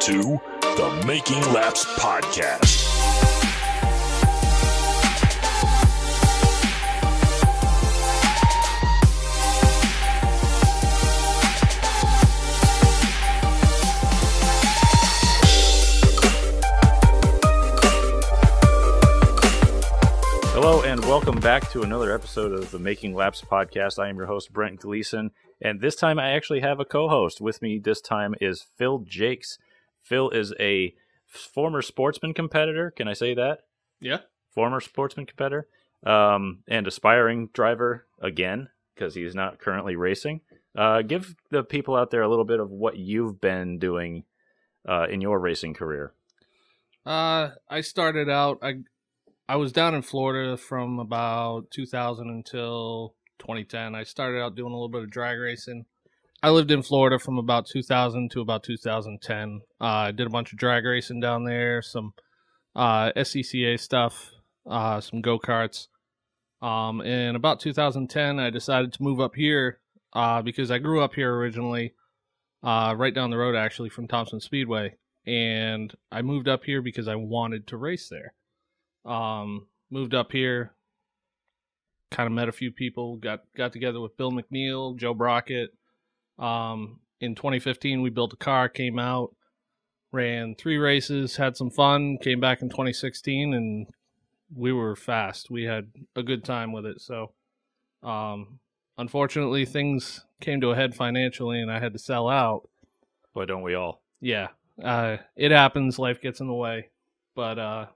[0.00, 2.86] to the Making Laps Podcast.
[20.54, 24.02] Hello and welcome back to another episode of the Making Laps podcast.
[24.02, 27.60] I am your host Brent Gleason, and this time I actually have a co-host with
[27.60, 27.78] me.
[27.78, 29.58] This time is Phil Jacques.
[30.10, 30.92] Phil is a
[31.26, 32.90] former sportsman competitor.
[32.90, 33.60] Can I say that?
[34.00, 34.18] Yeah.
[34.52, 35.68] Former sportsman competitor,
[36.04, 40.40] um, and aspiring driver again because he's not currently racing.
[40.76, 44.24] Uh, give the people out there a little bit of what you've been doing
[44.88, 46.12] uh, in your racing career.
[47.06, 48.58] Uh, I started out.
[48.62, 48.78] I
[49.48, 53.94] I was down in Florida from about 2000 until 2010.
[53.94, 55.86] I started out doing a little bit of drag racing.
[56.42, 59.60] I lived in Florida from about 2000 to about 2010.
[59.80, 62.14] Uh, I did a bunch of drag racing down there, some
[62.74, 64.30] uh, SCCA stuff,
[64.68, 65.88] uh, some go karts.
[66.62, 69.80] Um, in about 2010, I decided to move up here
[70.14, 71.94] uh, because I grew up here originally,
[72.62, 77.08] uh, right down the road actually from Thompson Speedway, and I moved up here because
[77.08, 78.34] I wanted to race there.
[79.04, 80.72] Um, moved up here,
[82.10, 85.68] kind of met a few people, got got together with Bill McNeil, Joe Brockett.
[86.40, 89.34] Um, in 2015, we built a car, came out,
[90.10, 93.86] ran three races, had some fun, came back in 2016, and
[94.54, 95.50] we were fast.
[95.50, 97.00] We had a good time with it.
[97.00, 97.32] So,
[98.02, 98.58] um,
[98.98, 102.68] unfortunately, things came to a head financially, and I had to sell out.
[103.34, 104.02] Boy, don't we all?
[104.20, 104.48] Yeah,
[104.82, 105.98] uh, it happens.
[105.98, 106.88] Life gets in the way,
[107.36, 107.86] but uh,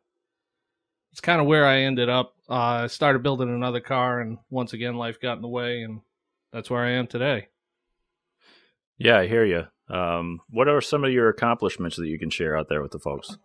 [1.13, 2.35] it's kind of where I ended up.
[2.49, 6.03] Uh, I started building another car, and once again, life got in the way, and
[6.53, 7.49] that's where I am today.
[8.99, 9.65] Yeah, I hear you.
[9.95, 12.99] Um, what are some of your accomplishments that you can share out there with the
[12.99, 13.37] folks?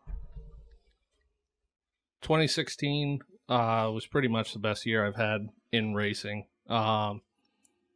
[2.21, 6.45] 2016 uh, was pretty much the best year I've had in racing.
[6.67, 7.21] Um,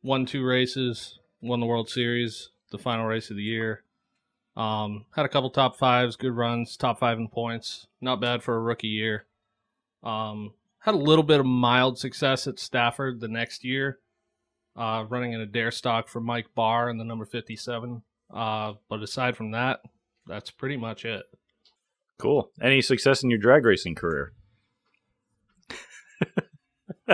[0.02, 3.84] won two races, won the World Series, the final race of the year.
[4.56, 7.88] Um, had a couple top fives, good runs, top five in points.
[8.02, 9.26] Not bad for a rookie year.
[10.04, 14.00] Um, had a little bit of mild success at Stafford the next year,
[14.76, 18.02] uh, running in a dare stock for Mike Barr in the number 57.
[18.34, 19.82] Uh, but aside from that,
[20.28, 21.24] that's pretty much it.
[22.20, 22.50] Cool.
[22.62, 24.34] Any success in your drag racing career?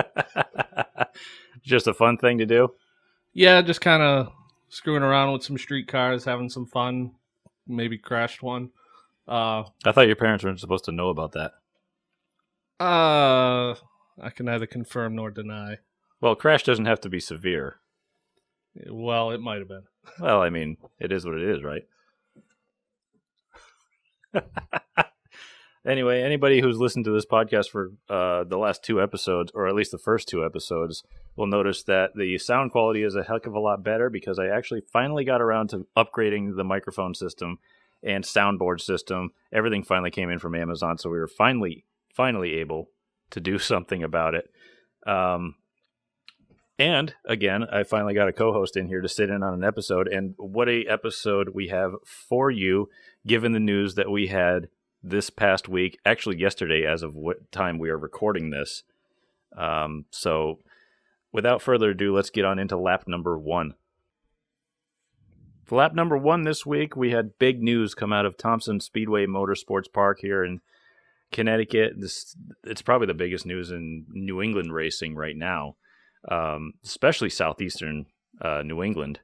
[1.62, 2.68] Just a fun thing to do.
[3.32, 4.32] Yeah, just kind of
[4.68, 7.12] screwing around with some street cars, having some fun.
[7.66, 8.70] Maybe crashed one.
[9.28, 11.52] Uh, I thought your parents weren't supposed to know about that.
[12.80, 13.74] uh,
[14.22, 15.76] I can neither confirm nor deny.
[16.20, 17.76] Well, crash doesn't have to be severe.
[18.88, 19.84] Well, it might have been.
[20.20, 21.82] Well, I mean, it is what it is, right?
[25.86, 29.74] anyway, anybody who's listened to this podcast for uh, the last two episodes, or at
[29.74, 31.02] least the first two episodes,
[31.36, 34.46] will notice that the sound quality is a heck of a lot better because I
[34.46, 37.58] actually finally got around to upgrading the microphone system
[38.02, 39.30] and soundboard system.
[39.52, 42.90] Everything finally came in from Amazon, so we were finally, finally able
[43.30, 44.50] to do something about it.
[45.06, 45.54] Um,
[46.80, 50.08] and again, I finally got a co-host in here to sit in on an episode.
[50.08, 52.88] And what a episode we have for you,
[53.26, 54.68] given the news that we had
[55.02, 58.82] this past week, actually yesterday, as of what time we are recording this.
[59.54, 60.60] Um, so,
[61.32, 63.74] without further ado, let's get on into lap number one.
[65.66, 69.26] For lap number one this week, we had big news come out of Thompson Speedway
[69.26, 70.62] Motorsports Park here in
[71.30, 71.92] Connecticut.
[71.98, 75.76] This it's probably the biggest news in New England racing right now
[76.28, 78.06] um, especially southeastern
[78.40, 79.20] uh, New England.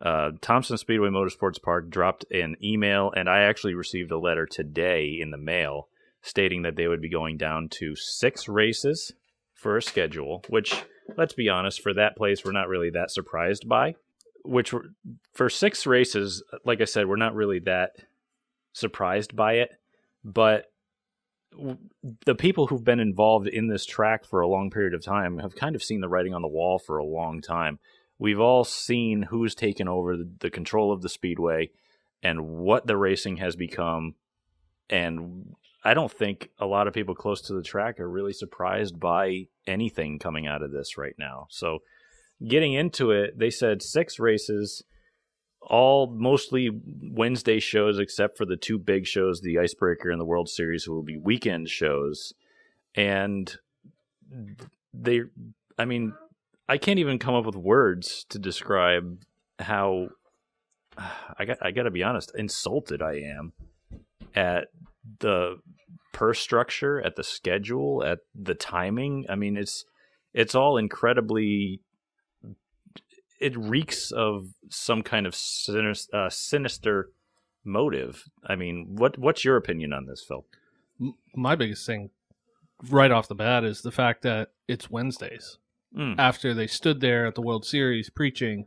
[0.00, 5.16] Uh, Thompson Speedway Motorsports Park dropped an email, and I actually received a letter today
[5.20, 5.88] in the mail
[6.22, 9.12] stating that they would be going down to six races
[9.54, 10.84] for a schedule, which,
[11.16, 13.94] let's be honest, for that place, we're not really that surprised by.
[14.44, 14.74] Which,
[15.32, 17.92] for six races, like I said, we're not really that
[18.72, 19.70] surprised by it.
[20.24, 20.71] But
[22.24, 25.54] the people who've been involved in this track for a long period of time have
[25.54, 27.78] kind of seen the writing on the wall for a long time.
[28.18, 31.70] We've all seen who's taken over the, control of the speedway
[32.22, 34.14] and what the racing has become.
[34.88, 35.54] And
[35.84, 39.46] I don't think a lot of people close to the track are really surprised by
[39.66, 41.46] anything coming out of this right now.
[41.50, 41.80] So,
[42.46, 44.82] getting into it, they said six races
[45.66, 46.70] all mostly
[47.02, 51.02] Wednesday shows, except for the two big shows, the Icebreaker and the World Series, will
[51.02, 52.32] be weekend shows.
[52.94, 53.54] And
[54.92, 55.22] they,
[55.78, 56.14] I mean,
[56.68, 59.22] I can't even come up with words to describe
[59.58, 60.08] how
[61.38, 63.52] I got I got to be honest, insulted I am
[64.34, 64.68] at
[65.20, 65.58] the
[66.12, 69.26] purse structure, at the schedule, at the timing.
[69.28, 69.84] I mean, it's
[70.34, 71.80] it's all incredibly.
[73.42, 77.10] It reeks of some kind of sinister, uh, sinister
[77.64, 78.24] motive.
[78.46, 80.46] I mean, what what's your opinion on this, Phil?
[81.34, 82.10] My biggest thing
[82.88, 85.58] right off the bat is the fact that it's Wednesdays.
[85.96, 86.14] Mm.
[86.18, 88.66] After they stood there at the World Series preaching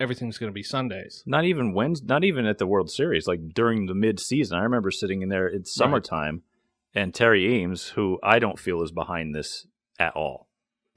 [0.00, 1.22] everything's going to be Sundays.
[1.26, 3.26] Not even Wednesday, not even at the World Series.
[3.28, 5.46] Like during the mid season, I remember sitting in there.
[5.46, 6.42] It's summertime,
[6.94, 9.66] and Terry Ames, who I don't feel is behind this
[9.98, 10.48] at all.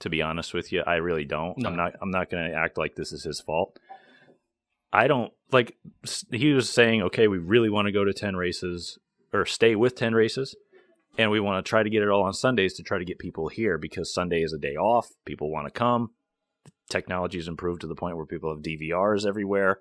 [0.03, 1.57] To be honest with you, I really don't.
[1.57, 1.69] No.
[1.69, 1.93] I'm not.
[2.01, 3.79] I'm not going to act like this is his fault.
[4.91, 5.77] I don't like.
[6.29, 8.99] He was saying, okay, we really want to go to ten races
[9.31, 10.57] or stay with ten races,
[11.17, 13.17] and we want to try to get it all on Sundays to try to get
[13.17, 15.07] people here because Sunday is a day off.
[15.23, 16.09] People want to come.
[16.89, 19.79] Technology has improved to the point where people have DVRs everywhere.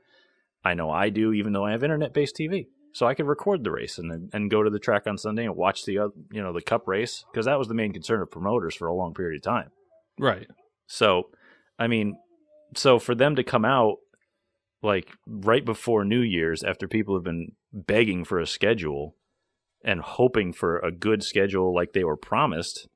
[0.65, 3.73] I know I do, even though I have internet-based TV, so I could record the
[3.73, 6.63] race and and go to the track on Sunday and watch the you know the
[6.63, 9.43] Cup race because that was the main concern of promoters for a long period of
[9.43, 9.73] time.
[10.19, 10.49] Right.
[10.87, 11.31] So,
[11.79, 12.17] I mean,
[12.77, 13.97] so for them to come out
[14.83, 19.15] like right before New Year's after people have been begging for a schedule
[19.85, 22.89] and hoping for a good schedule like they were promised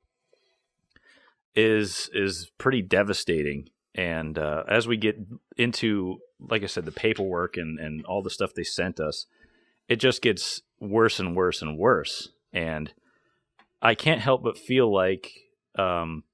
[1.54, 3.68] is is pretty devastating.
[3.94, 5.16] And uh, as we get
[5.56, 9.26] into, like I said, the paperwork and and all the stuff they sent us,
[9.88, 12.30] it just gets worse and worse and worse.
[12.52, 12.92] And
[13.80, 15.32] I can't help but feel like
[15.78, 16.24] um,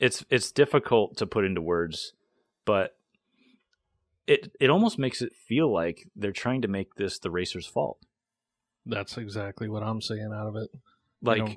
[0.00, 2.12] it's it's difficult to put into words,
[2.64, 2.96] but
[4.26, 7.98] it it almost makes it feel like they're trying to make this the racer's fault.
[8.86, 10.70] That's exactly what I'm seeing out of it.
[11.22, 11.56] Like, know-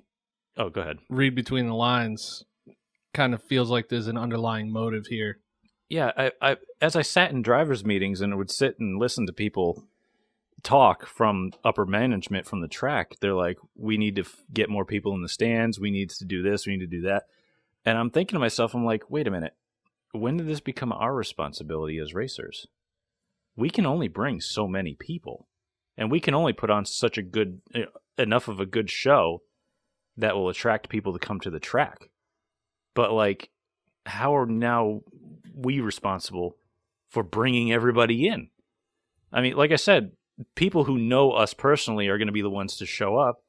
[0.57, 0.99] oh, go ahead.
[1.09, 2.43] Read between the lines.
[3.13, 5.39] Kind of feels like there's an underlying motive here.
[5.89, 9.33] Yeah, I, I as I sat in drivers' meetings and would sit and listen to
[9.33, 9.85] people
[10.63, 14.85] talk from upper management from the track, they're like, "We need to f- get more
[14.85, 15.79] people in the stands.
[15.79, 16.67] We need to do this.
[16.67, 17.23] We need to do that."
[17.87, 19.53] And I'm thinking to myself, I'm like, "Wait a minute.
[20.11, 22.67] When did this become our responsibility as racers?
[23.55, 25.47] We can only bring so many people,
[25.95, 27.85] and we can only put on such a good eh,
[28.17, 29.43] enough of a good show
[30.17, 32.09] that will attract people to come to the track."
[32.93, 33.51] But like
[34.05, 35.01] how are now
[35.55, 36.57] we responsible
[37.09, 38.49] for bringing everybody in?
[39.31, 40.11] I mean, like I said,
[40.55, 43.43] people who know us personally are going to be the ones to show up,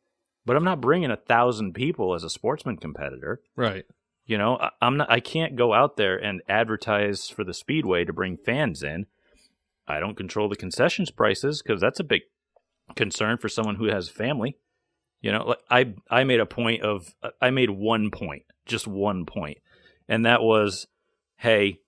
[0.46, 3.40] but I'm not bringing a thousand people as a sportsman competitor.
[3.56, 3.84] Right.
[4.28, 5.10] You know, I, I'm not.
[5.10, 9.06] I can't go out there and advertise for the speedway to bring fans in.
[9.88, 12.22] I don't control the concessions prices because that's a big
[12.94, 14.58] concern for someone who has family.
[15.22, 19.24] You know, like I I made a point of I made one point, just one
[19.24, 19.58] point,
[20.08, 20.86] and that was,
[21.38, 21.80] hey,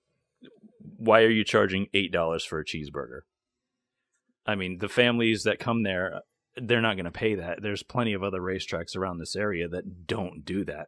[0.97, 3.21] why are you charging eight dollars for a cheeseburger?
[4.47, 6.21] I mean, the families that come there,
[6.55, 7.61] they're not going to pay that.
[7.61, 10.87] There's plenty of other racetracks around this area that don't do that.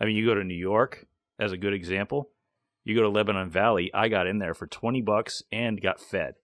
[0.00, 1.06] I mean, you go to New York
[1.38, 2.30] as a good example.
[2.84, 3.90] You go to Lebanon Valley.
[3.92, 6.34] I got in there for twenty bucks and got fed.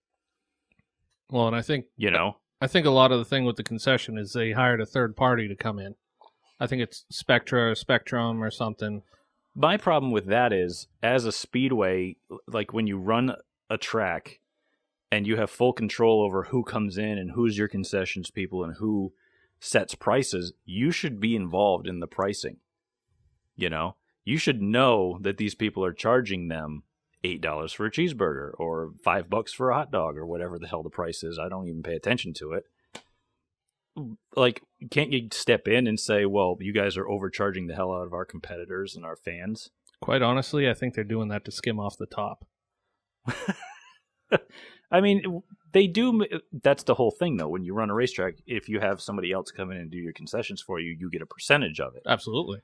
[1.29, 3.63] Well, and I think You know, I think a lot of the thing with the
[3.63, 5.95] concession is they hired a third party to come in.
[6.59, 9.03] I think it's Spectra or Spectrum or something.
[9.55, 12.15] my problem with that is as a speedway
[12.47, 13.35] like when you run
[13.69, 14.39] a track
[15.11, 18.75] and you have full control over who comes in and who's your concessions people and
[18.77, 19.13] who
[19.59, 22.57] sets prices you should be involved in the pricing
[23.57, 26.83] you know you should know that these people are charging them
[27.23, 30.67] eight dollars for a cheeseburger or five bucks for a hot dog or whatever the
[30.67, 32.63] hell the price is i don't even pay attention to it
[34.35, 34.61] like
[34.91, 38.13] can't you step in and say well you guys are overcharging the hell out of
[38.13, 39.71] our competitors and our fans
[40.01, 42.45] Quite honestly, I think they're doing that to skim off the top.
[44.91, 45.41] I mean,
[45.73, 46.23] they do.
[46.23, 47.49] Uh, that's the whole thing, though.
[47.49, 50.13] When you run a racetrack, if you have somebody else come in and do your
[50.13, 52.03] concessions for you, you get a percentage of it.
[52.05, 52.59] Absolutely.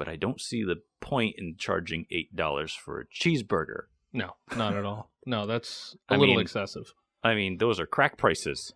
[0.00, 3.82] But I don't see the point in charging eight dollars for a cheeseburger.
[4.14, 5.10] No, not at all.
[5.26, 6.94] No, that's a I little mean- excessive.
[7.22, 8.72] I mean, those are crack prices.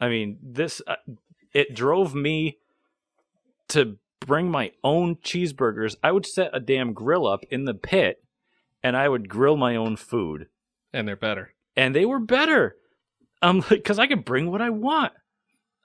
[0.00, 0.96] I mean, this uh,
[1.54, 2.58] it drove me
[3.68, 5.94] to bring my own cheeseburgers.
[6.02, 8.20] I would set a damn grill up in the pit,
[8.82, 10.48] and I would grill my own food.
[10.92, 11.54] And they're better.
[11.76, 12.74] and they were better.
[13.42, 15.12] Um, because I could bring what I want.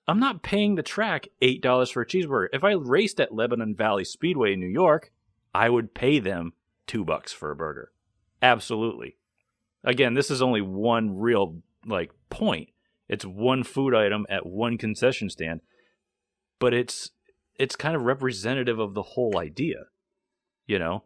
[0.08, 2.48] I'm not paying the track eight dollars for a cheeseburger.
[2.52, 5.12] If I raced at Lebanon Valley Speedway in New York,
[5.54, 6.54] I would pay them
[6.88, 7.92] two bucks for a burger.
[8.42, 9.18] Absolutely.
[9.84, 12.70] Again, this is only one real like point.
[13.08, 15.62] It's one food item at one concession stand,
[16.60, 17.12] but it's
[17.56, 19.86] it's kind of representative of the whole idea.
[20.66, 21.04] You know,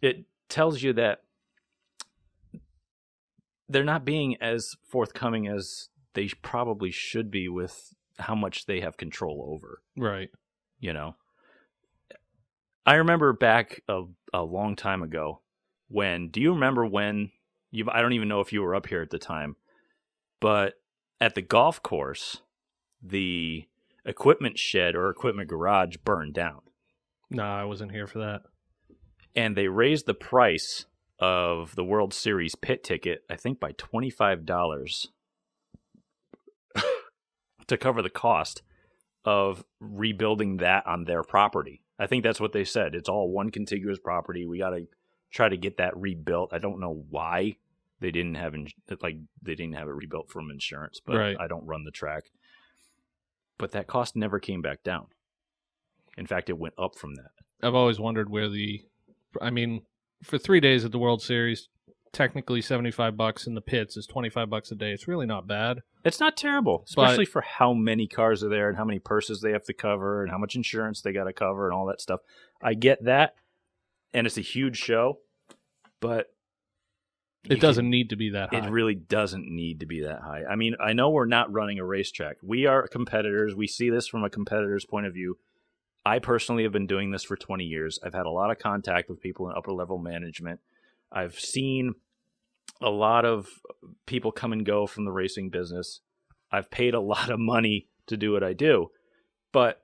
[0.00, 1.22] it tells you that
[3.68, 8.96] they're not being as forthcoming as they probably should be with how much they have
[8.96, 9.82] control over.
[9.96, 10.30] Right.
[10.80, 11.16] You know,
[12.84, 14.02] I remember back a,
[14.32, 15.40] a long time ago
[15.88, 16.28] when.
[16.28, 17.30] Do you remember when
[17.70, 17.86] you?
[17.90, 19.56] I don't even know if you were up here at the time,
[20.40, 20.74] but
[21.20, 22.38] at the golf course,
[23.02, 23.64] the
[24.04, 26.60] equipment shed or equipment garage burned down.
[27.30, 28.42] No, I wasn't here for that.
[29.36, 30.86] and they raised the price
[31.20, 35.08] of the World Series pit ticket, I think by twenty five dollars
[37.72, 38.62] to cover the cost
[39.24, 41.82] of rebuilding that on their property.
[41.98, 42.94] I think that's what they said.
[42.94, 44.46] It's all one contiguous property.
[44.46, 44.86] We got to
[45.30, 46.52] try to get that rebuilt.
[46.52, 47.56] I don't know why
[48.00, 48.68] they didn't have in,
[49.00, 51.36] like they didn't have it rebuilt from insurance, but Right.
[51.38, 52.24] I don't run the track.
[53.58, 55.06] But that cost never came back down.
[56.18, 57.30] In fact, it went up from that.
[57.62, 58.82] I've always wondered where the.
[59.40, 59.82] I mean,
[60.22, 61.68] for three days at the World Series,
[62.12, 64.92] technically seventy-five bucks in the pits is twenty-five bucks a day.
[64.92, 65.80] It's really not bad.
[66.04, 69.52] It's not terrible, especially for how many cars are there and how many purses they
[69.52, 72.20] have to cover and how much insurance they got to cover and all that stuff.
[72.62, 73.34] I get that,
[74.12, 75.18] and it's a huge show,
[76.00, 76.32] but
[77.48, 78.66] It doesn't can- need to be that high.
[78.66, 80.42] It really doesn't need to be that high.
[80.44, 82.36] I mean, I know we're not running a racetrack.
[82.42, 83.54] We are competitors.
[83.54, 85.38] We see this from a competitor's point of view.
[86.04, 88.00] I personally have been doing this for 20 years.
[88.04, 90.58] I've had a lot of contact with people in upper level management.
[91.12, 91.94] I've seen
[92.80, 93.48] a lot of
[94.06, 96.00] people come and go from the racing business.
[96.50, 98.90] I've paid a lot of money to do what I do.
[99.52, 99.82] But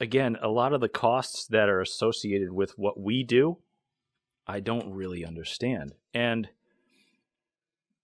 [0.00, 3.58] again, a lot of the costs that are associated with what we do,
[4.46, 5.94] I don't really understand.
[6.14, 6.48] And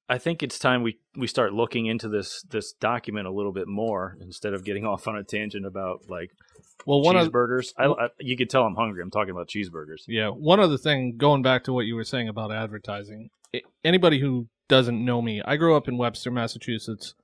[0.08, 3.68] I think it's time we, we start looking into this this document a little bit
[3.68, 6.30] more instead of getting off on a tangent about like
[6.86, 7.72] well, one of cheeseburgers.
[7.78, 9.02] I, I, you could tell I'm hungry.
[9.02, 10.02] I'm talking about cheeseburgers.
[10.06, 13.30] Yeah, one other thing, going back to what you were saying about advertising.
[13.84, 17.14] Anybody who doesn't know me, I grew up in Webster, Massachusetts.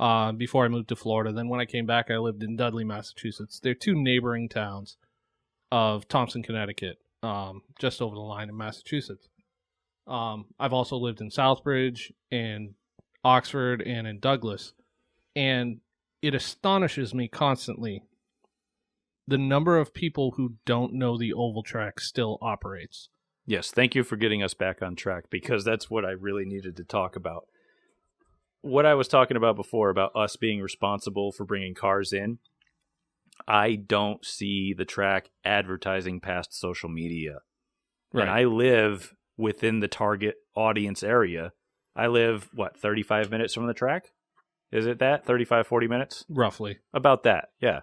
[0.00, 2.82] Uh, before I moved to Florida, then when I came back, I lived in Dudley,
[2.82, 3.60] Massachusetts.
[3.62, 4.96] They're two neighboring towns
[5.70, 9.28] of Thompson, Connecticut, um, just over the line in Massachusetts.
[10.06, 12.74] Um, I've also lived in Southbridge, and
[13.22, 14.72] Oxford, and in Douglas,
[15.36, 15.80] and
[16.20, 18.02] it astonishes me constantly
[19.32, 23.08] the number of people who don't know the oval track still operates.
[23.46, 26.76] Yes, thank you for getting us back on track because that's what I really needed
[26.76, 27.46] to talk about.
[28.60, 32.40] What I was talking about before about us being responsible for bringing cars in,
[33.48, 37.38] I don't see the track advertising past social media.
[38.12, 38.28] Right.
[38.28, 41.52] And I live within the target audience area.
[41.96, 44.10] I live, what, 35 minutes from the track?
[44.70, 45.24] Is it that?
[45.24, 46.24] 35, 40 minutes?
[46.28, 46.80] roughly.
[46.92, 47.80] About that, yeah.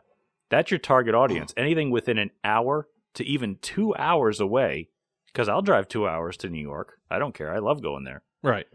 [0.49, 1.53] That's your target audience.
[1.57, 4.89] Anything within an hour to even two hours away,
[5.27, 6.99] because I'll drive two hours to New York.
[7.09, 7.53] I don't care.
[7.53, 8.23] I love going there.
[8.43, 8.65] Right.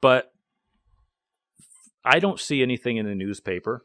[0.00, 0.32] But
[2.04, 3.84] I don't see anything in the newspaper.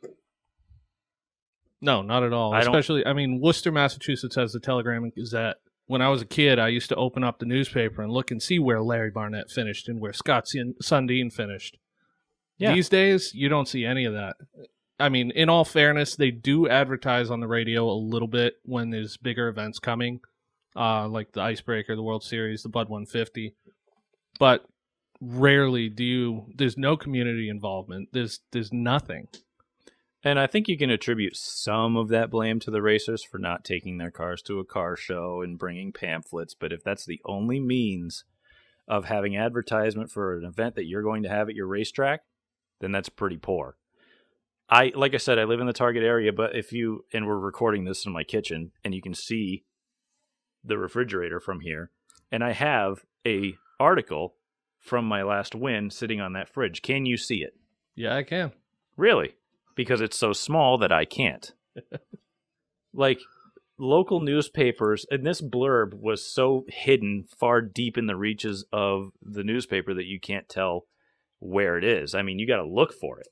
[1.82, 2.54] No, not at all.
[2.54, 5.58] I Especially, I mean, Worcester, Massachusetts has the Telegram and Gazette.
[5.86, 8.42] When I was a kid, I used to open up the newspaper and look and
[8.42, 11.78] see where Larry Barnett finished and where Scott Sun- Sundin finished.
[12.58, 12.74] Yeah.
[12.74, 14.36] These days, you don't see any of that.
[15.00, 18.90] I mean, in all fairness, they do advertise on the radio a little bit when
[18.90, 20.22] there's bigger events coming,
[20.76, 23.56] uh, like the Icebreaker, the World Series, the Bud 150.
[24.40, 24.66] But
[25.22, 26.46] rarely do you.
[26.56, 28.10] There's no community involvement.
[28.12, 29.28] There's there's nothing.
[30.24, 33.64] And I think you can attribute some of that blame to the racers for not
[33.64, 36.56] taking their cars to a car show and bringing pamphlets.
[36.56, 38.26] But if that's the only means
[38.88, 42.22] of having advertisement for an event that you're going to have at your racetrack,
[42.80, 43.78] then that's pretty poor.
[44.70, 47.40] I like I said, I live in the target area, but if you and we're
[47.40, 49.64] recording this in my kitchen and you can see
[50.64, 51.92] the refrigerator from here,
[52.32, 54.36] and I have a article
[54.80, 56.82] from my last win sitting on that fridge.
[56.82, 57.54] Can you see it?
[57.96, 58.52] Yeah, I can.
[58.96, 59.36] Really?
[59.76, 61.52] Because it's so small that I can't.
[62.94, 63.20] like
[63.78, 69.44] local newspapers, and this blurb was so hidden far deep in the reaches of the
[69.44, 70.86] newspaper that you can't tell
[71.40, 72.16] where it is.
[72.16, 73.28] I mean, you got to look for it.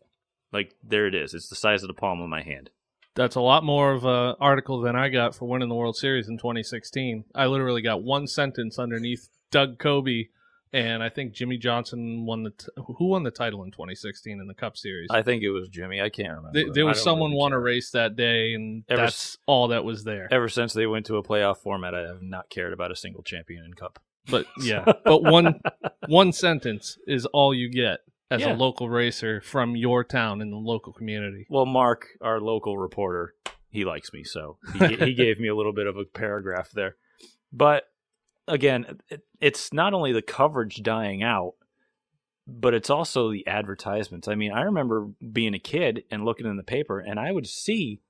[0.51, 1.33] Like there it is.
[1.33, 2.69] It's the size of the palm of my hand.
[3.15, 6.27] That's a lot more of an article than I got for winning the World Series
[6.27, 7.23] in 2016.
[7.33, 10.27] I literally got one sentence underneath Doug Coby,
[10.73, 14.47] and I think Jimmie Johnson won the t- who won the title in 2016 in
[14.47, 15.07] the Cup Series.
[15.09, 16.01] I think it was Jimmy.
[16.01, 16.51] I can't remember.
[16.51, 19.85] Th- there was someone really won a race that day, and Ever that's all that
[19.85, 20.27] was there.
[20.29, 23.23] Ever since they went to a playoff format, I have not cared about a single
[23.23, 23.99] champion in cup.
[24.29, 25.61] But yeah, but one
[26.07, 27.99] one sentence is all you get
[28.35, 28.53] as Yeah.
[28.53, 31.45] a local racer from your town in the local community.
[31.49, 33.33] Well, Mark, our local reporter,
[33.69, 36.95] he likes me, so he, he gave me a little bit of a paragraph there.
[37.51, 37.89] But
[38.47, 41.53] again, it, it's not only the coverage dying out,
[42.47, 44.27] but it's also the advertisements.
[44.27, 47.47] I mean, I remember being a kid and looking in the paper, and I would
[47.47, 48.01] see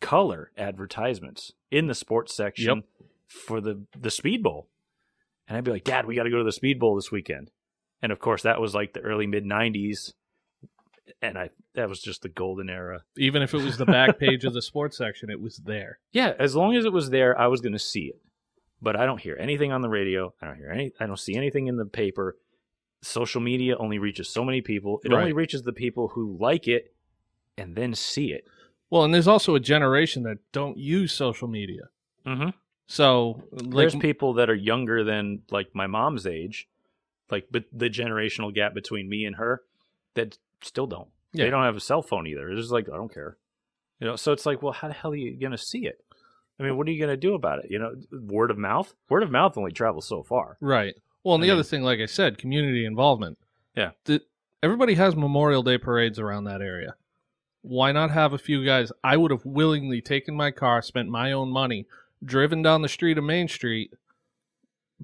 [0.00, 3.08] color advertisements in the sports section Yep.
[3.28, 4.68] for the the Speed Bowl,
[5.48, 7.50] and I'd be like, "Dad, we got to go to the Speed Bowl this weekend."
[8.02, 10.14] And of course, that was like the early mid '90s,
[11.20, 13.02] and I that was just the golden era.
[13.16, 15.98] Even if it was the back page of the sports section, it was there.
[16.12, 18.20] Yeah, as long as it was there, I was going to see it.
[18.82, 20.32] But I don't hear anything on the radio.
[20.40, 20.92] I don't hear any.
[20.98, 22.36] I don't see anything in the paper.
[23.02, 25.00] Social media only reaches so many people.
[25.04, 26.94] It only reaches the people who like it
[27.56, 28.44] and then see it.
[28.90, 31.82] Well, and there's also a generation that don't use social media.
[32.26, 32.50] Mm-hmm.
[32.86, 36.68] So, like, There's people that are younger than like my mom's age,
[37.30, 39.62] like but the generational gap between me and her,
[40.14, 41.08] that still don't.
[41.32, 41.44] Yeah.
[41.44, 42.48] They don't have a cell phone either.
[42.50, 43.36] It's just like I don't care,
[44.00, 44.16] you know.
[44.16, 46.04] So it's like, well, how the hell are you gonna see it?
[46.58, 47.70] I mean, what are you gonna do about it?
[47.70, 48.92] You know, word of mouth.
[49.08, 50.56] Word of mouth only travels so far.
[50.60, 50.94] right.
[51.22, 53.38] Well, and I the mean- other thing, like I said, community involvement.
[53.76, 53.90] Yeah.
[54.06, 54.22] The,
[54.62, 56.94] everybody has Memorial Day parades around that area.
[57.62, 58.90] Why not have a few guys?
[59.04, 61.86] I would have willingly taken my car, spent my own money,
[62.24, 63.92] driven down the street of Main Street,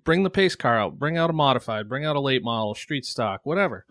[0.04, 3.04] bring the pace car out, bring out a modified, bring out a late model, street
[3.04, 3.84] stock, whatever.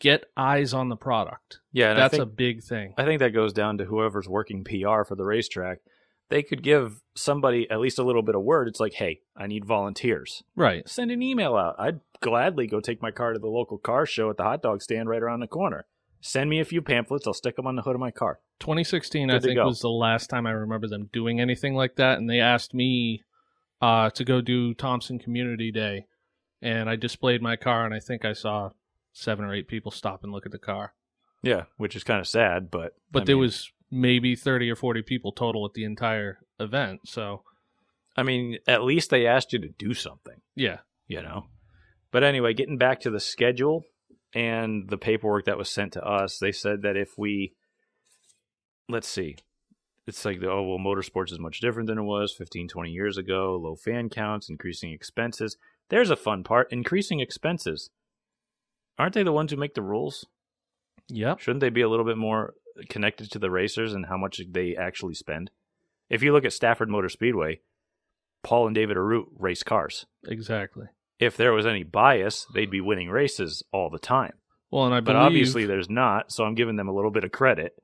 [0.00, 1.60] Get eyes on the product.
[1.72, 2.94] Yeah, That's I a think, big thing.
[2.98, 5.78] I think that goes down to whoever's working PR for the racetrack.
[6.28, 8.66] They could give somebody at least a little bit of word.
[8.66, 10.42] It's like, hey, I need volunteers.
[10.56, 10.88] Right.
[10.88, 11.76] send an email out.
[11.78, 14.82] I'd gladly go take my car to the local car show at the hot dog
[14.82, 15.84] stand right around the corner.
[16.20, 17.26] Send me a few pamphlets.
[17.26, 18.40] I'll stick them on the hood of my car.
[18.60, 21.96] 2016, I Good to think, was the last time I remember them doing anything like
[21.96, 22.18] that.
[22.18, 23.22] And they asked me
[23.82, 26.06] uh, to go do Thompson Community Day.
[26.62, 28.70] And I displayed my car, and I think I saw
[29.12, 30.94] seven or eight people stop and look at the car.
[31.42, 34.76] Yeah, which is kind of sad, but But I there mean- was maybe 30 or
[34.76, 37.00] 40 people total at the entire event.
[37.04, 37.42] So,
[38.16, 40.78] I mean, at least they asked you to do something, yeah.
[41.08, 41.48] you know.
[42.10, 43.84] But anyway, getting back to the schedule
[44.34, 47.54] and the paperwork that was sent to us, they said that if we,
[48.88, 49.36] let's see,
[50.06, 53.16] it's like, the, oh, well, motorsports is much different than it was 15, 20 years
[53.16, 53.56] ago.
[53.56, 55.56] Low fan counts, increasing expenses.
[55.88, 57.90] There's a fun part increasing expenses.
[58.98, 60.26] Aren't they the ones who make the rules?
[61.08, 62.54] yeah Shouldn't they be a little bit more
[62.88, 65.50] connected to the racers and how much they actually spend?
[66.08, 67.60] If you look at Stafford Motor Speedway,
[68.42, 70.06] Paul and David Arute race cars.
[70.26, 70.86] Exactly.
[71.18, 74.34] If there was any bias, they'd be winning races all the time.
[74.70, 77.24] Well, and I But believe obviously there's not, so I'm giving them a little bit
[77.24, 77.74] of credit.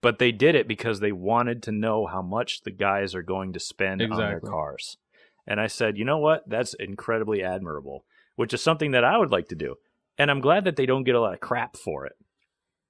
[0.00, 3.52] But they did it because they wanted to know how much the guys are going
[3.54, 4.96] to spend on their cars.
[5.46, 6.48] And I said, you know what?
[6.48, 8.04] That's incredibly admirable,
[8.36, 9.74] which is something that I would like to do.
[10.16, 12.16] And I'm glad that they don't get a lot of crap for it.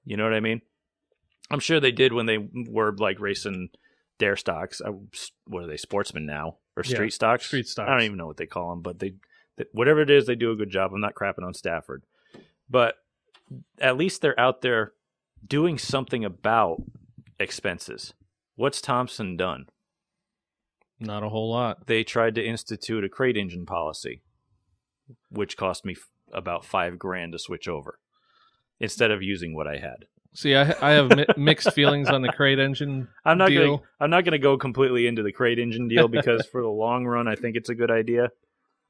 [0.05, 0.61] You know what I mean?
[1.51, 3.71] I'm sure they did when they were like racing
[4.19, 4.81] dare stocks.
[4.81, 4.95] Uh, I,
[5.47, 7.47] what are they, sportsmen now or Yeah, street stocks?
[7.47, 7.89] street stocks.
[7.89, 9.15] I don't even know what they call them, but they,
[9.57, 10.93] they whatever it is, they do a good job.
[10.93, 12.03] I'm not crapping on Stafford,
[12.69, 12.97] but
[13.81, 14.93] at least they're out there
[15.47, 16.83] doing something about
[17.39, 18.15] expenses.
[18.57, 19.67] What's Thompson done?
[21.01, 21.87] not a whole lot.
[21.87, 24.21] They tried to institute a crate engine policy,
[25.31, 28.01] which cost me f- about five grand to switch over
[28.81, 30.07] instead of using what I had.
[30.35, 33.77] See, I, I have mi- mixed feelings on the crate engine I'm not deal.
[33.77, 37.07] gonna I'm not gonna go completely into the crate engine deal because for the long
[37.07, 38.31] run I think it's a good idea.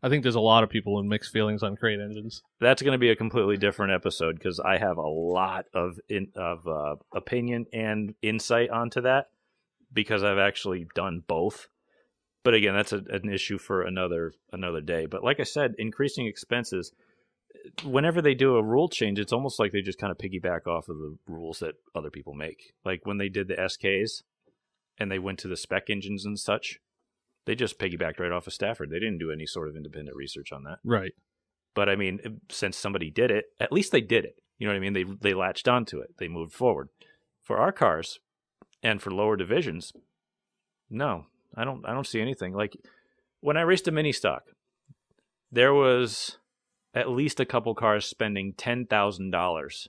[0.03, 2.43] I think there's a lot of people with mixed feelings on crate engines.
[2.61, 6.29] That's going to be a completely different episode because I have a lot of in,
[6.37, 9.27] of uh, opinion and insight onto that
[9.93, 11.67] because I've actually done both.
[12.45, 15.07] But again, that's a, an issue for another another day.
[15.07, 16.93] But like I said, increasing expenses.
[17.83, 20.89] Whenever they do a rule change, it's almost like they just kind of piggyback off
[20.89, 22.75] of the rules that other people make.
[22.85, 24.23] Like when they did the SKs
[24.97, 26.79] and they went to the spec engines and such,
[27.49, 28.91] they just piggybacked right off of Stafford.
[28.91, 30.81] They didn't do any sort of independent research on that.
[30.85, 31.13] Right.
[31.75, 34.35] But I mean, since somebody did it, at least they did it.
[34.59, 34.93] You know what I mean?
[34.93, 36.11] They they latched onto it.
[36.19, 36.91] They moved forward.
[37.43, 38.21] For our cars
[38.83, 39.95] and for lower divisions,
[40.91, 42.53] no, I don't I don't see anything.
[42.53, 42.77] Like
[43.41, 44.43] when I raced a mini stock,
[45.51, 46.37] there was
[46.93, 49.89] at least a couple cars spending ten thousand dollars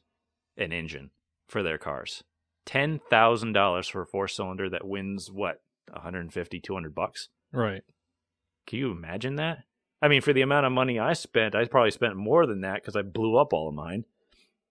[0.55, 1.09] an engine
[1.49, 2.23] for their cars.
[2.65, 7.27] Ten thousand dollars for a four cylinder that wins what, 150, 200 bucks?
[7.51, 7.83] Right.
[8.67, 9.59] Can you imagine that?
[10.01, 12.75] I mean, for the amount of money I spent, I probably spent more than that
[12.75, 14.05] because I blew up all of mine.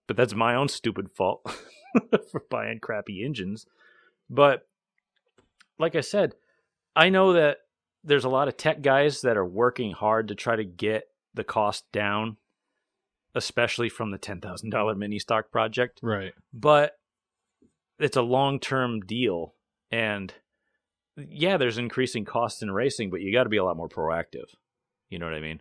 [0.06, 1.42] But that's my own stupid fault
[2.30, 3.66] for buying crappy engines.
[4.30, 4.66] But
[5.78, 6.34] like I said,
[6.96, 7.58] I know that
[8.04, 11.44] there's a lot of tech guys that are working hard to try to get the
[11.44, 12.38] cost down,
[13.34, 16.32] especially from the $10,000 mini stock project Right.
[16.52, 16.98] but
[17.98, 19.54] it's a long term deal
[19.90, 20.32] and
[21.30, 24.46] yeah there's increasing costs in racing but you got to be a lot more proactive
[25.10, 25.60] you know what i mean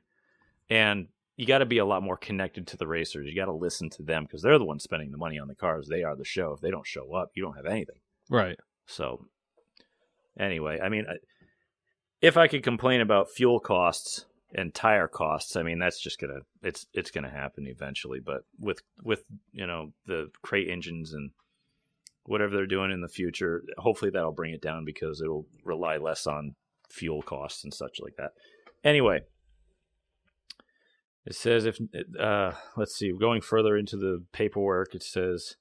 [0.70, 3.28] and you got to be a lot more connected to the racers.
[3.28, 5.54] You got to listen to them because they're the ones spending the money on the
[5.54, 5.88] cars.
[5.88, 6.54] They are the show.
[6.54, 7.98] If they don't show up, you don't have anything.
[8.28, 8.58] Right.
[8.88, 9.28] So,
[10.39, 11.17] anyway, I mean, I-
[12.22, 16.39] if I could complain about fuel costs and tire costs, I mean, that's just gonna
[16.63, 18.20] it's it's gonna happen eventually.
[18.20, 21.30] But with with you know the crate engines and
[22.28, 26.28] whatever they're doing in the future, hopefully that'll bring it down because it'll rely less
[26.28, 26.56] on
[26.90, 28.32] fuel costs and such like that.
[28.84, 29.22] Anyway.
[31.26, 31.78] It says if
[32.18, 35.58] uh, let's see, going further into the paperwork, it says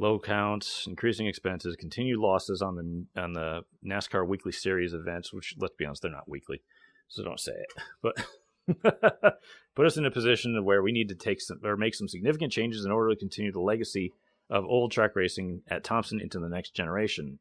[0.00, 5.32] low counts, increasing expenses, continued losses on the on the NASCAR Weekly Series events.
[5.32, 6.62] Which, let's be honest, they're not weekly,
[7.06, 7.82] so don't say it.
[8.02, 8.26] But
[9.76, 12.52] put us in a position where we need to take some or make some significant
[12.52, 14.12] changes in order to continue the legacy
[14.50, 17.38] of old track racing at Thompson into the next generation.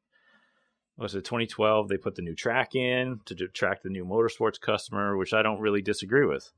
[0.98, 1.88] Was it 2012?
[1.88, 5.60] They put the new track in to attract the new motorsports customer, which I don't
[5.60, 6.52] really disagree with.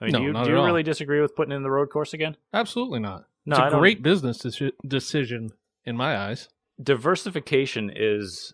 [0.00, 2.12] I mean, No, do you, do you really disagree with putting in the road course
[2.12, 2.36] again?
[2.52, 3.24] Absolutely not.
[3.46, 5.52] No, it's a great business deci- decision
[5.84, 6.48] in my eyes.
[6.82, 8.52] diversification is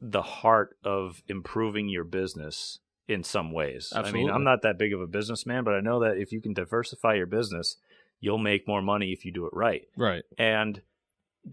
[0.00, 3.92] the heart of improving your business in some ways.
[3.94, 6.40] I mean, I'm not that big of a businessman, but I know that if you
[6.42, 7.76] can diversify your business,
[8.20, 9.82] you'll make more money if you do it right.
[9.96, 10.22] Right.
[10.38, 10.80] And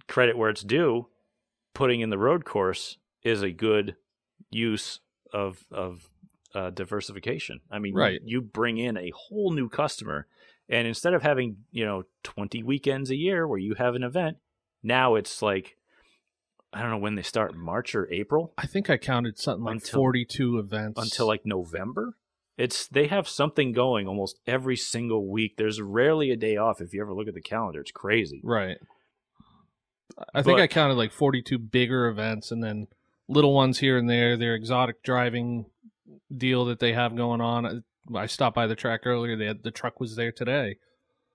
[0.08, 1.08] credit where it's due,
[1.74, 3.96] putting in the road course is a good
[4.52, 5.00] use
[5.32, 6.10] of of
[6.56, 7.62] uh, diversification.
[7.72, 8.20] I mean, Right.
[8.24, 10.28] you bring in a whole new customer,
[10.70, 14.38] and instead of having you know 20 weekends a year where you have an event,
[14.84, 15.78] now it's like
[16.72, 19.74] I don't know when they start, March or April I think I counted something like
[19.76, 21.00] Until- 42 events.
[21.02, 22.16] until like November.
[22.58, 25.56] It's they have something going almost every single week.
[25.58, 26.82] There's rarely a day off.
[26.82, 28.42] If you ever look at the calendar, it's crazy.
[28.44, 28.78] Right.
[30.34, 32.88] I think But- I counted like 42 bigger events and then
[33.28, 34.38] little ones here and there.
[34.38, 35.66] Their exotic driving
[36.36, 37.66] deal that they have going on.
[37.66, 37.82] I-
[38.16, 39.36] I stopped by the track earlier.
[39.38, 40.78] They had, the truck was there today.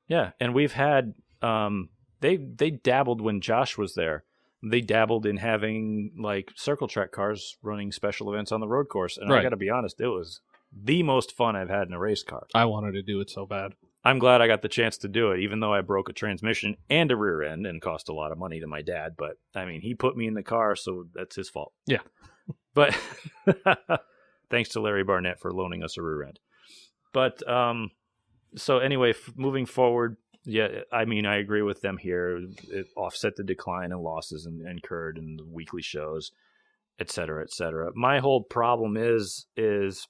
[0.07, 1.89] Yeah, and we've had um
[2.21, 4.25] they they dabbled when Josh was there.
[4.63, 9.17] They dabbled in having like circle track cars running special events on the road course,
[9.17, 10.41] and I got to be honest, it was
[10.73, 12.47] the most fun I've had in a race car.
[12.55, 13.73] I wanted to do it so bad.
[14.05, 16.77] I'm glad I got the chance to do it, even though I broke a transmission
[16.89, 19.15] and a rear end and cost a lot of money to my dad.
[19.19, 21.73] But I mean, he put me in the car, so that's his fault.
[21.87, 21.99] Yeah.
[22.75, 22.97] But
[24.51, 26.39] thanks to Larry Barnett for loaning us a rear end.
[27.13, 27.91] But um,
[28.55, 32.41] so anyway, f- moving forward, yeah, I mean, I agree with them here.
[32.71, 36.31] It offset the decline and losses in, incurred in the weekly shows,
[37.01, 37.91] et cetera, et cetera.
[37.97, 40.07] My whole problem is is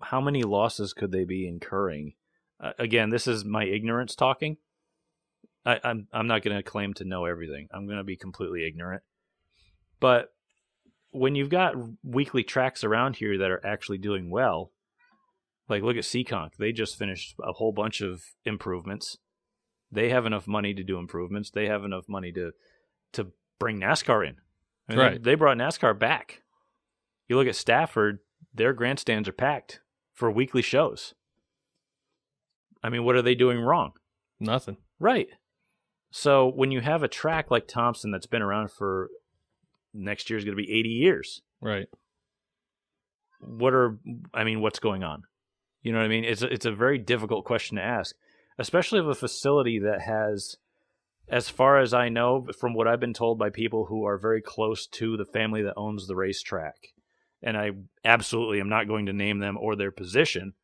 [0.00, 2.14] how many losses could they be incurring?
[2.60, 4.56] Uh, again, this is my ignorance talking.
[5.64, 7.68] I, I'm I'm not going to claim to know everything.
[7.72, 9.02] I'm going to be completely ignorant.
[10.00, 10.28] But
[11.10, 14.72] when you've got weekly tracks around here that are actually doing well,
[15.68, 19.16] like look at Seekonk, they just finished a whole bunch of improvements.
[19.90, 21.50] They have enough money to do improvements.
[21.50, 22.52] They have enough money to
[23.14, 24.36] to bring NASCAR in.
[24.88, 26.42] I mean, they- They brought NASCAR back.
[27.26, 28.20] You look at Stafford;
[28.54, 29.80] their grandstands are packed
[30.18, 31.14] for weekly shows.
[32.82, 33.92] I mean, what are they doing wrong?
[34.40, 34.76] Nothing.
[34.98, 35.28] Right.
[36.10, 39.10] So when you have a track like Thompson that's been around for
[39.94, 41.42] next year is going to be 80 years.
[41.60, 41.86] Right.
[43.40, 43.98] What are
[44.34, 45.22] I mean, what's going on?
[45.82, 46.24] You know what I mean?
[46.24, 48.16] It's a, it's a very difficult question to ask,
[48.58, 50.56] especially of a facility that has
[51.28, 54.42] as far as I know from what I've been told by people who are very
[54.42, 56.74] close to the family that owns the racetrack.
[57.42, 57.72] And I
[58.04, 60.54] absolutely am not going to name them or their position.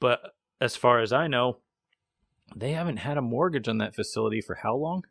[0.00, 0.20] But
[0.60, 1.58] as far as I know,
[2.54, 5.04] they haven't had a mortgage on that facility for how long?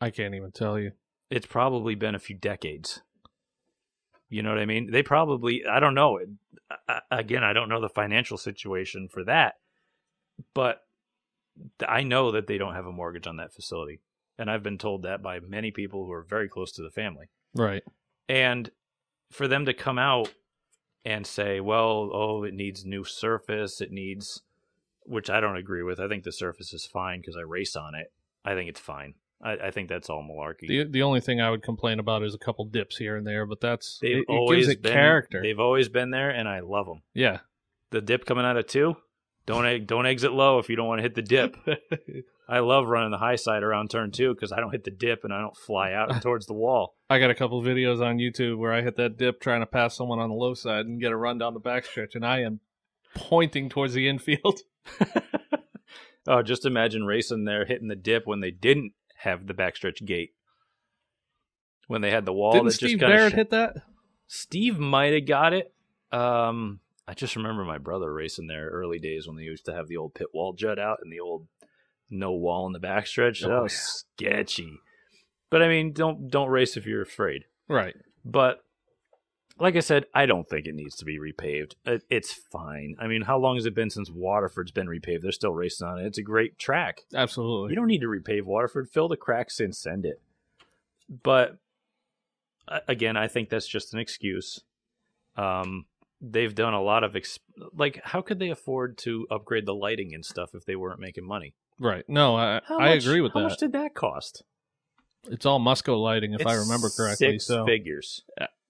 [0.00, 0.92] I can't even tell you.
[1.30, 3.00] It's probably been a few decades.
[4.28, 4.90] You know what I mean?
[4.90, 6.18] They probably, I don't know.
[6.88, 9.56] I, again, I don't know the financial situation for that,
[10.54, 10.84] but
[11.86, 14.00] I know that they don't have a mortgage on that facility.
[14.38, 17.28] And I've been told that by many people who are very close to the family.
[17.54, 17.82] Right.
[18.32, 18.70] And
[19.30, 20.32] for them to come out
[21.04, 24.40] and say, well, oh, it needs new surface, it needs,
[25.02, 26.00] which I don't agree with.
[26.00, 28.10] I think the surface is fine because I race on it.
[28.42, 29.14] I think it's fine.
[29.42, 30.66] I, I think that's all malarkey.
[30.66, 33.44] The the only thing I would complain about is a couple dips here and there,
[33.44, 35.42] but that's they've it, always it been character.
[35.42, 37.02] They've always been there, and I love them.
[37.12, 37.40] Yeah.
[37.90, 38.96] The dip coming out of two,
[39.44, 41.54] don't don't exit low if you don't want to hit the dip.
[42.48, 45.24] I love running the high side around turn two because I don't hit the dip
[45.24, 46.96] and I don't fly out towards the wall.
[47.08, 49.96] I got a couple videos on YouTube where I hit that dip trying to pass
[49.96, 52.60] someone on the low side and get a run down the backstretch, and I am
[53.14, 54.60] pointing towards the infield.
[56.26, 60.34] oh, just imagine racing there hitting the dip when they didn't have the backstretch gate.
[61.86, 63.76] When they had the wall Didn't that Steve just Barrett of hit that?
[64.26, 65.74] Steve might have got it.
[66.10, 69.88] Um, I just remember my brother racing there early days when they used to have
[69.88, 71.46] the old pit wall jut out and the old
[72.12, 73.44] no wall in the backstretch.
[73.44, 74.78] Oh, that was sketchy.
[75.50, 77.44] But I mean, don't don't race if you're afraid.
[77.68, 77.94] Right.
[78.24, 78.60] But
[79.58, 81.74] like I said, I don't think it needs to be repaved.
[81.84, 82.96] It, it's fine.
[82.98, 85.22] I mean, how long has it been since Waterford's been repaved?
[85.22, 86.06] They're still racing on it.
[86.06, 87.02] It's a great track.
[87.14, 87.70] Absolutely.
[87.70, 88.88] You don't need to repave Waterford.
[88.88, 90.20] Fill the cracks and send it.
[91.22, 91.58] But
[92.88, 94.60] again, I think that's just an excuse.
[95.36, 95.86] Um,
[96.20, 97.38] they've done a lot of ex-
[97.74, 101.26] like, how could they afford to upgrade the lighting and stuff if they weren't making
[101.26, 101.54] money?
[101.78, 102.04] Right.
[102.08, 103.44] No, I How I agree with how that.
[103.44, 104.44] How much did that cost?
[105.30, 107.34] it's all Musco lighting, if I remember correctly.
[107.34, 108.22] six so figures.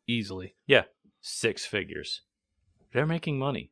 [0.06, 0.54] easily.
[0.66, 0.84] Yeah,
[1.20, 2.22] six figures.
[2.92, 3.70] They're making money.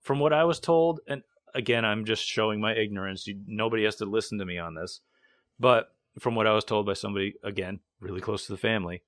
[0.00, 1.22] From what I was told, and
[1.54, 3.26] again, I'm just showing my ignorance.
[3.26, 5.00] You, nobody has to listen to me on this.
[5.58, 9.02] But from what I was told by somebody, again, really close to the family,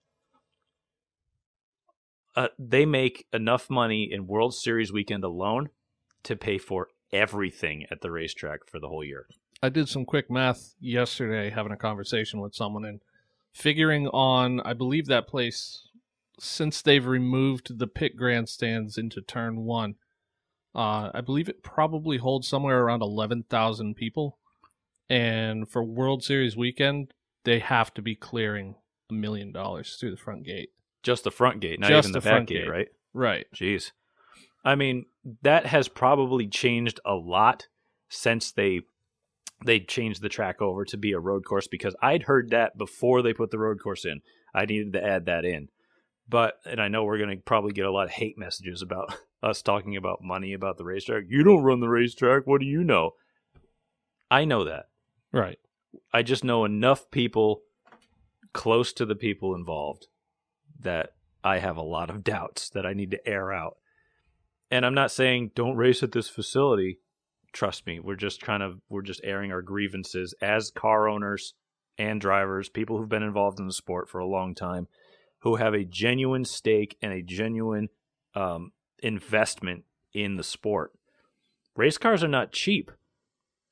[2.37, 5.71] uh, they make enough money in World Series weekend alone
[6.25, 9.27] to pay for everything at the racetrack for the whole year.
[9.63, 13.01] I did some quick math yesterday, having a conversation with someone, and
[13.53, 15.89] figuring on, I believe that place,
[16.39, 19.97] since they've removed the pit grandstands into turn one,
[20.75, 24.39] uh, I believe it probably holds somewhere around 11,000 people.
[25.11, 28.77] And for World Series weekend, they have to be clearing
[29.11, 30.71] a million dollars through the front gate.
[31.03, 32.71] Just the front gate, not Just even the, the back gate, gate.
[32.71, 32.89] right?
[33.15, 33.47] Right.
[33.55, 33.93] Jeez.
[34.65, 35.07] I mean,
[35.43, 37.67] that has probably changed a lot
[38.09, 38.83] since they
[39.65, 43.23] they changed the track over to be a road course because I'd heard that before
[43.23, 44.21] they put the road course in.
[44.55, 45.69] I needed to add that in.
[46.29, 49.15] But and I know we're going to probably get a lot of hate messages about
[49.43, 51.25] us talking about money about the racetrack.
[51.29, 52.47] You don't run the racetrack.
[52.47, 53.13] What do you know?
[54.31, 54.87] I know that.
[55.33, 55.59] Right.
[56.13, 57.63] I just know enough people
[58.53, 60.07] close to the people involved
[60.81, 63.77] that I have a lot of doubts that I need to air out.
[64.71, 66.99] And I'm not saying don't race at this facility.
[67.53, 71.55] Trust me, we're just kind of we're just airing our grievances as car owners
[71.97, 74.87] and drivers, people who've been involved in the sport for a long time,
[75.41, 77.89] who have a genuine stake and a genuine
[78.35, 80.93] um, investment in the sport.
[81.75, 82.91] Race cars are not cheap.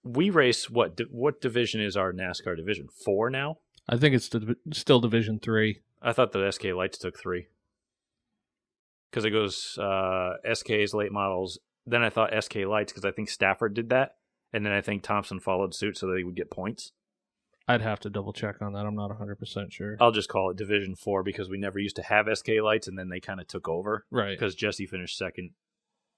[0.03, 0.99] We race what?
[1.11, 2.89] What division is our NASCAR division?
[3.05, 3.59] Four now.
[3.89, 4.31] I think it's
[4.73, 5.81] still Division Three.
[6.01, 7.49] I thought the SK Lights took three
[9.11, 11.59] because it goes uh, SK's late models.
[11.87, 14.17] Then I thought SK Lights because I think Stafford did that,
[14.53, 16.93] and then I think Thompson followed suit so they would get points.
[17.69, 18.87] I'd have to double check on that.
[18.87, 19.97] I'm not 100% sure.
[20.01, 22.99] I'll just call it Division Four because we never used to have SK Lights, and
[22.99, 24.39] then they kind of took over right.
[24.39, 25.51] because Jesse finished second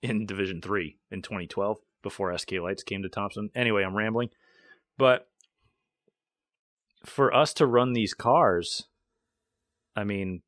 [0.02, 3.50] in Division Three in 2012 before SK Lights came to Thompson.
[3.54, 4.28] Anyway, I'm rambling,
[4.98, 5.28] but
[7.04, 8.86] for us to run these cars,
[9.96, 10.42] I mean,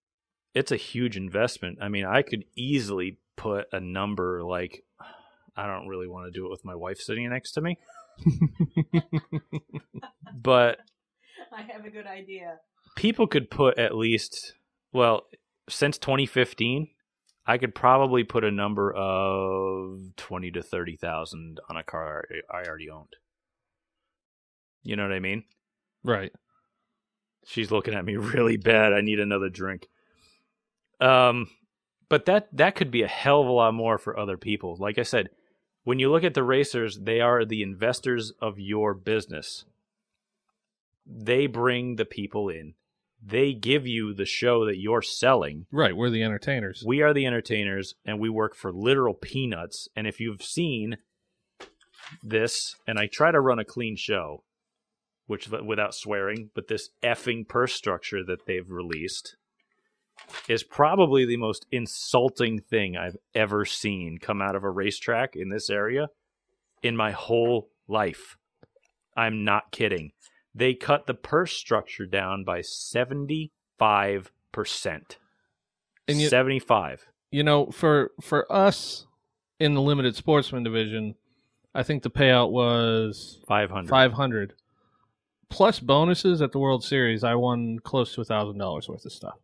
[0.55, 1.79] it's a huge investment.
[1.81, 4.85] I mean, I could easily put a number like
[5.57, 7.79] I don't really want to do it with my wife sitting next to me,
[10.35, 10.79] but
[11.53, 12.59] I have a good idea.
[12.97, 14.55] people could put at least
[14.93, 15.23] well
[15.69, 16.89] since 2015
[17.47, 22.91] i could probably put a number of 20 to 30,000 on a car i already
[22.91, 23.17] owned
[24.83, 25.45] you know what i mean
[26.05, 26.33] right.
[27.47, 29.89] she's looking at me really bad i need another drink
[31.01, 31.49] um
[32.09, 34.99] but that that could be a hell of a lot more for other people like
[34.99, 35.29] i said
[35.85, 39.65] when you look at the racers they are the investors of your business
[41.07, 42.75] they bring the people in
[43.23, 45.95] they give you the show that you're selling Right.
[45.95, 46.83] We're the entertainers.
[46.87, 50.97] we are the entertainers and we work for literal peanuts and if you've seen
[52.23, 54.43] this and i try to run a clean show
[55.27, 59.37] which without swearing but this effing purse structure that they've released
[60.49, 65.49] is probably the most insulting thing i've ever seen come out of a racetrack in
[65.51, 66.09] this area
[66.83, 68.37] in my whole life.
[69.17, 70.13] I'm not kidding.
[70.55, 73.51] They cut the purse structure down by 75%
[76.09, 79.07] And you- 75 you know, for for us
[79.61, 81.15] in the limited sportsman division,
[81.73, 84.55] I think the payout was 500 five hundred.
[85.49, 87.23] Plus bonuses at the World Series.
[87.23, 89.39] I won close to a thousand dollars worth of stuff.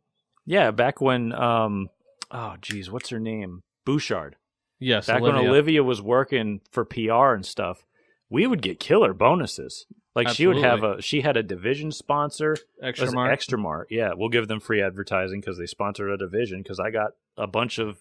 [0.47, 1.91] Yeah, back when um
[2.31, 3.63] oh geez, what's her name?
[3.85, 4.37] Bouchard.
[4.79, 5.41] Yes, Back Olivia.
[5.41, 7.85] when Olivia was working for PR and stuff,
[8.29, 9.87] we would get killer bonuses.
[10.15, 13.33] Like she would have a she had a division sponsor, Extra Mart.
[13.33, 13.89] Extra Mart.
[13.91, 16.63] Yeah, we'll give them free advertising because they sponsored a division.
[16.63, 17.99] Because I got a bunch of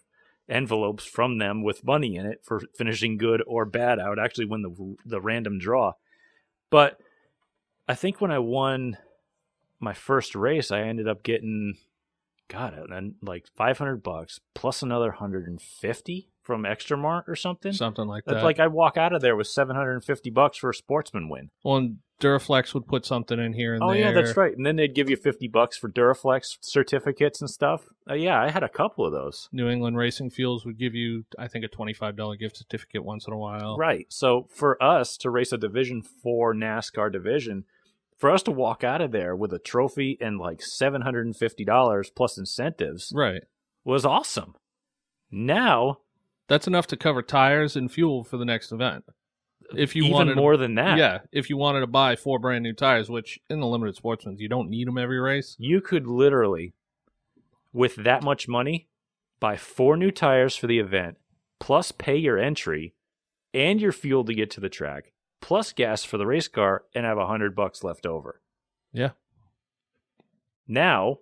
[0.48, 4.00] envelopes from them with money in it for finishing good or bad.
[4.00, 5.94] I would actually win the the random draw.
[6.70, 7.00] But
[7.88, 8.98] I think when I won
[9.80, 11.78] my first race, I ended up getting
[12.48, 17.26] God, and then like five hundred bucks plus another hundred and fifty from Extra Mart
[17.28, 17.74] or something.
[17.74, 18.44] something like That's that.
[18.44, 21.28] like I'd walk out of there with seven hundred and fifty bucks for a sportsman
[21.30, 21.50] win.
[21.64, 23.98] well, and Duraflex would put something in here and Oh there.
[23.98, 24.56] yeah, that's right.
[24.56, 27.88] And then they'd give you fifty bucks for Duraflex certificates and stuff.
[28.10, 29.50] Uh, yeah, I had a couple of those.
[29.52, 33.26] New England Racing Fuels would give you, I think, a twenty-five dollar gift certificate once
[33.28, 33.76] in a while.
[33.78, 34.06] Right.
[34.10, 37.66] So for us to race a Division Four NASCAR division,
[38.18, 41.36] for us to walk out of there with a trophy and like seven hundred and
[41.36, 43.42] fifty dollars plus incentives Right.
[43.84, 44.56] was awesome.
[45.32, 46.00] Now,
[46.48, 49.04] That's enough to cover tires and fuel for the next event.
[49.76, 52.62] If you even wanted more than that, yeah, if you wanted to buy four brand
[52.64, 55.56] new tires, which in the limited sportsmen you don't need them every race.
[55.58, 56.76] you could literally,
[57.74, 58.88] with that much money,
[59.40, 61.18] buy four new tires for the event,
[61.60, 62.94] plus pay your entry
[63.56, 65.12] and your fuel to get to the track,
[65.46, 68.42] plus gas for the race car, and have a hundred bucks left over.
[68.92, 69.12] Yeah.
[70.68, 71.20] Now,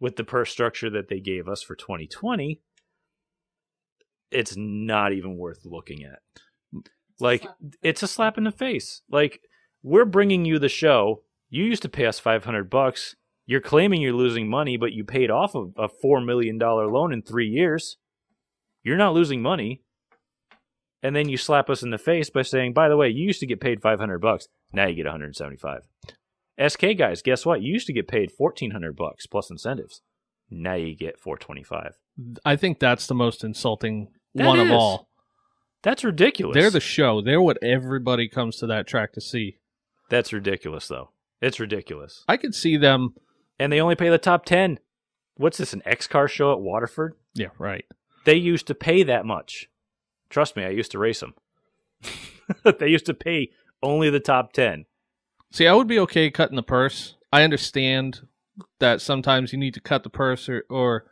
[0.00, 2.62] with the purse structure that they gave us for 2020,
[4.30, 6.20] it's not even worth looking at.
[7.20, 7.46] Like,
[7.82, 9.02] it's a slap in the face.
[9.10, 9.42] Like,
[9.82, 11.24] we're bringing you the show.
[11.50, 13.16] You used to pay us 500 bucks.
[13.44, 17.20] You're claiming you're losing money, but you paid off a, a $4 million loan in
[17.20, 17.98] three years.
[18.82, 19.82] You're not losing money.
[21.02, 23.40] And then you slap us in the face by saying, by the way, you used
[23.40, 24.48] to get paid 500 bucks.
[24.72, 25.82] Now you get 175.
[26.66, 27.62] SK guys, guess what?
[27.62, 30.02] You used to get paid 1400 bucks plus incentives.
[30.50, 31.94] Now you get 425.
[32.44, 34.66] I think that's the most insulting That one is.
[34.70, 35.08] of all.
[35.82, 36.54] That's ridiculous.
[36.54, 37.20] They're the show.
[37.20, 39.58] They're what everybody comes to that track to see.
[40.10, 41.10] That's ridiculous though.
[41.40, 42.24] It's ridiculous.
[42.26, 43.14] I could see them.
[43.60, 44.80] And they only pay the top 10.
[45.36, 47.14] What's this an X car show at Waterford?
[47.34, 47.84] Yeah, right.
[48.24, 49.68] They used to pay that much.
[50.30, 51.34] Trust me, I used to race them.
[52.78, 53.50] they used to pay
[53.82, 54.84] only the top 10.
[55.50, 57.16] See, I would be okay cutting the purse.
[57.32, 58.26] I understand
[58.78, 61.06] that sometimes you need to cut the purse or, or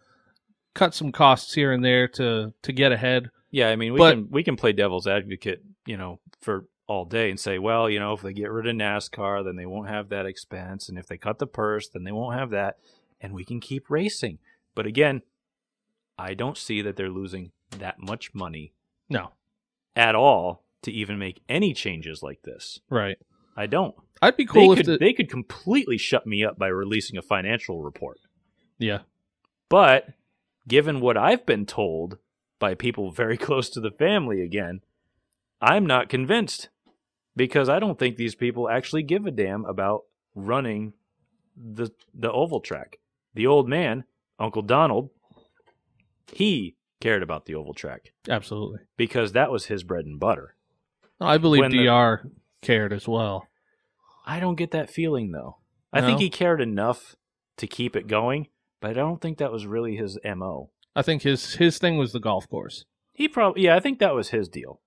[0.74, 3.30] cut some costs here and there to to get ahead.
[3.50, 7.04] Yeah, I mean, we But- can we can play devil's advocate, you know, for all
[7.04, 9.88] day and say, well, you know, if they get rid of NASCAR, then they won't
[9.88, 12.76] have that expense, and if they cut the purse, then they won't have that,
[13.20, 14.38] and we can keep racing.
[14.74, 15.22] But again,
[16.18, 18.72] I don't see that they're losing that much money
[19.08, 19.32] No,
[19.94, 22.80] at all to even make any changes like this.
[22.90, 23.18] right.
[23.58, 23.94] I don't.
[24.20, 27.16] I'd be cool they if could the, they could completely shut me up by releasing
[27.16, 28.18] a financial report.
[28.78, 29.00] yeah.
[29.68, 30.08] But
[30.68, 32.18] given what I've been told
[32.58, 34.80] by people very close to the family again,
[35.60, 36.68] I'm not convinced
[37.34, 40.02] because I don't think these people actually give a damn about
[40.34, 40.92] running
[41.56, 42.98] the the oval track.
[43.34, 44.04] The old man,
[44.38, 45.10] Uncle Donald,
[46.32, 48.80] he cared about the oval track Absolutely.
[48.96, 50.54] because that was his bread and butter.
[51.20, 52.30] I believe When the- Dr.
[52.62, 53.46] cared as well.
[54.24, 55.56] I don't get that feeling though.
[55.92, 56.06] I No?
[56.08, 57.14] think he cared enough
[57.58, 58.48] to keep it going,
[58.80, 60.70] but I don't think that was really his MO.
[60.94, 62.84] I think his his thing was the golf course.
[63.12, 64.80] He probably, yeah, I think that was his deal.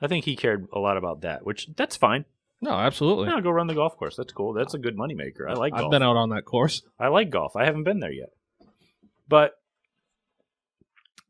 [0.00, 2.24] I think he cared a lot about that, which that's fine.
[2.60, 3.28] No, absolutely.
[3.28, 4.16] Yeah, go run the golf course.
[4.16, 4.52] That's cool.
[4.52, 5.48] That's a good moneymaker.
[5.48, 6.82] I like I've been out on that course.
[6.98, 7.56] I like golf.
[7.56, 8.30] I haven't been there yet.
[9.28, 9.52] But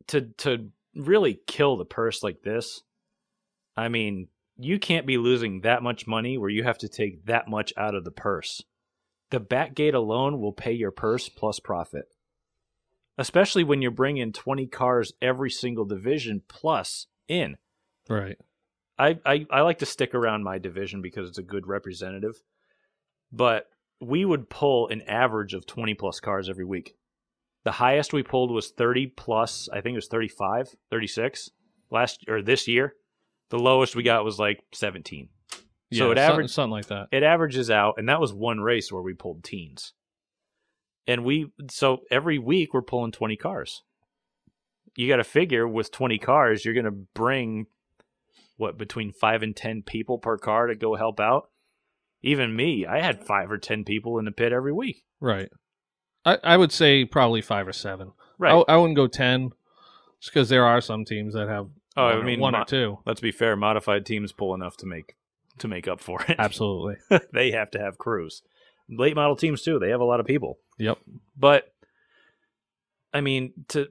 [0.08, 2.82] to to really kill the purse like this,
[3.76, 7.48] I mean, you can't be losing that much money where you have to take that
[7.48, 8.62] much out of the purse.
[9.30, 12.06] The back gate alone will pay your purse plus profit.
[13.16, 17.56] Especially when you're bringing 20 cars every single division plus in.
[18.08, 18.38] Right.
[18.98, 22.42] I, I, I like to stick around my division because it's a good representative.
[23.30, 23.68] But
[24.00, 26.94] we would pull an average of 20 plus cars every week.
[27.68, 31.50] The highest we pulled was 30 plus, I think it was 35, 36
[31.90, 32.94] last or this year.
[33.50, 35.28] The lowest we got was like 17.
[35.90, 37.08] Yeah, So it averaged- something like that.
[37.12, 39.92] It averages out, and that was one race where we pulled teens.
[41.06, 43.82] And we, so every week we're pulling 20 cars.
[44.96, 47.66] You got to figure with 20 cars, you're going to bring
[48.56, 51.50] what between five and 10 people per car to go help out.
[52.22, 55.04] Even me, I had five or 10 people in the pit every week.
[55.20, 55.50] Right.
[56.28, 58.12] I, I would say probably five or seven.
[58.38, 58.52] Right.
[58.52, 59.50] I, I wouldn't go ten,
[60.20, 61.68] just because there are some teams that have
[61.98, 62.98] Oh, I mean, one mo- or two.
[63.04, 65.16] Let's be fair, modified teams pull enough to make
[65.58, 66.36] to make up for it.
[66.38, 66.96] Absolutely.
[67.32, 68.42] they have to have crews.
[68.88, 69.80] Late model teams too.
[69.80, 70.58] They have a lot of people.
[70.78, 70.98] Yep.
[71.36, 71.72] But
[73.12, 73.88] I mean, to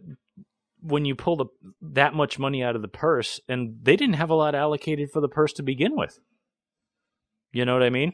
[0.82, 1.46] when you pull the
[1.82, 5.20] that much money out of the purse, and they didn't have a lot allocated for
[5.20, 6.20] the purse to begin with.
[7.52, 8.14] You know what I mean?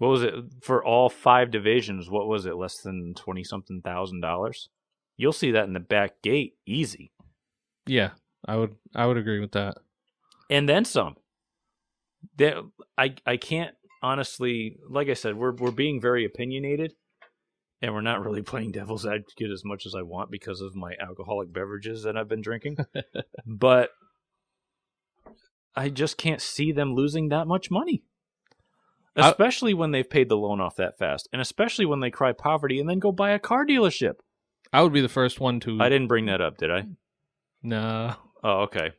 [0.00, 2.08] What was it for all five divisions?
[2.08, 2.56] What was it?
[2.56, 4.70] Less than twenty something thousand dollars.
[5.18, 7.12] You'll see that in the back gate, easy,
[7.86, 8.12] Yeah,
[8.48, 8.76] I would.
[8.94, 9.76] I would agree with that.
[10.48, 11.16] and then some.
[12.36, 12.62] There,
[12.96, 16.94] I I can't honestly, like I said, we're we're being very opinionated,
[17.82, 20.94] and we're not really playing devil's advocate as much as I want because of my
[20.98, 22.78] alcoholic beverages that I've been drinking.
[23.46, 23.90] but
[25.76, 28.02] I just can't see them losing that much money.
[29.16, 32.32] I- Especially when they've paid the loan off that fast, and especially when they cry
[32.32, 34.14] poverty and then go buy a car dealership.
[34.72, 35.78] I would be the first one to.
[35.80, 36.86] I didn't bring that up, did I?
[37.62, 38.14] No.
[38.42, 38.92] Oh, okay.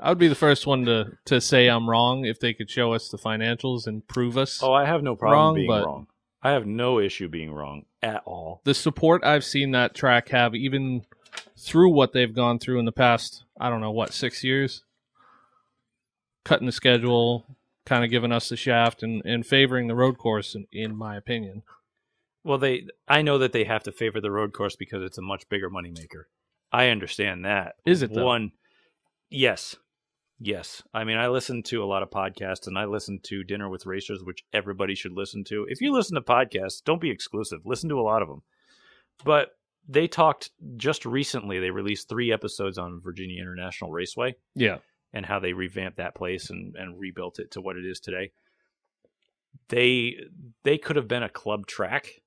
[0.00, 2.92] I would be the first one to, to say I'm wrong if they could show
[2.92, 4.60] us the financials and prove us.
[4.62, 6.06] Oh, I have no problem Wrong, being wrong.
[6.42, 8.60] I have no issue being wrong at all.
[8.64, 11.06] The support I've seen that track have, even
[11.58, 14.84] through what they've gone through in the past, I don't know, what, six years?
[16.44, 17.46] Cutting the schedule,
[17.86, 21.16] kind of giving us the shaft and, and favoring the road course, in, in my
[21.16, 21.62] opinion.
[22.42, 25.22] Well, they I know that they have to favor the road course because it's a
[25.22, 26.24] much bigger moneymaker.
[26.72, 27.76] I understand that.
[27.86, 28.26] Is it, though?
[28.26, 28.52] One
[29.30, 29.76] Yes.
[30.38, 30.82] Yes.
[30.92, 33.86] I mean, I listen to a lot of podcasts and I listen to Dinner with
[33.86, 35.66] Racers, which everybody should listen to.
[35.68, 37.60] If you listen to podcasts, don't be exclusive.
[37.64, 38.42] Listen to a lot of them.
[39.24, 39.50] But
[39.88, 44.78] they talked just recently, they released three episodes on Virginia International Raceway Yeah.
[45.14, 48.32] And how they revamped that place and, and rebuilt it to what it is today.
[49.68, 50.16] They
[50.64, 52.20] they could have been a club track,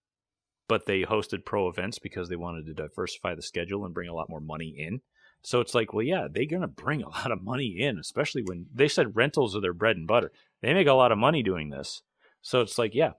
[0.69, 4.13] but they hosted pro events because they wanted to diversify the schedule and bring a
[4.13, 5.01] lot more money in.
[5.43, 8.65] So it's like, well, yeah, they're gonna bring a lot of money in, especially when
[8.73, 10.31] they said rentals are their bread and butter.
[10.61, 12.01] They make a lot of money doing this.
[12.41, 13.11] So it's like, yeah,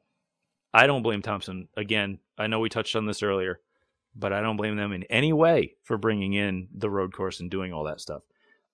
[0.73, 1.69] I don't blame Thompson.
[1.77, 3.61] Again, I know we touched on this earlier,
[4.17, 7.51] but I don't blame them in any way for bringing in the road course and
[7.51, 8.23] doing all that stuff.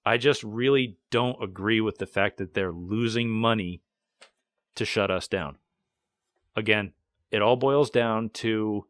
[0.06, 3.82] I just really don't agree with the fact that they're losing money
[4.74, 5.56] to shut us down.
[6.56, 6.92] Again,
[7.30, 8.86] it all boils down to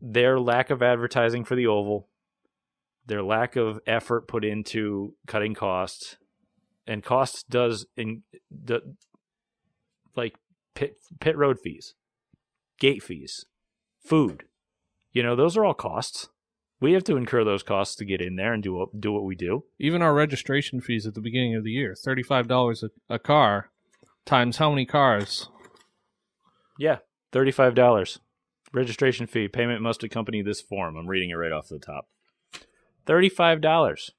[0.00, 2.08] their lack of advertising for the oval,
[3.06, 6.16] their lack of effort put into cutting costs,
[6.86, 8.80] and costs does in the
[10.16, 10.36] like
[10.74, 11.94] pit pit road fees,
[12.78, 13.44] gate fees,
[14.04, 14.44] food.
[15.12, 16.28] You know, those are all costs.
[16.80, 19.24] We have to incur those costs to get in there and do what, do what
[19.24, 19.64] we do.
[19.78, 23.70] Even our registration fees at the beginning of the year $35 a, a car
[24.24, 25.48] times how many cars?
[26.78, 26.98] Yeah,
[27.32, 28.20] thirty-five dollars.
[28.72, 29.48] Registration fee.
[29.48, 30.96] Payment must accompany this form.
[30.96, 32.08] I'm reading it right off the top.
[33.06, 34.12] Thirty-five dollars.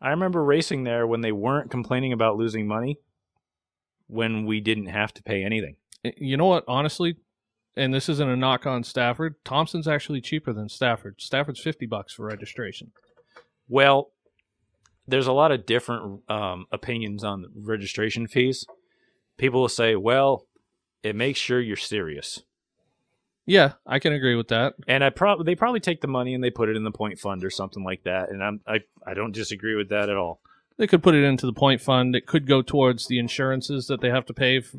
[0.00, 2.98] I remember racing there when they weren't complaining about losing money.
[4.06, 5.76] When we didn't have to pay anything.
[6.04, 7.16] Eh, you know what, honestly,
[7.76, 11.20] and this isn't a knock on Stafford, Thompson's actually cheaper than Stafford.
[11.20, 12.92] Stafford's 50 bucks for registration.
[13.68, 14.10] Well,
[15.06, 18.66] there's a lot of different um, opinions on registration fees.
[19.36, 20.46] People will say, "Well,
[21.02, 22.42] it makes sure you're serious,"
[23.46, 24.74] Yeah, I can agree with that.
[24.88, 27.18] and I probably they probably take the money and they put it in the point
[27.18, 28.30] fund or something like that.
[28.30, 30.40] And I'm I I don't disagree with that at all.
[30.78, 32.16] They could put it into the point fund.
[32.16, 34.74] It could go towards the insurances that they have to pay f-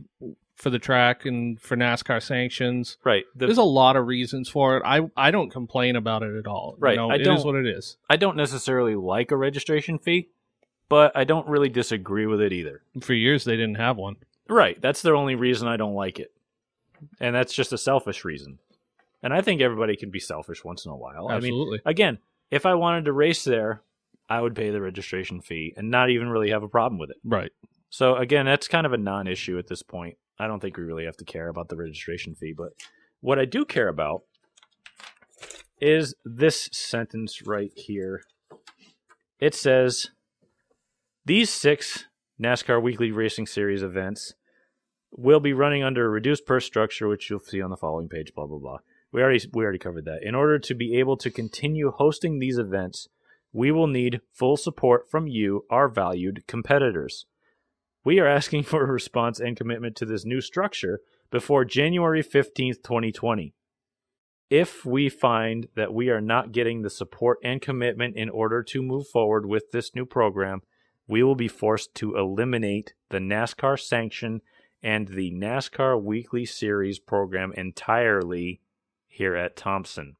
[0.55, 2.97] for the track and for NASCAR sanctions.
[3.03, 3.25] Right.
[3.35, 4.83] The, There's a lot of reasons for it.
[4.85, 6.75] I I don't complain about it at all.
[6.79, 6.91] Right.
[6.91, 7.97] You know, I it is what it is.
[8.09, 10.29] I don't necessarily like a registration fee,
[10.89, 12.81] but I don't really disagree with it either.
[13.01, 14.15] For years they didn't have one.
[14.47, 14.81] Right.
[14.81, 16.31] That's the only reason I don't like it.
[17.19, 18.59] And that's just a selfish reason.
[19.21, 21.27] And I think everybody can be selfish once in a while.
[21.27, 21.81] I mean, Absolutely.
[21.85, 22.19] again,
[22.51, 23.81] if I wanted to race there,
[24.29, 27.17] I would pay the registration fee and not even really have a problem with it.
[27.23, 27.51] right.
[27.89, 30.17] So again, that's kind of a non-issue at this point.
[30.39, 32.73] I don't think we really have to care about the registration fee, but
[33.21, 34.23] what I do care about
[35.79, 38.21] is this sentence right here.
[39.39, 40.11] It says
[41.25, 42.05] these 6
[42.41, 44.33] NASCAR Weekly Racing Series events
[45.11, 48.33] will be running under a reduced purse structure which you'll see on the following page
[48.35, 48.77] blah blah blah.
[49.11, 50.23] We already we already covered that.
[50.23, 53.07] In order to be able to continue hosting these events,
[53.53, 57.25] we will need full support from you, our valued competitors.
[58.05, 61.01] We are asking for a response and commitment to this new structure
[61.31, 63.55] before January 15th, 2020.
[64.51, 68.83] If we find that we are not getting the support and commitment in order to
[68.83, 70.61] move forward with this new program,
[71.07, 74.41] we will be forced to eliminate the NASCAR sanction
[74.83, 78.61] and the NASCAR Weekly Series program entirely
[79.07, 80.15] here at Thompson.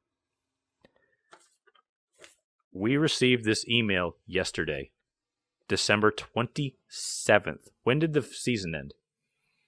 [2.72, 4.90] We received this email yesterday,
[5.68, 7.68] December 27th.
[7.82, 8.94] When did the season end?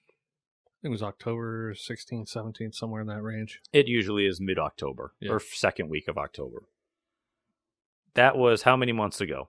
[0.09, 3.61] I think it was October 16th, 17th, somewhere in that range.
[3.73, 5.33] It usually is mid October Yeah.
[5.33, 6.65] or second week of October.
[8.15, 9.49] That was how many months ago?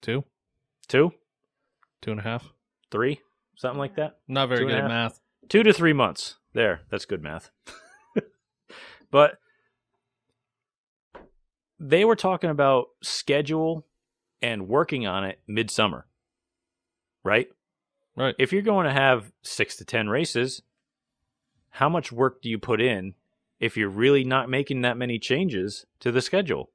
[0.00, 0.24] Two,
[0.86, 1.12] Two?
[2.00, 2.52] two and a half.
[2.90, 3.20] Three?
[3.56, 4.20] Something like that?
[4.28, 5.20] Not very Two good at math.
[5.48, 6.36] Two to three months.
[6.52, 7.50] There, that's good math.
[9.10, 9.38] but
[11.80, 13.84] they were talking about schedule
[14.42, 16.06] and working on it midsummer,
[17.24, 17.48] right?
[18.16, 18.34] Right.
[18.38, 20.62] If you're going to have six to ten races,
[21.70, 23.14] how much work do you put in
[23.60, 26.70] if you're really not making that many changes to the schedule?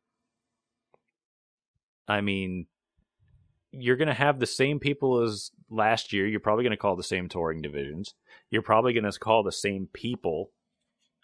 [2.07, 2.67] I mean,
[3.71, 6.27] you're going to have the same people as last year.
[6.27, 8.13] You're probably going to call the same touring divisions.
[8.49, 10.51] You're probably going to call the same people.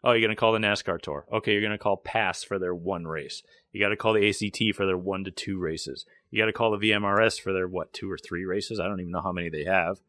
[0.03, 1.25] Oh, you're going to call the NASCAR Tour.
[1.31, 3.43] Okay, you're going to call PASS for their one race.
[3.71, 6.05] You got to call the ACT for their one to two races.
[6.31, 8.79] You got to call the VMRS for their what two or three races.
[8.79, 9.99] I don't even know how many they have.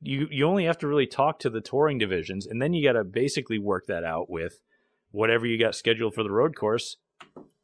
[0.00, 2.98] You you only have to really talk to the touring divisions, and then you got
[2.98, 4.60] to basically work that out with
[5.10, 6.96] whatever you got scheduled for the road course.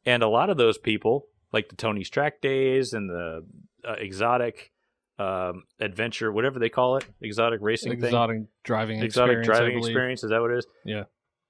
[0.05, 3.45] And a lot of those people, like the Tony's Track Days and the
[3.87, 4.71] uh, exotic
[5.19, 10.23] um, adventure, whatever they call it, exotic racing thing, exotic driving exotic experience, driving experience.
[10.23, 10.67] Is that what it is?
[10.85, 11.03] Yeah.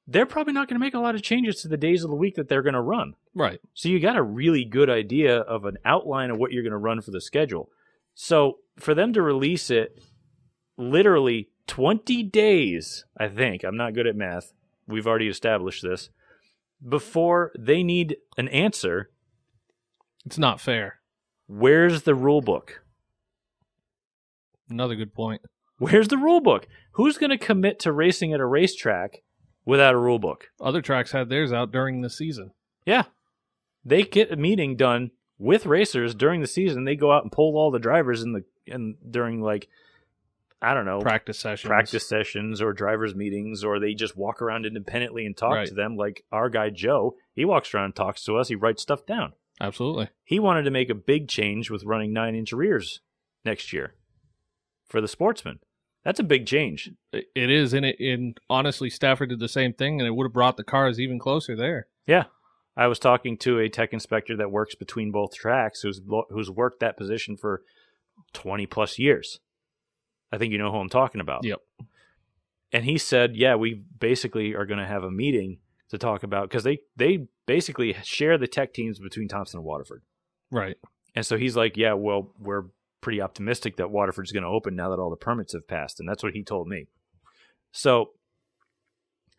[0.06, 2.16] They're probably not going to make a lot of changes to the days of the
[2.16, 3.14] week that they're going to run.
[3.34, 3.60] Right.
[3.74, 6.78] So you got a really good idea of an outline of what you're going to
[6.78, 7.70] run for the schedule.
[8.14, 10.02] So for them to release it
[10.78, 14.52] literally 20 days, I think, I'm not good at math.
[14.88, 16.10] We've already established this.
[16.86, 19.10] Before they need an answer,
[20.26, 21.00] It's not fair.
[21.48, 22.82] where's the rule book?
[24.70, 25.42] Another good point.
[25.78, 26.68] Where's the rule book?
[26.94, 29.22] Who's going to commit to racing at a racetrack
[29.66, 30.50] without a rule book?
[30.62, 32.52] Other tracks had theirs out during the season.
[32.86, 33.04] Yeah.
[33.86, 36.86] They get a meeting done with racers during the season.
[36.86, 39.68] They go out and pull all the drivers in the in during like
[40.62, 41.68] I don't know Practice sessions.
[41.68, 45.68] practice sessions or drivers meetings or they just walk around independently and talk Right.
[45.68, 47.16] to them like our guy Joe.
[47.34, 48.48] He walks around and talks to us.
[48.48, 49.34] He writes stuff down.
[49.60, 50.08] Absolutely.
[50.24, 53.02] He wanted to make a big change with running 9-inch rears
[53.44, 53.96] next year
[54.88, 55.60] for the sportsman.
[56.04, 56.92] That's a big change.
[57.14, 60.34] It is, and it and honestly, Stafford did the same thing, and it would have
[60.34, 61.88] brought the cars even closer there.
[62.06, 62.26] Yeah.
[62.76, 66.80] I was talking to a tech inspector that works between both tracks who's who's worked
[66.80, 67.62] that position for
[68.34, 69.40] 20 plus years.
[70.32, 71.46] I think you know who I'm talking about.
[71.46, 71.62] Yep.
[72.72, 76.50] And he said, "Yeah, we basically are going to have a meeting to talk about
[76.50, 80.02] cuz they they basically share the tech teams between Thompson and Waterford."
[80.52, 80.78] Right.
[81.16, 82.66] And so he's like, "Yeah, well, we're
[83.04, 86.10] pretty optimistic that Waterford's going to open now that all the permits have passed." And
[86.10, 86.88] that's what he told me.
[87.72, 88.14] So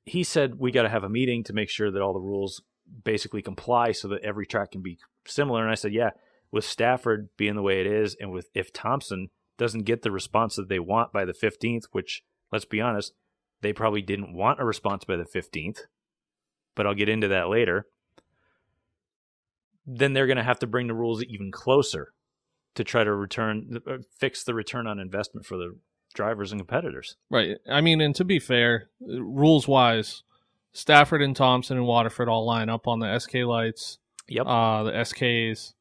[0.04, 2.62] he said we got to have a meeting to make sure that all the rules
[3.02, 5.62] basically comply so that every track can be similar.
[5.62, 6.10] And I said, "Yeah,
[6.52, 10.56] with Stafford being the way it is and with if Thompson doesn't get the response
[10.56, 13.12] that they want by the 15th, which let's be honest,
[13.60, 15.80] they probably didn't want a response by the 15th,
[16.74, 17.86] but I'll get into that later.
[19.86, 22.12] Then they're going to have to bring the rules even closer
[22.74, 25.76] to try to return uh, fix the return on investment for the
[26.14, 27.16] drivers and competitors.
[27.30, 27.58] Right.
[27.68, 30.22] I mean, and to be fair, rules wise,
[30.72, 33.98] Stafford and Thompson and Waterford all line up on the SK lights.
[34.28, 34.46] Yep.
[34.46, 35.74] Uh, the SKs.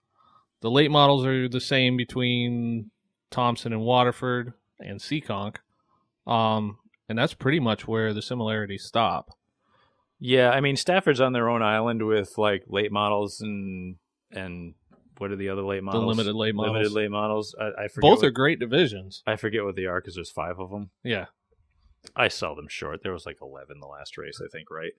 [0.62, 2.92] The late models are the same between
[3.30, 5.58] Thompson and Waterford and Seekonk.
[6.26, 6.78] Um,
[7.10, 9.30] and that's pretty much where the similarities stop.
[10.20, 13.98] Yeah, I mean Stafford's on their own island with like late models and
[14.32, 14.74] and
[15.18, 16.04] what are the other late models?
[16.04, 16.74] The limited late models.
[16.74, 17.56] Limited late models.
[17.60, 18.02] I, I forget.
[18.02, 19.24] Both what, are great divisions.
[19.28, 20.90] I forget what they are because there's five of them.
[21.04, 21.26] Yeah.
[22.16, 23.02] I saw them short.
[23.04, 24.92] There was like eleven the last race, I think, right?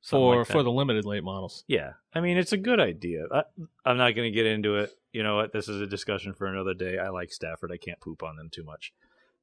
[0.00, 1.64] Something For like for the limited late models.
[1.66, 3.24] Yeah, I mean it's a good idea.
[3.32, 3.42] I,
[3.84, 4.90] I'm not going to get into it.
[5.12, 5.52] You know what?
[5.52, 6.98] This is a discussion for another day.
[6.98, 7.72] I like Stafford.
[7.72, 8.92] I can't poop on them too much.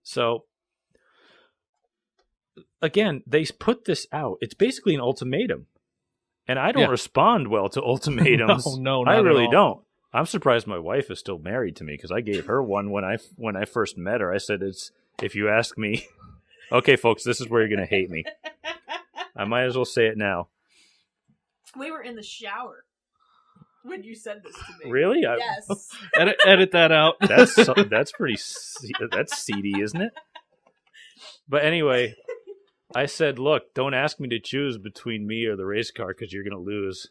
[0.04, 0.46] So
[2.82, 4.38] again, they put this out.
[4.42, 5.68] It's basically an ultimatum,
[6.48, 6.90] and I don't Yeah.
[6.90, 8.78] respond well to ultimatums.
[8.78, 9.52] No, no, I really all.
[9.52, 9.85] don't.
[10.16, 13.04] I'm surprised my wife is still married to me because I gave her one when
[13.04, 14.34] I when I first met her.
[14.34, 14.92] I said, "It's
[15.22, 16.08] if you ask me."
[16.72, 18.24] okay, folks, this is where you're going to hate me.
[19.36, 20.48] I might as well say it now.
[21.78, 22.86] we were in the shower
[23.84, 24.90] when you said this to me.
[24.90, 25.26] Really?
[25.26, 25.90] I- Yes.
[26.16, 27.16] edit, edit that out.
[27.22, 27.56] That's
[27.90, 28.38] that's pretty
[29.12, 30.14] that's seedy, isn't it?
[31.50, 32.16] But anyway,
[32.96, 36.32] I said, "Look, don't ask me to choose between me or the race car because
[36.32, 37.10] you're going to lose."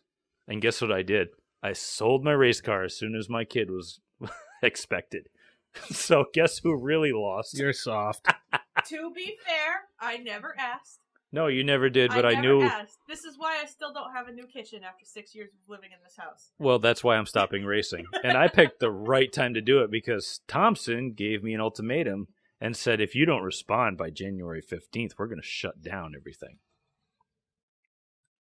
[0.48, 1.28] And guess what I did?
[1.65, 4.01] I sold my race car as soon as my kid was
[4.62, 5.29] expected.
[5.91, 7.59] So guess who really lost?
[7.59, 8.29] You're soft.
[8.87, 11.01] to be fair, I never asked.
[11.33, 12.62] no, you never did, but I, never knew.
[12.62, 12.99] Asked.
[13.09, 15.91] This is why I still don't have a new kitchen after six years of living
[15.91, 16.53] in this house.
[16.61, 18.05] Well, that's why I'm stopping racing.
[18.23, 22.29] And I picked the right time to do it because Thompson gave me an ultimatum
[22.61, 26.59] and said, if you don't respond by January 15th, we're going to shut down everything.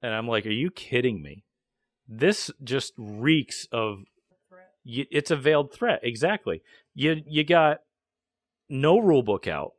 [0.02, 1.44] And I'm like, are you kidding me?
[2.08, 4.04] This just reeks of
[4.86, 6.00] it's a veiled threat.
[6.04, 6.62] Exactly.
[6.96, 7.80] You you got
[8.70, 9.74] no rule book out.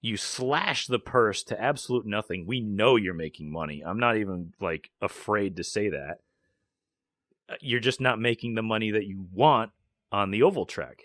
[0.00, 2.46] You slash the purse to absolute nothing.
[2.46, 3.82] We know you're making money.
[3.84, 6.18] I'm not even like afraid to say that.
[7.48, 9.72] Uh, You're just not making the money that you want
[10.12, 11.04] on the oval track.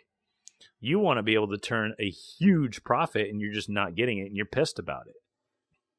[0.80, 4.20] You want to be able to turn a huge profit and you're just not getting
[4.20, 5.16] it and you're pissed about it.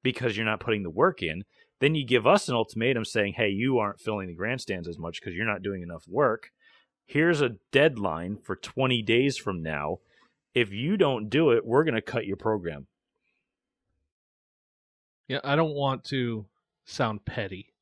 [0.02, 1.44] because you're not putting the work in.
[1.80, 5.20] Then you give us an ultimatum saying, hey, you aren't filling the grandstands as much
[5.20, 6.50] because you're not doing enough work.
[7.06, 9.98] Here's a deadline for 20 days from now.
[10.54, 12.86] If you don't do it, we're going to cut your program.
[15.28, 16.46] Yeah, I don't want to
[16.84, 17.72] sound petty.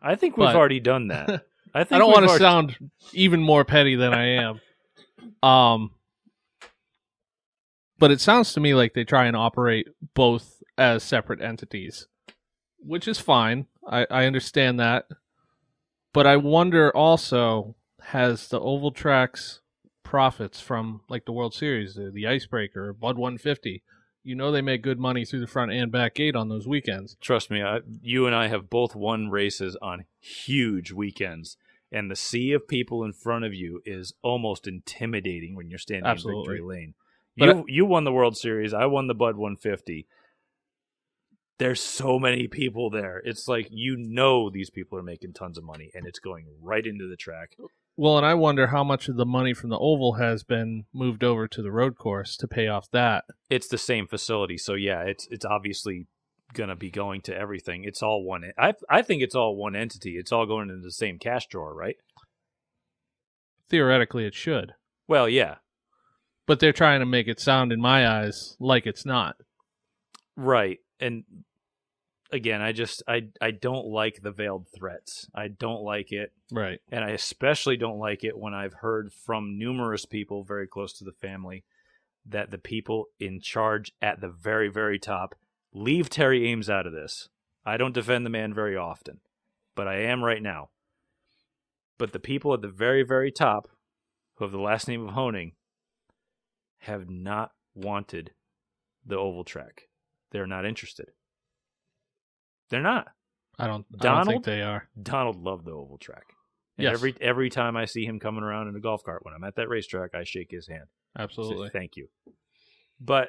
[0.00, 1.28] I think we've already done that.
[1.74, 4.60] I think I don't want to already- sound even more petty than I am.
[5.42, 5.90] Um,
[7.98, 12.06] but it sounds to me like they try and operate both as separate entities,
[12.86, 13.66] which is fine.
[13.88, 15.06] I, I understand that.
[16.12, 19.60] But I wonder also has the Oval Tracks
[20.02, 23.82] profits from like the World Series, the, the Icebreaker, Bud 150.
[24.22, 27.16] You know they make good money through the front and back gate on those weekends.
[27.20, 31.58] Trust me, I, you and I have both won races on huge weekends,
[31.92, 36.06] and the sea of people in front of you is almost intimidating when you're standing
[36.06, 36.40] Absolutely.
[36.40, 36.94] in victory lane.
[37.36, 38.72] But You you won the World Series.
[38.72, 40.06] I won the Bud 150.
[41.58, 43.22] There's so many people there.
[43.24, 46.84] It's like you know these people are making tons of money, and it's going right
[46.84, 47.56] into the track.
[47.96, 51.22] Well, and I wonder how much of the money from the Oval has been moved
[51.22, 53.24] over to the road course to pay off that.
[53.48, 56.08] It's the same facility, so yeah, it's it's obviously
[56.54, 57.84] gonna be going to everything.
[57.84, 58.50] It's all one.
[58.58, 60.16] I I think it's all one entity.
[60.18, 61.96] It's all going into the same cash drawer, right?
[63.68, 64.72] Theoretically, it should.
[65.08, 65.56] Well, yeah,
[66.46, 69.36] But they're trying to make it sound, in my eyes, like it's not.
[70.36, 70.78] Right.
[71.00, 71.24] And
[72.30, 75.28] again, I just I I don't like the veiled threats.
[75.34, 76.32] I don't like it.
[76.52, 76.80] Right.
[76.90, 81.04] And I especially don't like it when I've heard from numerous people very close to
[81.04, 81.64] the family
[82.26, 85.34] that the people in charge at the very, very top
[85.72, 87.28] leave Terry Ames out of this.
[87.66, 89.20] I don't defend the man very often,
[89.74, 90.70] but I am right now.
[91.98, 93.68] But the people at the very, very top,
[94.34, 95.52] who have the last name of Hoenig,
[96.78, 98.32] have not wanted
[99.06, 99.88] the oval track.
[100.34, 101.06] They're not interested.
[102.68, 103.06] They're not.
[103.56, 104.28] I don't, I don't Donald?
[104.28, 104.88] think they are.
[105.00, 106.24] Donald loved the oval track.
[106.76, 106.94] And Yes.
[106.94, 109.54] every every time I see him coming around in a golf cart when I'm at
[109.54, 110.86] that racetrack, I shake his hand.
[111.16, 111.70] Say, Absolutely.
[111.70, 112.08] Thank you.
[113.00, 113.28] But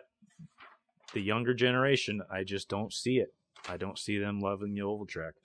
[1.13, 3.27] the younger generation, I just don't see it.
[3.69, 5.35] I don't see them loving the oval track.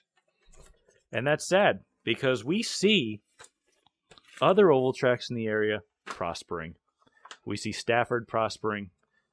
[1.12, 3.20] And that's sad because we see
[4.40, 6.76] other oval tracks in the area prospering.
[7.44, 8.92] We see Stafford prospering.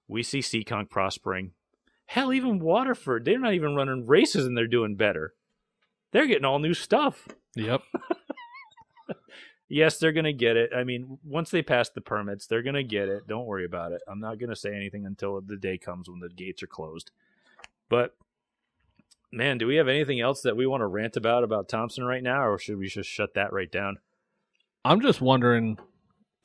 [0.09, 1.51] We see Seekonk prospering.
[2.07, 5.33] Hell, even Waterford, they're not even running races and they're doing better.
[6.11, 7.27] They're getting all new stuff.
[7.55, 7.81] Yep.
[9.69, 10.71] Yes, they're going to get it.
[10.75, 13.27] I mean, once they pass the permits, they're going to get it.
[13.27, 14.01] Don't worry about it.
[14.07, 17.11] I'm not going to say anything until the day comes when the gates are closed.
[17.89, 18.15] But
[19.31, 22.23] man, do we have anything else that we want to rant about about Thompson right
[22.23, 23.97] now or should we just shut that right down?
[24.85, 25.77] I'm just wondering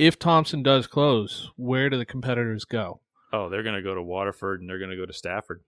[0.01, 3.02] if Thompson does close, where do the competitors go?
[3.33, 5.63] Oh, they're going to go to Waterford and they're going to go to Stafford.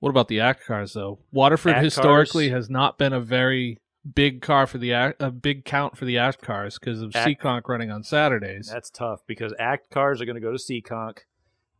[0.00, 1.18] What about the ACT cars, though?
[1.32, 3.78] Waterford ACT historically cars- has not been a very
[4.14, 7.40] big car for the ACT, a big count for the ACT cars because of ACT-
[7.40, 8.68] Seekonk running on Saturdays.
[8.72, 11.18] That's tough because ACT cars are going to go to Seekonk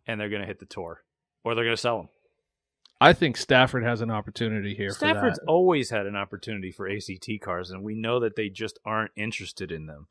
[0.06, 1.02] and they're going to hit the tour
[1.42, 2.08] or they're going to sell them.
[3.00, 6.88] I think Stafford has an opportunity here for Stafford's for always had an opportunity for
[6.88, 10.06] ACT cars, and we know that they just aren't interested in them.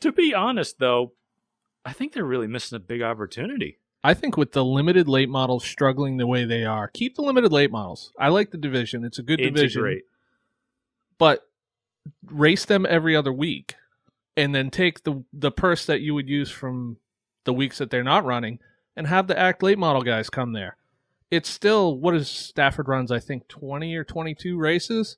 [0.00, 1.12] To be honest, though,
[1.84, 3.78] I think they're really missing a big opportunity.
[4.04, 7.52] I think with the limited late models struggling the way they are, keep the limited
[7.52, 8.12] late models.
[8.18, 9.80] I like the division; it's a good division.
[9.80, 10.04] Integrate.
[11.18, 11.42] but
[12.26, 13.74] race them every other week
[14.36, 16.98] and then take the the purse that you would use from
[17.44, 18.60] the weeks that they're not running
[18.96, 20.76] and have the ACT late model guys come there
[21.32, 25.16] it's still what is stafford runs i think 20 or 22 races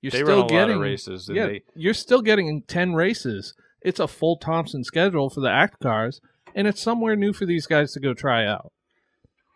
[0.00, 1.28] you're They still getting races.
[1.30, 3.52] Yeah they, you're still getting 10 races
[3.82, 6.22] it's a full thompson schedule for the ACT cars
[6.54, 8.72] and it's somewhere new for these guys to go try out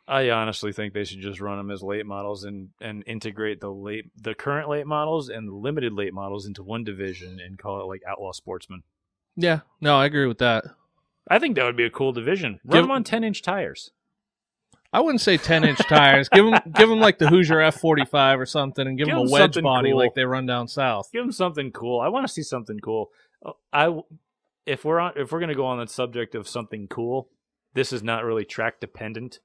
[0.07, 3.71] I honestly think they should just run them as late models and, and integrate the
[3.71, 7.81] late the current late models and the limited late models into one division and call
[7.81, 8.83] it like Outlaw Sportsman.
[9.37, 10.65] yeah no i agree with that
[11.27, 12.61] I think that would be a cool division.
[12.67, 13.93] Run Give- them on ten inch tires.
[14.93, 16.29] I wouldn't say 10 inch tires.
[16.29, 19.31] Give them, give them like the Hoosier F45 or something and give, Give them a
[19.31, 19.99] wedge body cool.
[19.99, 21.11] like they run down south.
[21.13, 21.99] give them something cool.
[22.01, 23.11] I want to see something cool.
[23.45, 23.89] Uh, I
[24.67, 27.29] if we're on if we're gonna go on the subject of something cool,
[27.75, 29.41] this is not really track dependent,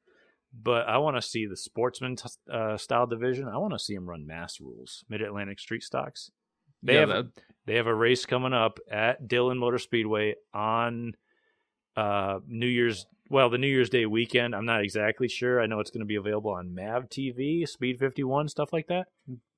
[0.53, 3.47] but I want to see the sportsman t- uh, style division.
[3.47, 6.32] I want to see them run MASS rules, Mid Atlantic Street Stocks.
[6.82, 7.32] They Yeah, have that-
[7.65, 11.13] they have a race coming up at Dillon Motor Speedway on
[11.95, 13.05] uh, New Year's.
[13.30, 14.55] Well, the New Year's Day weekend.
[14.55, 15.61] I'm not exactly sure.
[15.61, 19.07] I know it's going to be available on MAVTV, Speed 51, stuff like that.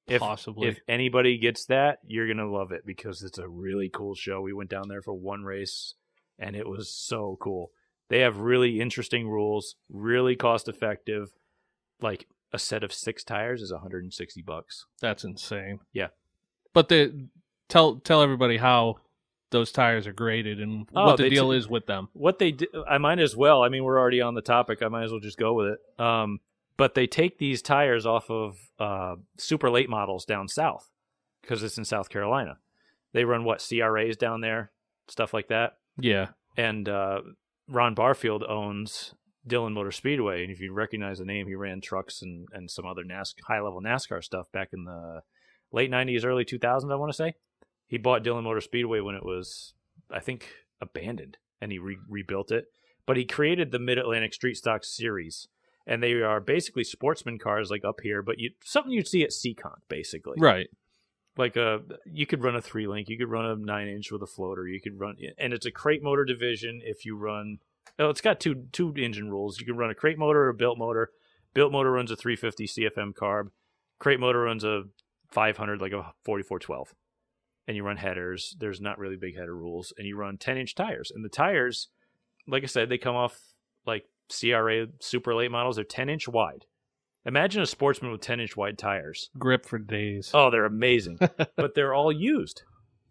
[0.08, 0.68] If possibly.
[0.68, 4.42] if anybody gets that, you're gonna love it because it's a really cool show.
[4.42, 5.94] We went down there for one race,
[6.40, 7.72] and it was so cool.
[8.10, 11.30] They have really interesting rules, really cost effective.
[12.02, 14.86] Like a set of six tires is 160 bucks.
[15.00, 15.80] That's insane.
[15.94, 16.08] Yeah.
[16.74, 17.28] But the
[17.70, 18.98] tell tell everybody how
[19.52, 22.10] those tires are graded and Oh, what the deal t- is with them.
[22.14, 23.64] What they do, I might as well.
[23.64, 24.82] I mean, we're already on the topic.
[24.82, 25.80] I might as well just go with it.
[26.04, 26.40] Um,
[26.82, 30.90] but they take these tires off of uh, super late models down south
[31.44, 32.58] because it's in South Carolina.
[33.14, 34.72] They run what CRAs down there,
[35.08, 35.74] stuff like that.
[36.00, 36.30] Yeah.
[36.58, 37.22] and uh,
[37.70, 39.14] Ron Barfield owns
[39.46, 42.88] Dillon Motor Speedway, and if you recognize the name, he ran trucks and, and some
[42.88, 45.22] other NAS- high level NASCAR stuff back in the
[45.72, 46.92] late '90s, early 2000s.
[46.92, 47.36] I want to say
[47.86, 49.76] he bought Dillon Motor Speedway when it was,
[50.10, 50.48] I think,
[50.82, 52.66] abandoned, and he re- rebuilt it.
[53.06, 55.48] But he created the Mid Atlantic Street Stock Series,
[55.88, 59.32] and they are basically sportsman cars like up here, but you something you'd see at
[59.32, 60.36] Seekonk, basically.
[60.38, 60.68] Right.
[61.38, 64.22] like a you could run a three link you could run a nine inch with
[64.22, 67.60] a floater you could run and it's a crate motor division if you run
[68.00, 69.60] oh it's got two two engine rules.
[69.60, 71.12] You can run a crate motor or a built motor.
[71.54, 73.50] Built motor runs a 350 cfm carb.
[74.00, 74.84] Crate motor runs a
[75.32, 76.94] 500 like a 4412
[77.68, 78.56] and you run headers.
[78.60, 79.94] There's not really big header rules.
[79.98, 81.12] And you run 10 inch tires.
[81.14, 81.88] And the tires
[82.48, 83.40] like i said they come off
[83.86, 86.66] like CRA super late models they're 10 inch wide
[87.26, 90.32] imagine a sportsman with 10 inch wide tires Grip for days.
[90.34, 91.20] Oh, they're amazing.
[91.56, 92.64] but they're all used.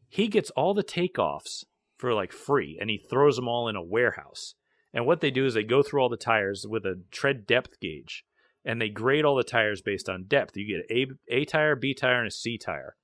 [0.09, 1.64] He gets all the takeoffs
[1.97, 4.55] for like free and he throws them all in a warehouse.
[4.93, 7.79] And what they do is they go through all the tires with a tread depth
[7.81, 8.25] gauge
[8.64, 10.57] and they grade all the tires based on depth.
[10.57, 12.97] You get a A tire, B tire, and a C tire.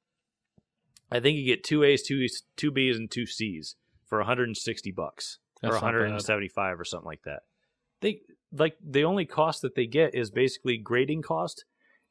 [1.10, 5.38] I think you get two A's, two two B's, and two C's for 160 bucks
[5.62, 5.92] That's or not bad.
[5.92, 7.42] 175 or something like that.
[8.06, 8.20] They
[8.52, 11.64] like the only cost that they get is basically grading cost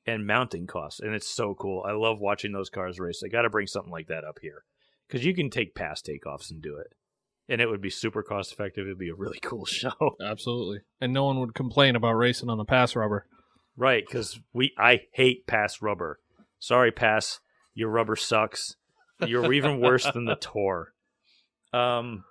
[0.05, 1.83] and mounting costs, and it's so cool.
[1.87, 3.21] I love watching those cars race.
[3.23, 4.65] i got to bring something like that up here
[5.07, 6.87] because you can take PASS takeoffs and do it,
[7.47, 8.85] and it would be super cost effective.
[8.85, 10.79] It'd be a really cool show, Absolutely.
[10.99, 13.25] And no one would complain about racing on the PASS rubber.
[13.77, 14.03] right?
[14.05, 16.19] Because we I hate PASS rubber.
[16.59, 17.39] Sorry, PASS.
[17.73, 18.75] Your rubber sucks.
[19.25, 20.93] You're even worse than the Tor.
[21.71, 22.25] Um,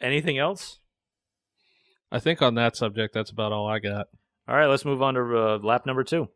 [0.00, 0.78] anything else?
[2.12, 4.08] I think on that subject, that's about all I got.
[4.46, 6.28] All right, let's move on to uh, lap number two.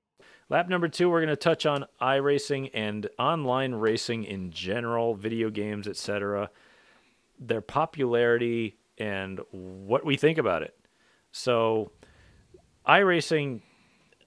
[0.48, 5.50] Lap number two, we're going to touch on iRacing and online racing in general, video
[5.50, 6.50] games, etc.,
[7.38, 10.74] their popularity, and what we think about it.
[11.32, 11.92] So,
[12.88, 13.60] iRacing,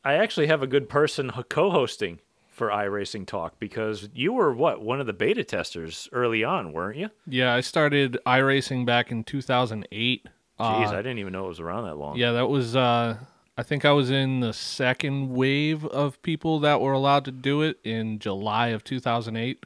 [0.05, 2.19] I actually have a good person co hosting
[2.51, 4.83] for iRacing Talk because you were what?
[4.83, 7.09] One of the beta testers early on, weren't you?
[7.25, 10.27] Yeah, I started iRacing back in 2008.
[10.62, 12.18] Jeez, Uh, I didn't even know it was around that long.
[12.18, 12.76] Yeah, that was.
[12.76, 13.18] Uh,
[13.57, 17.62] I think I was in the second wave of people that were allowed to do
[17.62, 19.66] it in July of 2008.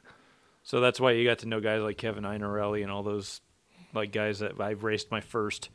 [0.62, 3.40] So that's why you got to know guys like Kevin Iannarelli and all those
[3.94, 5.70] like guys that I've raced my first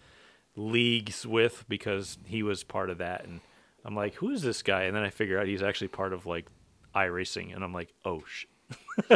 [0.56, 3.40] leagues with because he was part of that and
[3.86, 4.84] I'm like, who is this guy?
[4.84, 6.46] And then I figure out he's actually part of like
[6.94, 8.46] iRacing and I'm like, oh sh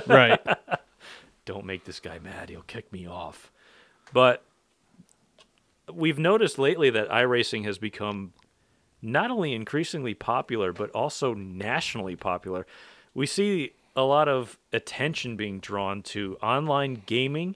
[0.08, 0.40] Right.
[1.46, 2.50] don't make this guy mad.
[2.50, 3.52] He'll kick me off.
[4.14, 4.44] But
[5.94, 8.34] we've noticed lately that iRacing has become
[9.02, 12.66] not only increasingly popular, but also nationally popular.
[13.14, 17.56] We see a lot of attention being drawn to online gaming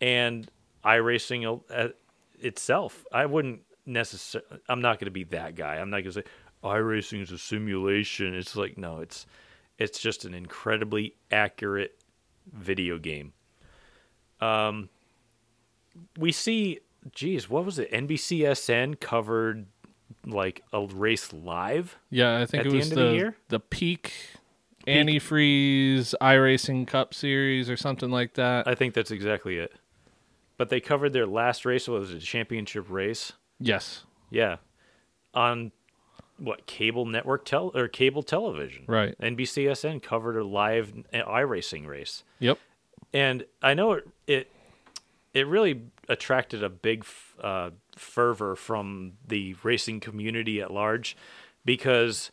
[0.00, 0.50] and
[0.84, 1.88] iRacing uh,
[2.40, 3.04] itself.
[3.12, 5.76] I wouldn't necessarily, I'm not going to be that guy.
[5.76, 6.24] I'm not going to say
[6.62, 8.34] iRacing is a simulation.
[8.34, 9.26] It's like, no, it's,
[9.78, 11.96] it's just an incredibly accurate
[12.52, 13.32] video game.
[14.40, 14.88] Um,
[16.18, 16.80] we see,
[17.12, 17.90] geez, what was it?
[17.92, 19.66] NBCSN covered
[20.24, 21.98] like a race live.
[22.10, 23.36] Yeah, I think At it the was end of the the year?
[23.48, 24.12] the peak
[24.86, 28.66] antifreeze iRacing Cup Series or something like that.
[28.66, 29.72] I think that's exactly it.
[30.56, 31.86] But they covered their last race.
[31.88, 32.16] What was it?
[32.18, 33.32] A championship race.
[33.58, 34.04] yes.
[34.30, 34.56] Yeah,
[35.34, 35.70] on
[36.38, 38.84] what cable network tel or cable television.
[38.88, 39.14] Right.
[39.20, 42.24] NBCSN covered a live uh, iRacing race.
[42.40, 42.58] Yep.
[43.14, 44.50] and I know it it
[45.36, 51.14] it really attracted a big f- uh, fervor from the racing community at large
[51.66, 52.32] because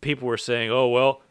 [0.00, 1.22] people were saying, "Oh well,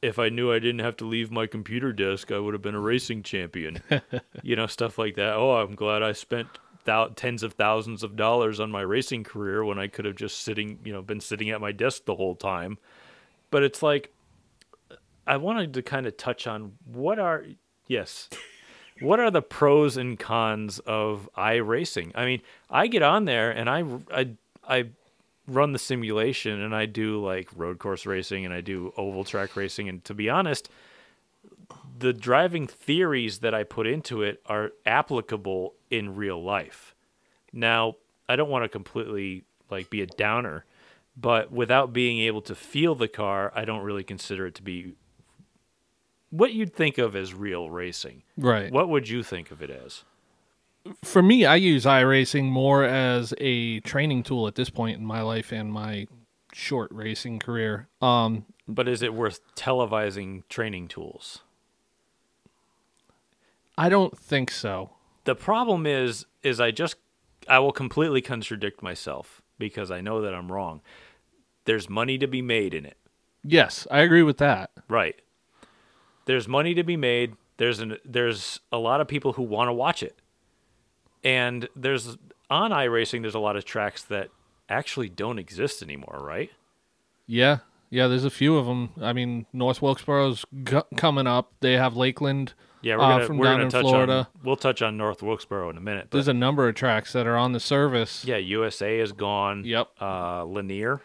[0.00, 2.76] if I knew I didn't have to leave my computer desk, I would have been
[2.76, 3.82] a racing champion."
[4.44, 5.34] you know, stuff like that.
[5.34, 6.46] Oh, I'm glad I spent
[6.84, 10.42] thou- tens of thousands of dollars on my racing career when I could have just
[10.44, 12.78] sitting, you know, been sitting at my desk the whole time.
[13.50, 14.12] But it's like
[15.26, 17.44] I wanted to kind of touch on what are
[17.88, 18.30] yes,
[19.00, 22.12] what are the pros and cons of iRacing?
[22.14, 24.28] I mean, I get on there and I I
[24.68, 24.84] I
[25.46, 29.56] run the simulation and I do like road course racing and I do oval track
[29.56, 30.68] racing and to be honest,
[31.98, 36.94] the driving theories that I put into it are applicable in real life.
[37.52, 37.96] Now,
[38.28, 40.64] I don't want to completely like be a downer,
[41.16, 44.94] but without being able to feel the car, I don't really consider it to be
[46.30, 48.22] what you'd think of as real racing.
[48.36, 48.70] Right.
[48.72, 50.04] What would you think of it as?
[51.04, 55.20] For me, I use iRacing more as a training tool at this point in my
[55.22, 56.06] life and my
[56.52, 57.88] short racing career.
[58.00, 61.40] Um, But is it worth televising training tools?
[63.76, 64.90] I don't think so.
[65.24, 66.96] The problem is is I just
[67.48, 70.80] I will completely contradict myself because I know that I'm wrong.
[71.64, 72.96] There's money to be made in it.
[73.44, 74.70] Yes, I agree with that.
[74.88, 75.16] Right.
[76.28, 77.34] There's money to be made.
[77.56, 80.16] There's an there's a lot of people who want to watch it.
[81.24, 82.16] And there's
[82.50, 84.28] on iRacing there's a lot of tracks that
[84.68, 86.50] actually don't exist anymore, right?
[87.26, 87.58] Yeah,
[87.90, 88.06] yeah.
[88.06, 88.90] There's a few of them.
[89.00, 91.52] I mean, North Wilkesboro's g- coming up.
[91.60, 92.54] They have Lakeland.
[92.80, 94.12] Yeah, we're Uh, gonna from we're down in touch Florida.
[94.34, 96.06] on we'll touch on North Wilkesboro in a minute.
[96.10, 98.24] But There's a number of tracks that are on the service.
[98.24, 99.64] yeah, USA is gone.
[99.64, 99.88] Yep.
[100.00, 101.00] Uh Lanier.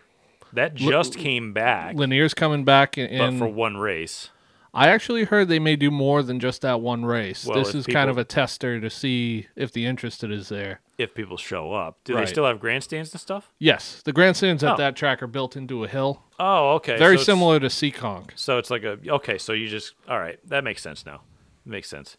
[0.54, 4.30] That just came back, Lanier's coming back, and, but for one race.
[4.76, 7.46] I actually heard they may do more than just that one race.
[7.46, 10.82] Well, this is kind of a tester to see if the interest is there.
[10.98, 12.26] If people show up, do Right.
[12.26, 13.52] they still have grandstands and stuff?
[13.60, 14.78] Yes, the grandstands at Oh.
[14.78, 16.98] that track are built into a hill, Oh, okay.
[16.98, 18.32] very so similar to Seekonk.
[18.36, 19.38] So it's like a okay.
[19.38, 20.40] So you just all right.
[20.48, 21.22] That makes sense now.
[21.66, 22.18] Makes sense.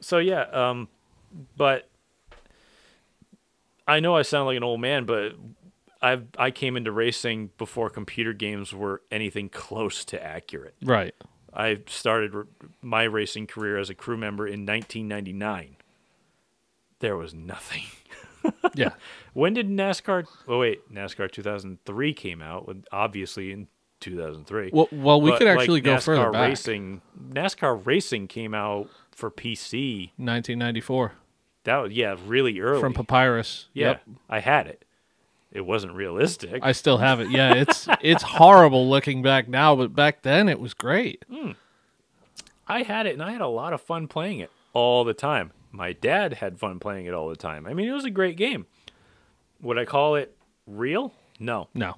[0.00, 0.88] So yeah, um,
[1.56, 1.88] but
[3.86, 5.34] I know I sound like an old man, but
[6.02, 10.74] I I came into racing before computer games were anything close to accurate.
[10.82, 11.14] Right.
[11.54, 12.32] I started
[12.82, 15.76] my racing career as a crew member in 1999.
[17.00, 17.84] There was nothing.
[18.74, 18.90] Yeah.
[19.34, 20.24] When did NASCAR?
[20.46, 22.68] Oh wait, NASCAR 2003 came out.
[22.68, 23.66] with- Obviously in
[24.00, 24.70] 2003.
[24.72, 26.48] Well, well we But, could like, actually go NASCAR further back.
[26.48, 30.12] Racing, NASCAR Racing came out for PC.
[30.16, 31.12] 1994
[31.64, 32.80] That was yeah, really early.
[32.80, 33.66] from Papyrus.
[33.74, 34.02] yeah, Yep.
[34.30, 34.84] I had it.
[35.50, 36.60] It wasn't realistic.
[36.62, 37.30] I still have it.
[37.30, 41.24] Yeah, it's it's horrible looking back now, but back then it was great.
[41.30, 41.52] Hmm.
[42.66, 45.52] I had it, and I had a lot of fun playing it all the time.
[45.72, 47.66] My dad had fun playing it all the time.
[47.66, 48.66] I mean, it was a great game.
[49.62, 50.36] Would I call it
[50.66, 51.14] real?
[51.40, 51.68] No.
[51.74, 51.96] No.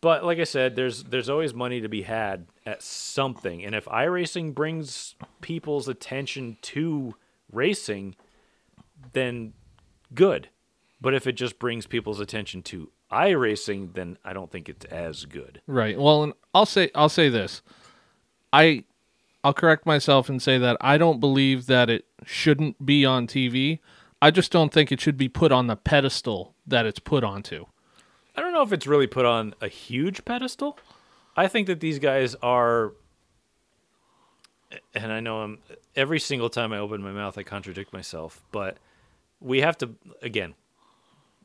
[0.00, 3.84] But like I said, there's there's always money to be had at something, and if
[3.86, 7.16] iRacing brings people's attention to
[7.52, 8.14] racing,
[9.12, 9.52] then
[10.14, 10.48] good.
[11.00, 15.24] But if it just brings people's attention to iRacing, then I don't think it's as
[15.24, 15.62] good.
[15.66, 15.98] Right.
[15.98, 17.62] Well, and I'll say I'll say this.
[18.52, 18.84] I
[19.42, 23.78] I'll correct myself and say that I don't believe that it shouldn't be on TV.
[24.22, 27.64] I just don't think it should be put on the pedestal that it's put onto.
[28.36, 30.78] I don't know if it's really put on a huge pedestal.
[31.36, 32.92] I think that these guys are,
[34.94, 35.58] and I know I'm
[35.96, 38.42] every single time I open my mouth, I contradict myself.
[38.52, 38.76] But
[39.40, 40.54] we have to again,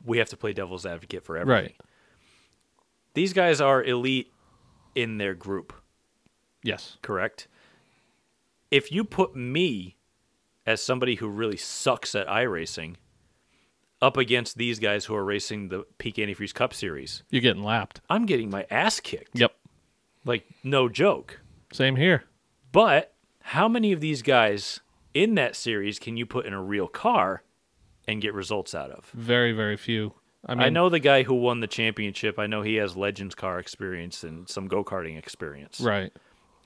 [0.06, 1.64] we have to play devil's advocate for everything.
[1.64, 1.76] Right.
[3.14, 4.32] These guys are elite
[4.94, 5.74] in their group,
[6.64, 6.98] Yes.
[7.02, 7.48] correct?
[8.72, 9.96] If you put me
[10.66, 12.96] as somebody who really sucks at iRacing
[14.02, 18.02] up against these guys who are racing the Peak Antifreeze Cup Series, You're getting lapped.
[18.10, 19.40] I'm getting my ass kicked.
[19.40, 19.56] Yep.
[20.26, 21.40] Like, no joke.
[21.72, 22.26] Same here.
[22.72, 24.82] But how many of these guys
[25.14, 27.44] in that series can you put in a real car
[28.08, 29.10] and get results out of?
[29.14, 30.14] Very, very few.
[30.46, 32.38] I mean, I know the guy who won the championship.
[32.38, 35.82] I know he has Legends car experience and some go karting experience.
[35.82, 36.14] Right.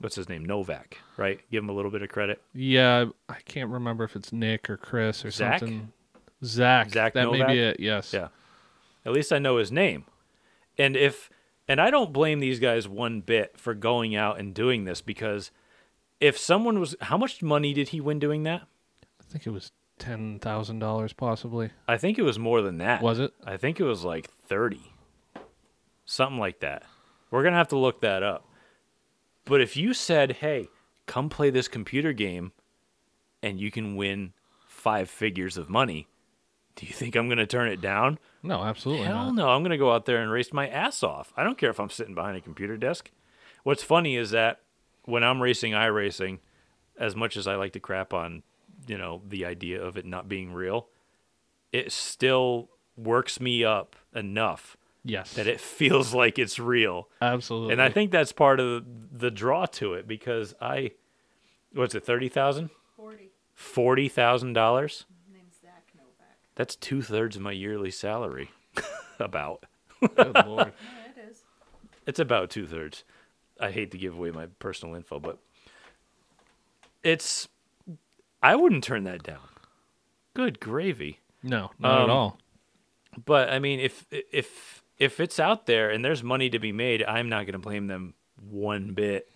[0.00, 0.44] What's his name?
[0.44, 1.40] Novak, right?
[1.50, 2.42] Give him a little bit of credit.
[2.54, 5.60] Yeah, I can't remember if it's Nick or Chris or Zach?
[5.60, 5.92] something.
[6.44, 6.90] Zach.
[6.90, 7.80] Zach That may be it.
[7.80, 8.12] Yes.
[8.12, 8.28] Yeah.
[9.04, 10.04] At least I know his name.
[10.78, 11.30] And if
[11.68, 15.50] and I don't blame these guys one bit for going out and doing this because
[16.18, 18.62] if someone was how much money did he win doing that?
[19.20, 19.70] I think it was
[20.00, 21.70] ten thousand dollars, possibly.
[21.86, 23.02] I think it was more than that.
[23.02, 23.32] Was it?
[23.44, 24.80] I think it was like 30.
[26.04, 26.82] Something like that.
[27.30, 28.44] We're going to have to look that up.
[29.44, 30.68] But if you said, "Hey,
[31.06, 32.52] come play this computer game
[33.42, 34.32] and you can win
[34.66, 36.08] five figures of money,"
[36.74, 38.18] do you think I'm going to turn it down?
[38.42, 39.14] No, absolutely not.
[39.14, 39.34] Hell not.
[39.34, 41.32] no, I'm going to go out there and race my ass off.
[41.36, 43.10] I don't care if I'm sitting behind a computer desk.
[43.62, 44.60] What's funny is that
[45.04, 46.38] when I'm racing iRacing,
[46.98, 48.42] as much as I like to crap on,
[48.90, 50.88] you know, the idea of it not being real,
[51.72, 55.32] it still works me up enough Yes.
[55.34, 57.08] that it feels like it's real.
[57.22, 57.72] absolutely.
[57.72, 60.90] And I think that's part of the draw to it because I
[61.72, 62.70] what's it, thirty thousand?
[62.96, 63.30] 40.
[63.54, 65.06] Forty thousand dollars?
[65.24, 66.36] His name's Zach Novak.
[66.56, 68.50] That's two thirds of my yearly salary.
[69.20, 69.66] About.
[70.00, 70.72] Good lord.
[70.82, 71.42] Yeah, it is.
[72.06, 73.04] It's about two thirds.
[73.60, 75.38] I hate to give away my personal info, but
[77.02, 77.48] it's.
[78.42, 79.40] I wouldn't turn that down.
[80.34, 81.20] Good gravy.
[81.42, 82.38] No, not Um, at all.
[83.24, 87.02] But I mean, if if if it's out there and there's money to be made,
[87.02, 89.30] I'm not going to blame them one bit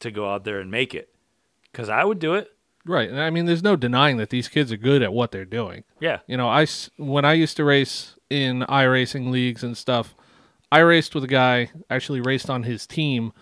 [0.00, 1.14] to go out there and make it.
[1.72, 2.50] Cuz I would do it.
[2.84, 3.08] Right.
[3.10, 5.84] And I mean, there's no denying that these kids are good at what they're doing.
[6.00, 6.20] Yeah.
[6.26, 6.66] You know, I
[6.96, 10.14] when I used to race in iRacing leagues and stuff,
[10.72, 13.32] I raced with a guy, actually raced on his team,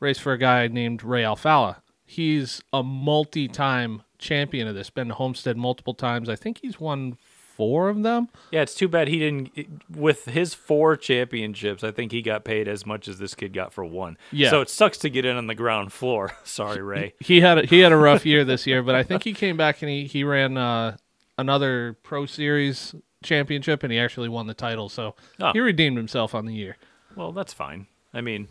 [0.00, 1.82] raced for a guy named Ray Alfala.
[2.04, 6.28] He's a multi-time champion of this, been to Homestead multiple times.
[6.28, 7.16] I think he's won
[7.56, 8.28] four of them.
[8.50, 9.50] Yeah, it's too bad he didn't.
[9.88, 13.72] With his four championships, I think he got paid as much as this kid got
[13.72, 14.16] for one.
[14.32, 14.50] Yeah.
[14.50, 16.32] So it sucks to get in on the ground floor.
[16.44, 17.14] Sorry, Ray.
[17.20, 19.56] He had a, he had a rough year this year, but I think he came
[19.56, 20.96] back and he he ran uh,
[21.38, 24.88] another Pro Series championship and he actually won the title.
[24.88, 25.52] So Oh.
[25.52, 26.76] he redeemed himself on the year.
[27.16, 27.86] Well, that's fine.
[28.12, 28.48] I mean,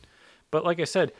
[0.49, 1.11] but like I said,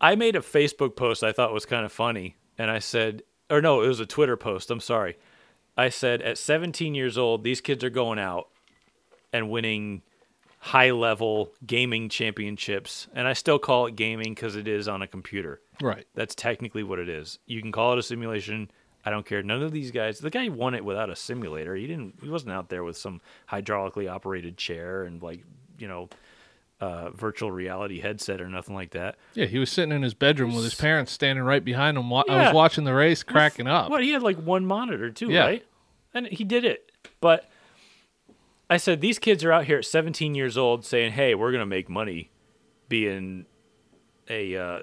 [0.00, 3.60] I made a Facebook post I thought was kind of funny, and I said, or
[3.60, 4.70] no, it was a Twitter post.
[4.70, 5.16] I'm sorry.
[5.76, 8.48] I said, at 17 years old, these kids are going out
[9.32, 10.02] and winning
[10.58, 15.06] high level gaming championships, and I still call it gaming because it is on a
[15.06, 15.60] computer.
[15.80, 16.06] Right.
[16.14, 17.38] That's technically what it is.
[17.46, 18.70] You can call it a simulation.
[19.04, 19.42] I don't care.
[19.42, 20.18] None of these guys.
[20.18, 21.74] The guy won it without a simulator.
[21.74, 22.16] He didn't.
[22.22, 25.42] He wasn't out there with some hydraulically operated chair and like
[25.78, 26.10] you know,
[26.80, 29.16] uh, virtual reality headset or nothing like that.
[29.34, 32.08] Yeah, he was sitting in his bedroom with his parents standing right behind him.
[32.10, 33.90] Wa- I was watching the race, cracking up.
[33.90, 35.40] What he had like one monitor too, Yeah.
[35.44, 35.66] right?
[36.14, 36.90] And he did it.
[37.20, 37.48] But
[38.68, 41.66] I said these kids are out here at 17 years old saying, "Hey, we're gonna
[41.66, 42.30] make money
[42.88, 43.46] being
[44.28, 44.78] a uh,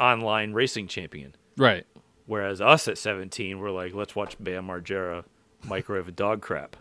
[0.00, 1.84] online racing champion." Right.
[2.26, 5.24] Whereas us at 17, we're like, let's watch Bam Margera
[5.64, 6.76] microwave a dog crap.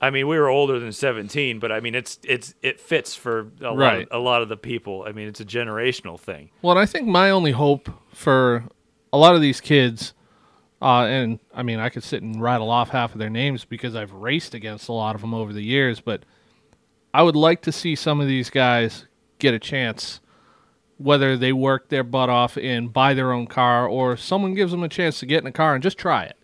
[0.00, 3.50] I mean, we were older than 17, but I mean, it's it's it fits for
[3.62, 5.04] a lot of, a lot of the people.
[5.06, 6.50] I mean, it's a generational thing.
[6.62, 8.64] Well, and I think my only hope for
[9.12, 10.12] a lot of these kids,
[10.82, 13.94] uh, and I mean, I could sit and rattle off half of their names because
[13.94, 16.24] I've raced against a lot of them over the years, but
[17.14, 19.06] I would like to see some of these guys
[19.38, 20.20] get a chance,
[20.98, 24.82] whether they work their butt off and buy their own car, or someone gives them
[24.82, 26.36] a chance to get in a car and just try it.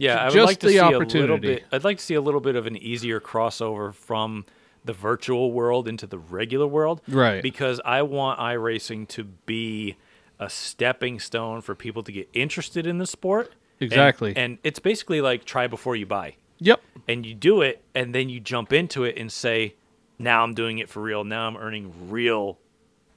[0.00, 1.64] Yeah, I would like to see a little bit.
[1.72, 4.44] I'd like to see a little bit of an easier crossover from
[4.84, 7.42] the virtual world into the regular world, Right.
[7.42, 9.96] Because I want iRacing to be
[10.38, 13.48] a stepping stone for people to get interested in the sport.
[13.78, 14.32] And- Exactly.
[14.36, 16.36] and it's basically like try before you buy.
[16.62, 16.80] Yep.
[17.08, 19.74] and you do it and then you jump into it and say
[20.18, 22.58] now i'm doing it for real now i'm earning real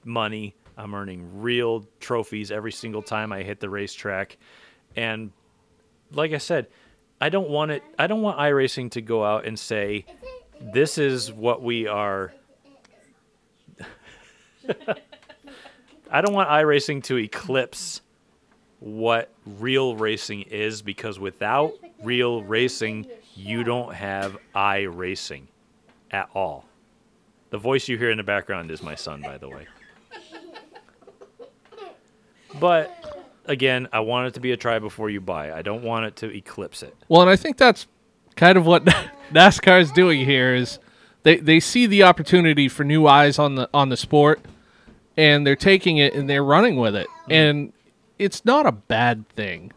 [0.06, 4.38] money i'm earning real trophies every single time i hit the racetrack
[4.96, 5.32] and
[6.14, 6.68] like i said
[7.20, 10.06] i don't want it i don't want iRacing to go out and say
[10.60, 12.34] this is what we are
[16.12, 18.02] i don't want iRacing to eclipse
[18.84, 25.44] what real racing is because without real racing, you don't have iRacing
[26.12, 26.66] at all.
[27.50, 29.68] The voice you hear in the background is my son, by the way.
[32.60, 35.52] But again, I want it to be a try before you buy.
[35.54, 36.96] I don't want it to eclipse it.
[37.10, 37.88] Well, and I think that's
[38.36, 38.86] kind of what
[39.32, 40.80] NASCAR is doing here is
[41.24, 44.42] they they see the opportunity for new eyes on the on the sport
[45.16, 47.08] and they're taking it and they're running with it.
[47.24, 47.32] Mm-hmm.
[47.32, 47.74] And
[48.20, 49.72] it's not a bad thing.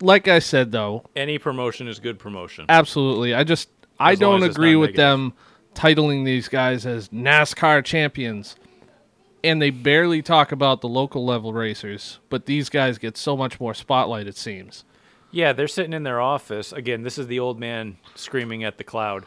[0.00, 2.66] Like I said though, Any promotion is good promotion.
[2.68, 3.34] absolutely.
[3.34, 3.68] I just
[4.00, 4.96] I As long don't agree with negative.
[4.96, 5.32] them
[5.74, 8.56] titling these guys as NASCAR champions.
[9.44, 13.60] And they barely talk about the local level racers, but these guys get so much
[13.60, 14.84] more spotlight it seems.
[15.30, 16.72] Yeah, they're sitting in their office.
[16.72, 19.26] Again, this is the old man screaming at the cloud.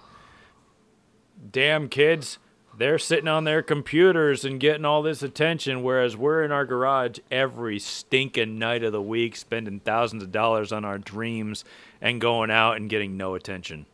[1.52, 2.40] Damn kids,
[2.78, 7.20] they're sitting on their computers and getting all this attention, whereas we're in our garage
[7.32, 11.64] every stinking night of the week, spending thousands of dollars on our dreams
[12.02, 13.86] and going out and getting no attention.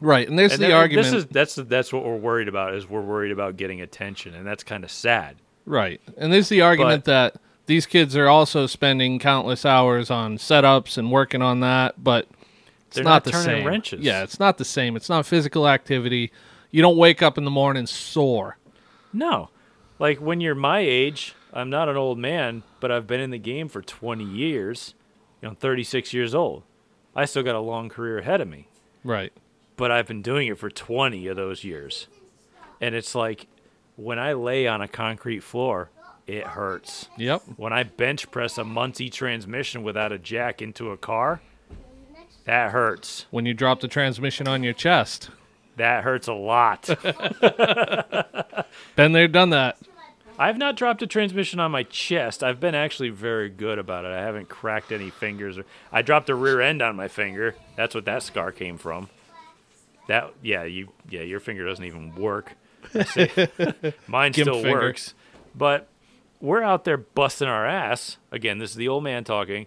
[0.00, 1.06] Right, and there's And the that- argument.
[1.06, 4.46] This is that's that's what we're worried about is we're worried about getting attention, and
[4.46, 5.36] that's kind of sad.
[5.66, 6.00] Right.
[6.16, 7.36] And there's the argument that
[7.66, 12.28] these kids are also spending countless hours on setups and working on that, but
[12.86, 13.66] it's They're not, not the turning same.
[13.66, 14.00] wrenches.
[14.02, 14.96] Yeah, it's not the same.
[14.96, 16.30] It's not physical activity.
[16.70, 18.58] You don't wake up in the morning sore.
[19.12, 19.48] No.
[19.98, 23.38] Like when you're my age, I'm not an old man, but I've been in the
[23.38, 24.92] game for 20 years.
[25.40, 26.62] You know, I'm 36 years old.
[27.16, 28.66] I still got a long career ahead of me,
[29.04, 29.32] Right.
[29.76, 32.08] but I've been doing it for 20 of those years.
[32.80, 33.46] And it's like
[33.96, 35.90] when I lay on a concrete floor,
[36.26, 37.08] it hurts.
[37.16, 37.42] Yep.
[37.56, 41.40] When I bench press a Muncie transmission without a jack into a car,
[42.44, 43.26] that hurts.
[43.30, 45.30] When you drop the transmission on your chest.
[45.76, 46.86] That hurts a lot.
[48.96, 49.78] Been there, done that.
[50.38, 52.42] I've not dropped a transmission on my chest.
[52.42, 54.10] I've been actually very good about it.
[54.10, 55.58] I haven't cracked any fingers.
[55.92, 57.54] I dropped a rear end on my finger.
[57.76, 59.08] That's what that scar came from.
[60.08, 62.52] That yeah, you yeah, your finger doesn't even work.
[64.06, 64.70] Mine Gimp still finger.
[64.70, 65.14] works.
[65.54, 65.88] But
[66.40, 68.18] we're out there busting our ass.
[68.30, 69.66] Again, this is the old man talking.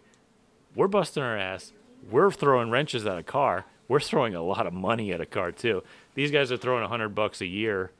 [0.76, 1.74] We're busting our ass.
[2.10, 3.66] We're throwing wrenches at a car.
[3.88, 5.84] We're throwing a lot of money at a car too.
[6.14, 7.92] These guys are throwing a hundred bucks a year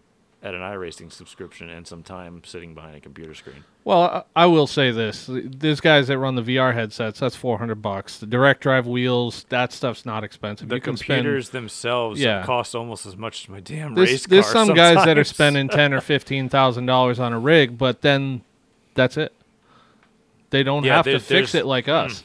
[0.44, 3.64] at an iRacing subscription and some time sitting behind a computer screen.
[3.84, 7.58] Well, I I will say this: these guys that run the VR headsets, that's four
[7.58, 8.20] hundred bucks.
[8.20, 10.70] The direct drive wheels, that stuff's not expensive.
[10.70, 11.64] The you computers spend.
[11.64, 12.44] themselves Yeah.
[12.46, 14.66] cost almost as much as my damn There's, race there's car.
[14.66, 18.42] some guys that are spending ten or fifteen thousand dollars on a rig, but then
[18.94, 19.34] that's it.
[20.50, 21.92] They don't Yeah, have to fix it like hmm.
[21.92, 22.24] us.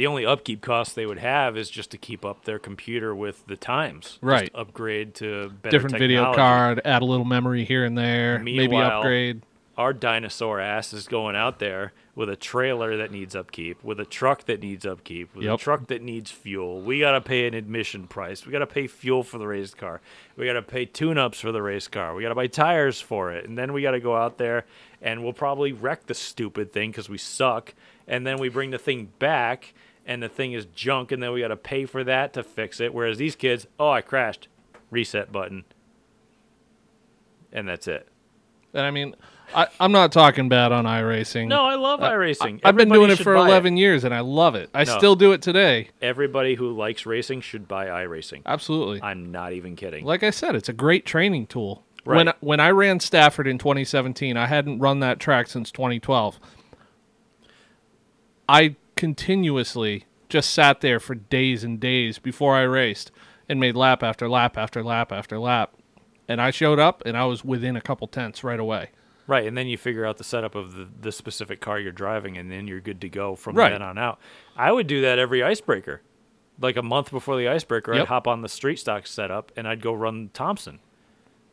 [0.00, 3.46] The only upkeep cost they would have is just to keep up their computer with
[3.48, 4.12] the times.
[4.12, 4.50] Just Right.
[4.54, 9.42] upgrade to better Different video card, add a little memory here and there, maybe upgrade.
[9.76, 14.06] Our dinosaur ass is going out there with a trailer that needs upkeep, with a
[14.06, 16.80] truck that needs upkeep, with a truck that needs fuel.
[16.80, 18.46] We got to pay an admission price.
[18.46, 20.00] We got to pay fuel for the race car.
[20.34, 22.14] We got to pay tune-ups for the race car.
[22.14, 23.46] We got to buy tires for it.
[23.46, 24.64] And then we got to go out there
[25.02, 27.74] and we'll probably wreck the stupid thing cuz we suck.
[28.08, 29.72] And then we bring the thing back
[30.10, 32.80] and the thing is junk and then we got to pay for that to fix
[32.80, 32.92] it.
[32.92, 34.48] Whereas these kids, oh, I crashed.
[34.90, 35.64] Reset button.
[37.52, 38.08] And that's it.
[38.74, 39.14] And I mean,
[39.54, 41.46] I, I'm not talking bad on iRacing.
[41.46, 42.58] No, I love iRacing.
[42.64, 44.68] I've been doing it for buy 11 years and I love it.
[44.74, 44.98] I No.
[44.98, 45.90] still do it today.
[46.02, 48.42] Everybody who likes racing should buy iRacing.
[48.46, 49.00] Absolutely.
[49.00, 50.04] I'm not even kidding.
[50.04, 51.84] Like I said, it's a great training tool.
[52.04, 52.16] Right.
[52.16, 56.40] When when I ran Stafford in 2017, I hadn't run that track since 2012.
[58.48, 63.10] I continuously just sat there for days and days before I raced
[63.48, 65.72] and made lap after lap after lap after lap.
[66.28, 68.90] And I showed up and I was within a couple tenths right away.
[69.26, 72.36] right, and then you figure out the setup of the, the specific car you're driving,
[72.36, 73.70] and then you're good to go from Right.
[73.70, 74.18] then on out.
[74.56, 76.02] I would do that every icebreaker.
[76.60, 79.80] Like a month before the icebreaker, I'd hop on the street stock setup and I'd
[79.80, 80.78] go run Thompson.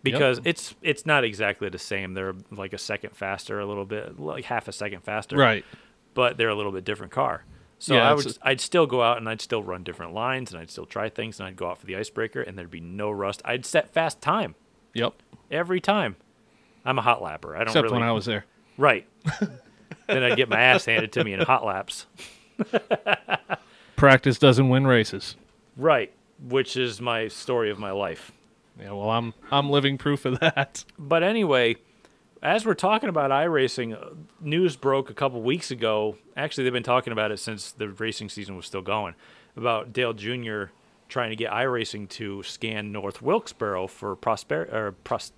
[0.03, 2.13] Because it's it's not exactly the same.
[2.13, 5.37] They're like a second faster, a little bit, like half a second faster.
[5.37, 5.63] Right.
[6.17, 7.43] But they're a little bit different car.
[7.77, 10.59] So Yeah, I would, I'd still go out and I'd still run different lines and
[10.59, 13.11] I'd still try things and I'd go out for the icebreaker and there'd be no
[13.11, 13.39] rust.
[13.45, 14.55] I'd set fast time
[14.95, 15.13] Yep.
[15.51, 16.15] every time.
[16.83, 17.53] I'm a hot lapper.
[17.53, 18.45] I don't Except really when I was there.
[18.79, 19.05] right.
[20.07, 22.07] then I'd get my ass handed to me in hot laps.
[23.95, 25.35] Practice doesn't win races.
[25.75, 26.11] Right,
[26.41, 28.31] which is my story of my life.
[28.79, 30.83] Yeah, well, I'm I'm living proof of that.
[30.97, 31.75] But anyway,
[32.47, 36.17] as we're talking about iRacing, uh, news broke a couple weeks ago.
[36.35, 39.15] Actually, they've been talking about it since the racing season was still going.
[39.55, 40.65] About Dale Jr.
[41.09, 45.31] trying to get iRacing to scan North Wilkesboro for prosper or pros,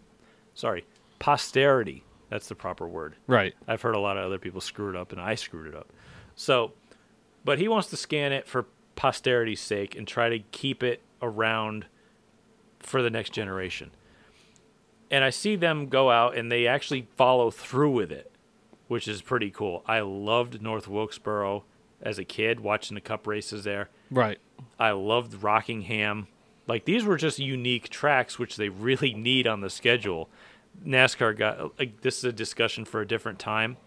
[0.54, 0.86] sorry,
[1.20, 2.04] posterity.
[2.30, 3.16] That's the proper word.
[3.28, 3.56] Right.
[3.68, 5.90] I've heard a lot of other people screw it up, and I screwed it up.
[6.36, 6.74] So,
[7.44, 11.86] but he wants to scan it for posterity's sake and try to keep it around
[12.80, 13.92] for the next generation.
[15.12, 18.32] And I see them go out and they actually follow through with it,
[18.88, 19.84] which is pretty cool.
[19.88, 21.64] I loved North Wilkesboro
[22.02, 23.90] as a kid, watching the cup races there.
[24.12, 24.40] Right.
[24.80, 26.28] I loved Rockingham.
[26.68, 30.30] Like these were just unique tracks which they really need on the schedule.
[30.86, 33.78] NASCAR got like this is a discussion for a different time,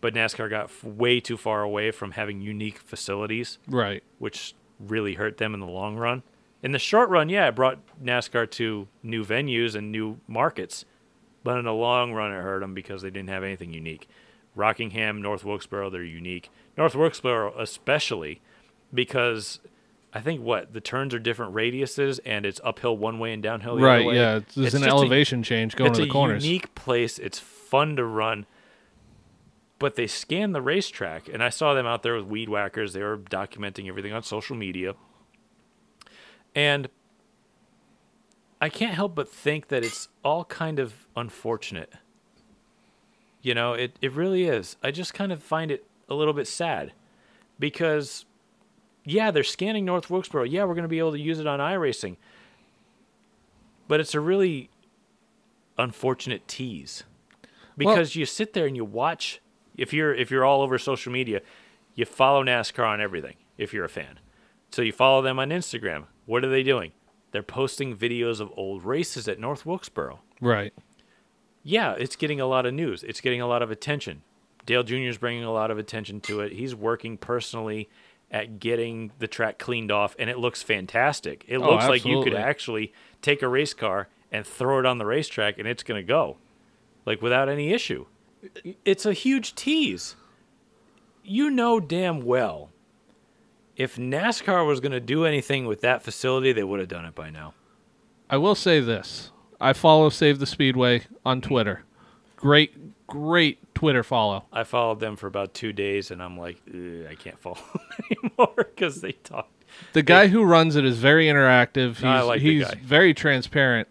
[0.00, 4.02] but NASCAR got f- way too far away from having unique facilities, Right.
[4.18, 6.22] which really hurt them in the long run.
[6.64, 10.86] In the short run, yeah, it brought NASCAR to new venues and new markets,
[11.44, 14.08] but in the long run, it hurt them because they didn't have anything unique.
[14.56, 16.48] Rockingham, North Wilkesboro, they're unique.
[16.78, 18.40] North Wilkesboro, especially,
[18.94, 19.60] because
[20.14, 23.76] I think what the turns are different radiuses and it's uphill one way and downhill
[23.76, 23.96] the Right.
[23.96, 24.14] other way.
[24.14, 24.20] Right.
[24.22, 24.32] Yeah.
[24.54, 26.36] There's It's an just a- elevation change going to the corners.
[26.36, 27.18] It's a unique place.
[27.18, 28.46] It's fun to run.
[29.78, 32.94] But they scan the racetrack, and I saw them out there with weed whackers.
[32.94, 34.94] They were documenting everything on social media.
[36.54, 36.88] And
[38.60, 41.92] I can't help but think that it's all kind of unfortunate.
[43.42, 44.76] You know, it, it really is.
[44.82, 46.92] I just kind of find it a little bit sad
[47.58, 48.24] because,
[49.04, 50.44] yeah, they're scanning North Wilkesboro.
[50.44, 52.16] Yeah, we're going to be able to use it on iRacing.
[53.86, 54.70] But it's a really
[55.76, 57.04] unfortunate tease
[57.76, 59.40] because you sit there and you watch
[59.76, 61.40] if you're if you're all over social media
[61.94, 64.20] you follow NASCAR on everything if you're a fan
[64.70, 66.92] so you follow them on Instagram what are they doing?
[67.32, 70.20] They're posting videos of old races at North Wilkesboro.
[70.40, 70.72] Right.
[71.62, 73.02] yeah it's getting a lot of news.
[73.02, 74.22] It's getting a lot of attention.
[74.66, 74.94] Dale Jr.
[74.96, 76.52] is bringing a lot of attention to it.
[76.52, 77.88] He's working personally
[78.30, 81.44] at getting the track cleaned off and it looks fantastic.
[81.48, 82.92] It Oh, looks like you could actually
[83.22, 86.38] take a race car and throw it on the racetrack and it's going to go
[87.06, 88.06] like without any issue.
[88.84, 90.16] It's a huge tease.
[91.22, 92.70] You know damn well
[93.76, 97.14] if NASCAR was going to do anything with that facility they would have done it
[97.14, 97.54] by now
[98.30, 99.30] I will say this:
[99.60, 101.84] I follow Save the Speedway on Twitter.
[102.36, 104.44] Great, great Twitter follow.
[104.52, 107.82] I followed them for about two days, and I'm like, I can't follow them
[108.22, 109.48] anymore because they talk.
[109.92, 111.96] The guy who runs it is very interactive.
[111.96, 112.74] He's, I like the he's guy.
[112.82, 113.88] very transparent.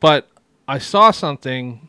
[0.00, 0.28] But
[0.68, 1.88] I saw something.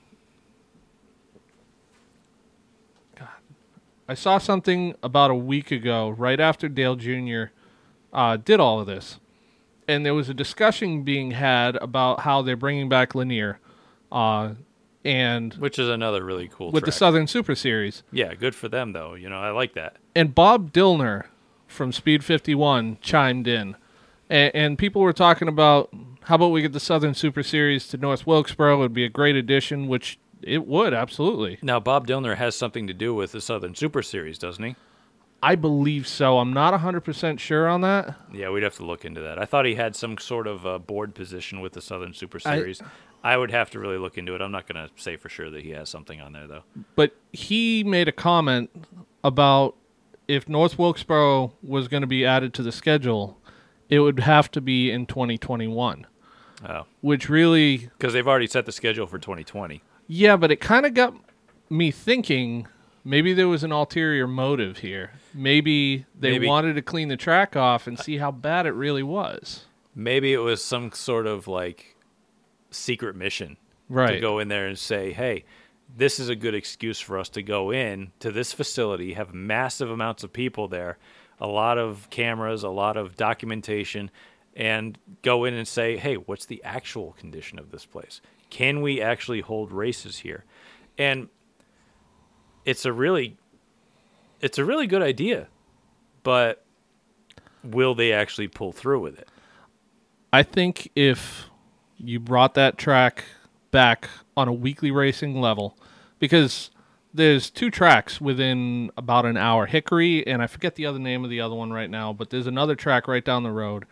[4.07, 7.45] I saw something about a week ago, right after Dale Jr.
[8.13, 9.19] Uh, did all of this,
[9.87, 13.59] and there was a discussion being had about how they're bringing back Lanier,
[14.11, 14.51] uh,
[15.03, 16.91] and Which is another really cool with the.
[16.91, 18.03] Southern Super Series.
[18.11, 19.13] yeah, good for them though.
[19.15, 19.97] You know, I like that.
[20.15, 21.25] and Bob Dillner
[21.67, 23.75] from Speed51 chimed in.
[24.29, 25.89] And, and people were talking about
[26.23, 28.75] how about we get the Southern Super Series to North Wilkesboro?
[28.75, 31.57] It would be a great addition, which it would, absolutely.
[31.61, 34.75] Now, Bob Dillner has something to do with the Southern Super Series, doesn't he?
[35.43, 36.39] I believe so.
[36.39, 38.15] I'm not 100% sure on that.
[38.33, 39.37] Yeah, we'd have to look into that.
[39.37, 42.55] I thought he had some sort of uh, board position with the Southern Super I-
[42.57, 42.81] Series.
[43.23, 44.41] I, would have to really look into it.
[44.41, 46.63] I'm not going to say for sure that he has something on there, though.
[46.95, 48.69] But he made a comment
[49.23, 49.75] about
[50.27, 53.39] if North Wilkesboro was going to be added to the schedule,
[53.89, 56.07] it would have to be in 2021,
[56.67, 59.83] Oh, which really because they've already set the schedule for 2020.
[60.07, 61.15] Yeah, but it kind of got
[61.69, 62.67] me thinking
[63.03, 65.11] maybe there was an ulterior motive here.
[65.33, 66.47] Maybe they Maybe.
[66.47, 69.65] wanted to clean the track off and see how bad it really was.
[69.95, 71.95] Maybe it was some sort of like
[72.71, 73.57] secret mission
[73.87, 74.21] to Right.
[74.21, 75.45] go in there and say, "Hey,
[75.95, 79.89] this is a good excuse for us to go in to this facility, have massive
[79.89, 80.97] amounts of people there,
[81.39, 84.09] a lot of cameras, a lot of documentation,
[84.55, 88.21] and go in and say, "Hey, what's the actual condition of this place?
[88.49, 90.45] Can we actually hold races here?"
[90.97, 91.29] And
[92.65, 93.37] it's a really
[94.41, 95.47] it's a really good idea,
[96.23, 96.63] but
[97.63, 99.27] will they actually pull through with it?
[100.31, 101.45] I think if
[101.97, 103.23] you brought that track
[103.71, 105.77] back on a weekly racing level,
[106.19, 106.69] because
[107.13, 111.29] there's two tracks within about an hour Hickory, and I forget the other name of
[111.29, 113.85] the other one right now, but there's another track right down the road.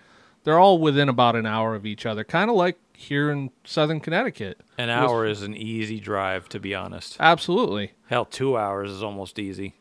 [0.43, 3.99] They're all within about an hour of each other, kind of like here in southern
[3.99, 4.59] Connecticut.
[4.77, 7.17] An hour is an easy drive, to be honest.
[7.19, 7.93] Absolutely.
[8.07, 9.75] Hell, two hours is almost easy.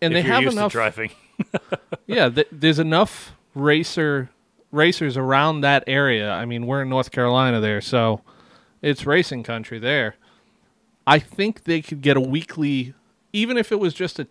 [0.00, 1.10] And they have used enough driving.
[2.06, 4.30] yeah, th- there's enough racer
[4.70, 6.30] racers around that area.
[6.30, 8.20] I mean, we're in North Carolina there, so
[8.82, 10.16] it's racing country there.
[11.06, 12.94] I think they could get a weekly,
[13.32, 14.26] even if it was just a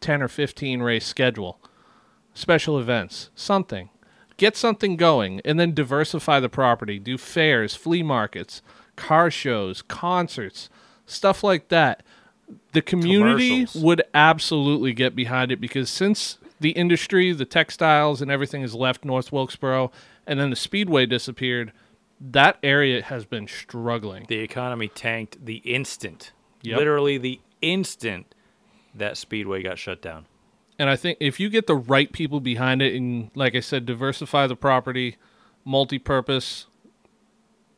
[0.00, 1.58] 10 or 15 race schedule,
[2.34, 3.88] special events, something.
[4.38, 6.98] Get something going and then diversify the property.
[6.98, 8.62] Do fairs, flea markets,
[8.96, 10.70] car shows, concerts,
[11.04, 12.02] stuff like that.
[12.72, 18.62] The community would absolutely get behind it because since the industry, the textiles, and everything
[18.62, 19.90] has left North Wilkesboro
[20.26, 21.72] and then the speedway disappeared,
[22.20, 24.24] that area has been struggling.
[24.28, 26.32] the economy tanked the instant,
[26.62, 26.78] Yep.
[26.78, 28.34] literally the instant
[28.94, 30.26] that Speedway got shut down.
[30.78, 33.84] And I think if you get the right people behind it and like I said,
[33.84, 35.16] diversify the property,
[35.64, 36.66] multi-purpose,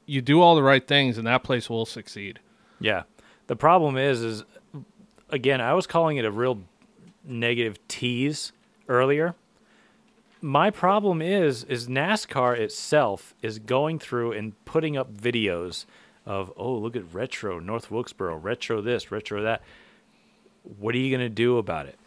[0.07, 2.41] you do all the right things and that place will succeed.
[2.79, 3.05] Yeah.
[3.47, 4.45] The problem is, is
[5.31, 6.61] again, I was calling it a real
[7.25, 8.53] negative tease
[8.89, 9.35] earlier.
[10.43, 15.85] My problem is, is NASCAR itself is going through and putting up videos
[16.27, 19.63] of, oh, look at retro North Wilkesboro, retro this, retro that.
[20.79, 21.99] What are you going to do about it?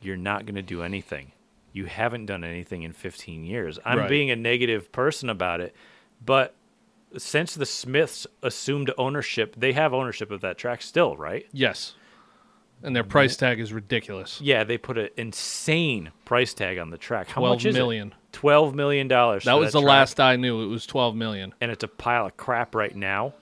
[0.00, 1.32] You're not going to do anything.
[1.72, 3.78] You haven't done anything in 15 years.
[3.84, 4.08] I'm Right.
[4.08, 5.74] being a negative person about it,
[6.24, 6.54] but
[7.16, 11.46] since the Smiths assumed ownership, they have ownership of that track still, right?
[11.52, 11.94] Yes.
[12.82, 14.40] And their price tag is ridiculous.
[14.40, 17.28] Yeah, they put an insane price tag on the track.
[17.28, 18.08] How much is million.
[18.08, 18.14] it?
[18.32, 19.44] Twelve million dollars.
[19.44, 20.62] That was the track, last I knew.
[20.62, 21.54] It was twelve million.
[21.60, 23.34] and it's a pile of crap right now.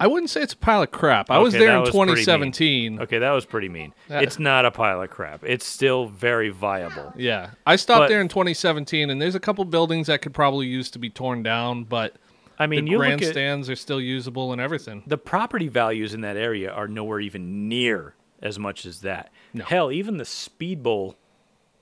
[0.00, 1.30] I wouldn't say it's a pile of crap.
[1.30, 3.00] I was there in was 2017.
[3.02, 3.92] Okay, that was pretty mean.
[4.08, 5.44] It's not a pile of crap.
[5.44, 7.12] It's still very viable.
[7.16, 10.66] Yeah, I stopped But- there in 2017, and there's a couple buildings that could probably
[10.66, 12.16] use to be torn down, but
[12.58, 15.02] I mean, the you look at grandstands are still usable and everything.
[15.06, 19.30] the property values in that area are nowhere even near as much as that.
[19.52, 19.64] No.
[19.64, 21.16] Hell, even the Speed Bowl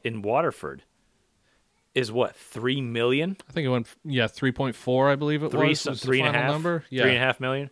[0.05, 0.83] in Waterford
[1.95, 3.37] is what three million.
[3.49, 5.85] I think it went, yeah, 3.4, I believe it three, was.
[5.87, 6.85] was three and a half, number.
[6.91, 7.71] Yeah, three and a half million.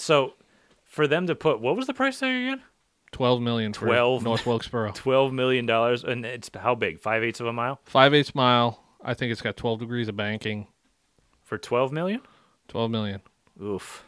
[0.00, 0.34] So
[0.84, 2.62] for them to put what was the price tag again?
[3.12, 4.92] 12 million for 12 North Wilkesboro.
[4.94, 7.00] Twelve million dollars, and it's how big?
[7.00, 8.82] Five eighths of a mile Five eighths mile.
[9.02, 10.66] I think it's got 12 degrees of banking.
[11.42, 12.20] for twelve million.
[12.68, 13.20] 12 million.
[13.60, 14.04] Oof,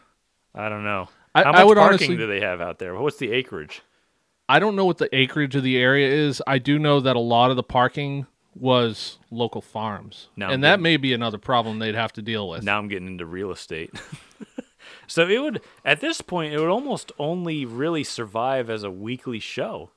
[0.54, 1.08] I don't know.
[1.34, 2.94] I- how I much would parking honestly- do they have out there?
[2.94, 3.82] What's the acreage?
[4.48, 6.40] I don't know what the acreage of the area is.
[6.46, 10.60] I do know that a lot of the parking was local farms, Now and I'm
[10.60, 12.62] that getting- may be another problem they'd have to deal with.
[12.62, 13.90] Now I'm getting into real estate.
[15.06, 19.40] so it would at this point it would almost only really survive as a weekly
[19.40, 19.90] show.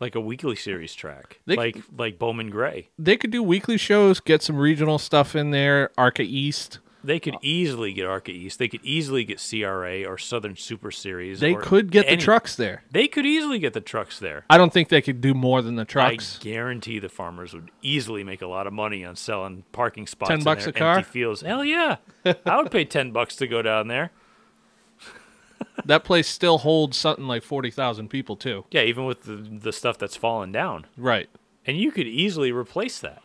[0.00, 1.40] Like a weekly series track.
[1.46, 2.88] They- like like Bowman Gray.
[2.98, 5.90] They could do weekly shows, get some regional stuff in there.
[5.96, 8.58] ARCA East, They could easily get ARCA East.
[8.60, 11.40] They could easily get CRA or Southern Super Series.
[11.40, 12.84] they could get any- the trucks there.
[12.92, 14.44] They could easily get the trucks there.
[14.48, 16.38] I don't think they could do more than the trucks.
[16.40, 20.28] I guarantee the farmers would easily make a lot of money on selling parking spots.
[20.30, 20.96] 10 in bucks their a car?
[20.98, 21.40] Empty fields.
[21.40, 21.96] Hell yeah!
[22.24, 24.12] I would pay ten bucks to go down there.
[25.84, 28.64] that place still holds something like forty thousand people too.
[28.70, 31.28] Yeah, even with the the stuff that's fallen down, Right.
[31.66, 33.22] and you could easily replace that.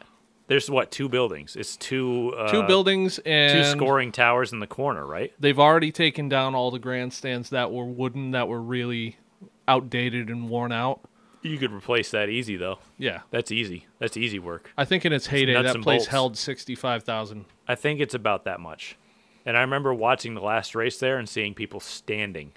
[0.47, 1.55] There's what two buildings?
[1.55, 5.33] It's two uh, Two buildings and two scoring towers in the corner, right?
[5.39, 9.17] They've already taken down all the grandstands that were wooden that were really
[9.67, 11.01] outdated and worn out.
[11.41, 12.79] You could replace that easy though.
[12.97, 13.21] Yeah.
[13.31, 13.85] That's easy.
[13.99, 14.71] That's easy work.
[14.77, 16.11] I think in its heyday nuts that and place bolts.
[16.11, 17.45] held 65,000.
[17.67, 18.97] I think it's about that much.
[19.45, 22.53] And I remember watching the last race there and seeing people standing.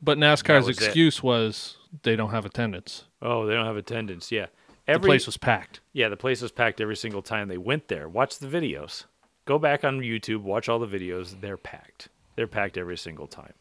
[0.00, 0.84] But NASCAR's was it.
[0.84, 3.04] excuse was they don't have attendance.
[3.20, 4.32] Oh, they don't have attendance.
[4.32, 4.46] Yeah,
[4.86, 5.80] The every place was packed.
[5.92, 8.08] yeah, the place was packed every single time they went there.
[8.08, 9.04] Watch the videos.
[9.44, 11.40] Go back on YouTube, watch all the videos.
[11.40, 12.08] They're packed.
[12.36, 13.54] They're packed every single time.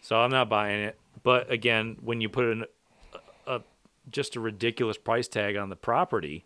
[0.00, 0.98] So I'm not buying it.
[1.22, 2.64] But again, when you put in
[3.46, 3.62] a, a
[4.10, 6.44] just a ridiculous price tag on the property,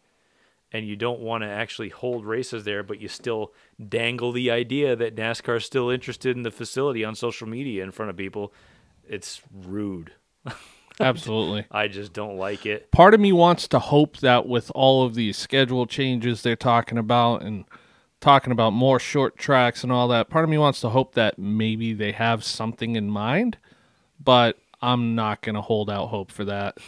[0.72, 3.52] and you don't want to actually hold races there, but you still
[3.88, 7.92] dangle the idea that NASCAR is still interested in the facility on social media in
[7.92, 8.52] front of people,
[9.08, 10.12] it's rude.
[11.00, 11.66] Absolutely.
[11.70, 12.90] I just don't like it.
[12.90, 16.98] Part of me wants to hope that with all of these schedule changes they're talking
[16.98, 17.64] about and
[18.20, 21.38] talking about more short tracks and all that, part of me wants to hope that
[21.38, 23.58] maybe they have something in mind,
[24.22, 26.78] but I'm not going to hold out hope for that.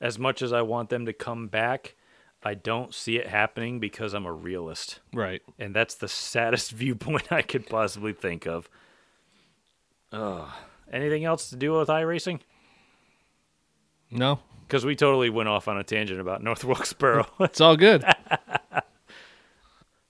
[0.00, 1.94] as much as I want them to come back,
[2.42, 5.00] I don't see it happening because I'm a realist.
[5.12, 5.42] Right.
[5.58, 8.68] And that's the saddest viewpoint I could possibly think of.
[10.12, 10.48] Ugh.
[10.90, 12.40] Anything else to do with iRacing?
[14.10, 17.26] No, Because we totally went off on a tangent about North Wilkesboro.
[17.40, 18.04] it's all good.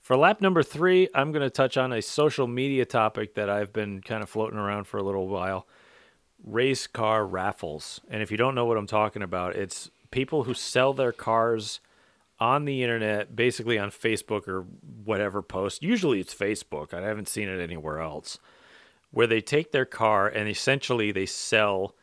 [0.00, 3.72] For lap number three, I'm going to touch on a social media topic that I've
[3.74, 5.66] been kind of floating around for a little while
[6.42, 8.00] race car raffles.
[8.08, 11.80] And if you don't know what I'm talking about, it's people who sell their cars
[12.40, 14.62] on the internet, basically on Facebook or
[15.04, 15.82] whatever post.
[15.82, 16.94] Usually it's Facebook.
[16.94, 18.38] I haven't seen it anywhere else.
[19.10, 21.94] Where they take their car and essentially they sell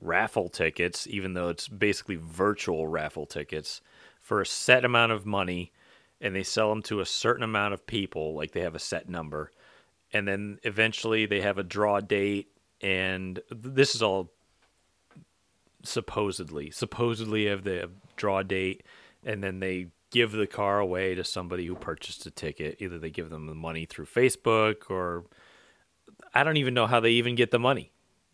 [0.00, 3.80] raffle tickets, even though it's basically virtual raffle tickets,
[4.20, 5.72] for a set amount of money,
[6.20, 9.08] and they sell them to a certain amount of people, like they have a set
[9.08, 9.50] number,
[10.12, 12.48] and then eventually they have a draw date,
[12.80, 14.30] and this is all
[15.82, 18.82] supposedly, supposedly have the draw date,
[19.24, 22.76] and then they give the car away to somebody who purchased a ticket.
[22.80, 25.24] Either they give them the money through Facebook or
[26.34, 27.92] I don't even know how they even get the money.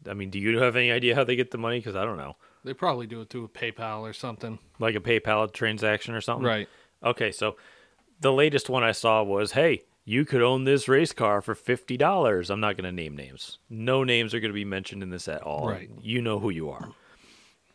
[0.09, 1.79] I mean, do you have any idea how they get the money?
[1.79, 2.37] Because I don't know.
[2.65, 4.59] They probably do it through PayPal or something.
[4.79, 6.47] Like a PayPal transaction or something?
[6.47, 6.69] Right.
[7.05, 7.57] Okay, so
[8.21, 12.51] the latest one I saw was hey, you could own this race car for $50.
[12.51, 13.59] I'm not going to name names.
[13.69, 15.69] No names are going to be mentioned in this at all.
[15.69, 15.91] Right.
[16.01, 16.91] You know who you are.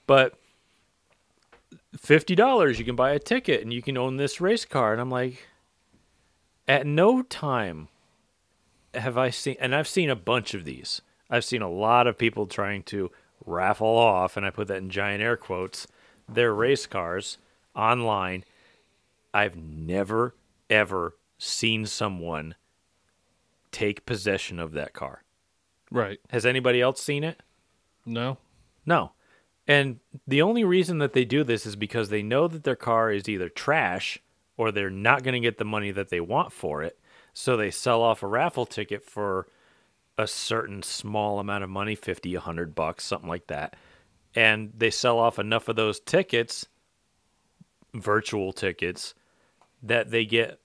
[0.08, 0.36] But
[1.98, 4.94] $50, you can buy a ticket and you can own this race car.
[4.94, 5.46] And I'm like,
[6.68, 7.90] at no time
[8.94, 11.02] have I seen, and I've seen a bunch of these.
[11.32, 13.10] I've seen a lot of people trying to
[13.46, 15.88] raffle off, and I put that in giant air quotes,
[16.28, 17.38] their race cars
[17.76, 18.44] online.
[19.34, 20.36] I've never,
[20.70, 22.56] ever seen someone
[23.72, 25.24] take possession of that car.
[25.90, 26.20] Right.
[26.30, 27.42] Has anybody else seen it?
[28.06, 28.38] No.
[28.86, 29.14] No.
[29.68, 33.12] And the only reason that they do this is because they know that their car
[33.12, 34.20] is either trash
[34.58, 37.00] or they're not going to get the money that they want for it.
[37.34, 39.48] So they sell off a raffle ticket for
[40.18, 43.76] a certain small amount of money 50, 100 bucks, something like that.
[44.36, 46.68] And they sell off enough of those tickets,
[47.94, 49.14] virtual tickets,
[49.84, 50.60] that they get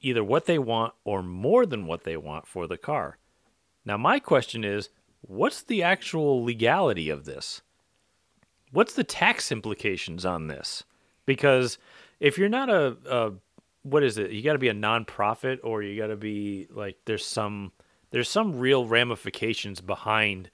[0.00, 3.18] either what they want or more than what they want for the car.
[3.84, 4.90] Now, my question is
[5.22, 7.62] what's the actual legality of this?
[8.70, 10.84] What's the tax implications on this?
[11.26, 11.78] Because
[12.20, 13.32] if you're not a, a
[13.82, 14.30] what is it?
[14.30, 17.72] You got to be a nonprofit, or you got to be like there's some
[18.14, 20.48] there's some real ramifications behind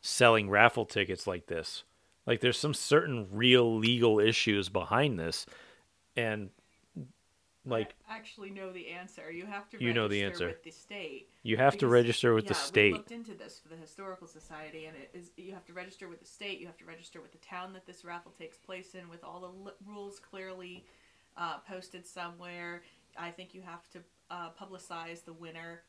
[0.00, 1.84] selling raffle tickets like this.
[2.26, 5.44] Like there's some certain real legal issues behind this,
[6.16, 6.50] and
[7.64, 9.30] like I actually know the answer.
[9.30, 10.46] You have to You know the register answer.
[10.48, 11.28] with the state.
[11.42, 12.92] you have to register with the state.
[12.92, 16.08] We looked into this for the historical society, and it is you have to register
[16.08, 16.60] with the state.
[16.60, 19.40] You have to register with the town that this raffle takes place in, with all
[19.40, 20.84] the li- rules clearly
[21.36, 22.82] uh, posted somewhere.
[23.18, 23.98] I think you have to
[24.30, 25.82] uh, publicize the winner,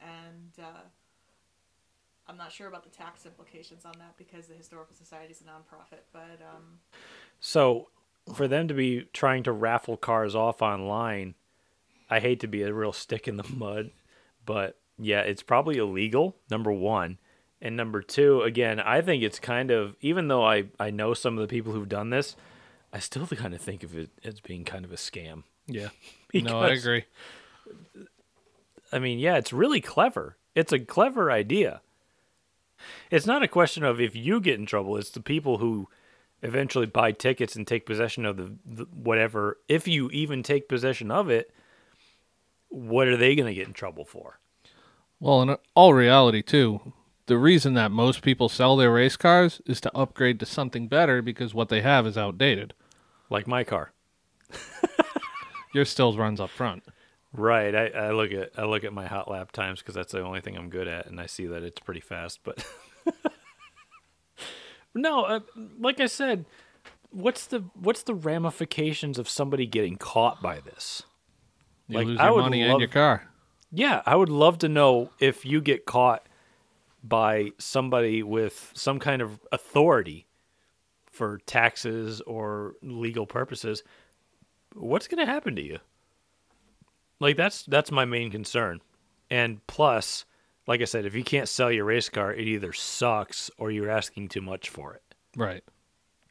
[0.00, 0.82] and uh,
[2.26, 5.44] I'm not sure about the tax implications on that because the Historical Society is a
[5.44, 6.00] nonprofit.
[6.12, 6.78] But um,
[7.40, 7.88] So,
[8.34, 11.34] for them to be trying to raffle cars off online,
[12.08, 13.90] I hate to be a real stick in the mud,
[14.46, 17.18] but yeah, it's probably illegal, number one.
[17.60, 21.38] And number two, again, I think it's kind of, even though I, I know some
[21.38, 22.36] of the people who've done this,
[22.92, 25.44] I still kind of think of it as being kind of a scam.
[25.66, 25.88] Yeah.
[26.34, 27.04] no, I agree.
[28.94, 30.36] I mean, yeah, it's really clever.
[30.54, 31.82] It's a clever idea.
[33.10, 35.88] It's not a question of if you get in trouble, it's the people who
[36.42, 39.58] eventually buy tickets and take possession of the, the whatever.
[39.68, 41.52] If you even take possession of it,
[42.68, 44.38] what are they going to get in trouble for?
[45.18, 46.92] Well, in all reality, too,
[47.26, 51.20] the reason that most people sell their race cars is to upgrade to something better
[51.20, 52.74] because what they have is outdated.
[53.28, 53.92] Like my car.
[55.74, 56.84] Yours still runs up front.
[57.36, 57.74] Right.
[57.74, 60.40] I, I look at I look at my hot lap times because that's the only
[60.40, 62.40] thing I'm good at, and I see that it's pretty fast.
[62.44, 62.64] But
[64.94, 65.40] no, uh,
[65.78, 66.44] like I said,
[67.10, 71.02] what's the what's the ramifications of somebody getting caught by this?
[71.88, 73.28] You Like, lose your money and love- your car.
[73.76, 76.28] Yeah, I would love to know if you get caught
[77.02, 80.28] by somebody with some kind of authority
[81.10, 83.82] for taxes or legal purposes.
[84.74, 85.78] What's going to happen to you?
[87.20, 88.80] Like that's that's my main concern.
[89.30, 90.24] And plus,
[90.66, 93.90] like I said, if you can't sell your race car, it either sucks or you're
[93.90, 95.02] asking too much for it.
[95.36, 95.64] Right.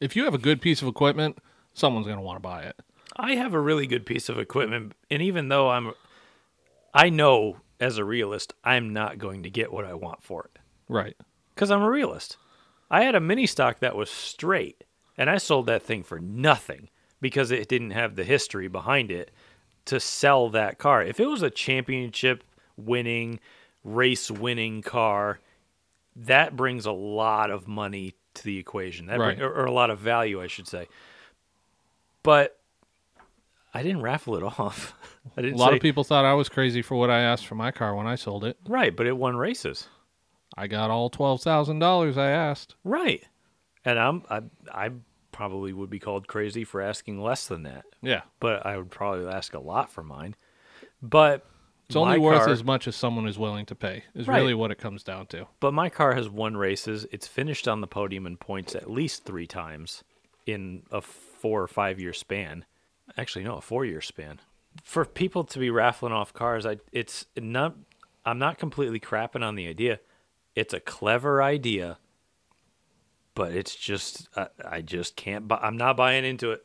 [0.00, 1.38] If you have a good piece of equipment,
[1.72, 2.76] someone's going to want to buy it.
[3.16, 5.92] I have a really good piece of equipment, and even though I'm,
[6.92, 10.58] I know as a realist, I'm not going to get what I want for it
[10.88, 11.16] Right.
[11.54, 12.36] because I'm a realist.
[12.90, 14.84] I had a mini stock that was straight,
[15.16, 16.88] and I sold that thing for nothing
[17.20, 19.30] because it didn't have the history behind it
[19.86, 21.02] to sell that car.
[21.02, 22.44] If it was a championship
[22.76, 23.40] winning,
[23.82, 25.40] race winning car,
[26.16, 29.06] that brings a lot of money to the equation.
[29.06, 30.88] That bring- or, or a lot of value, I should say.
[32.22, 32.58] But
[33.72, 34.94] I didn't raffle it off.
[35.36, 37.54] I A lot say, of people thought I was crazy for what I asked for
[37.54, 38.56] my car when I sold it.
[38.68, 39.88] right, but it won races.
[40.56, 42.76] I got all $12,000 I asked.
[42.84, 43.24] Right.
[43.84, 44.40] And I'm I
[44.72, 44.90] I
[45.34, 48.22] probably would be called crazy for asking less than that, Yeah.
[48.40, 50.36] but I would probably ask a lot for mine.
[51.02, 51.44] But
[51.86, 54.38] It's only worth car- as much as someone is willing to pay, is Right.
[54.38, 55.48] really what it comes down to.
[55.60, 57.06] But my car has won races.
[57.10, 60.04] It's finished on the podium in points at least three times
[60.46, 62.64] in a four or five year span.
[63.18, 64.40] Actually, no, a four year span.
[64.82, 67.76] For people to be raffling off cars, I it's not.
[68.24, 70.00] I'm not completely crapping on the idea.
[70.54, 71.98] It's a clever idea,
[73.34, 75.48] but it's just I, I just can't.
[75.48, 76.64] Bu- I'm not buying into it.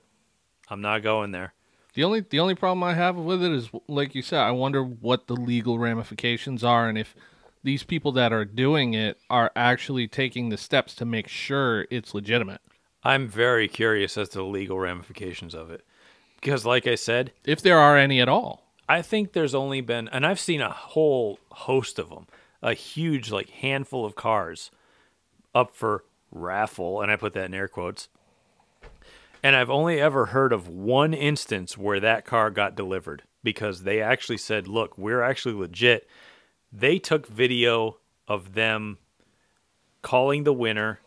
[0.70, 1.54] I'm not going there.
[1.94, 4.84] The only the only problem I have with it is, like you said, I wonder
[4.84, 7.16] what the legal ramifications are, and if
[7.64, 12.14] these people that are doing it are actually taking the steps to make sure it's
[12.14, 12.62] legitimate.
[13.04, 15.86] I'm very curious as to the legal ramifications of it,
[16.40, 18.66] because, like I said, If there are any at all.
[18.88, 22.28] I think there's only been, and I've seen a whole host of them,
[22.62, 24.72] a huge like handful of cars
[25.54, 28.10] up for raffle, and I put that in air quotes.
[29.42, 34.02] And I've only ever heard of one instance where that car got delivered because they
[34.02, 36.08] actually said, "Look, we're actually legit."
[36.72, 37.98] They took video
[38.28, 38.98] of them
[40.02, 41.00] calling the winner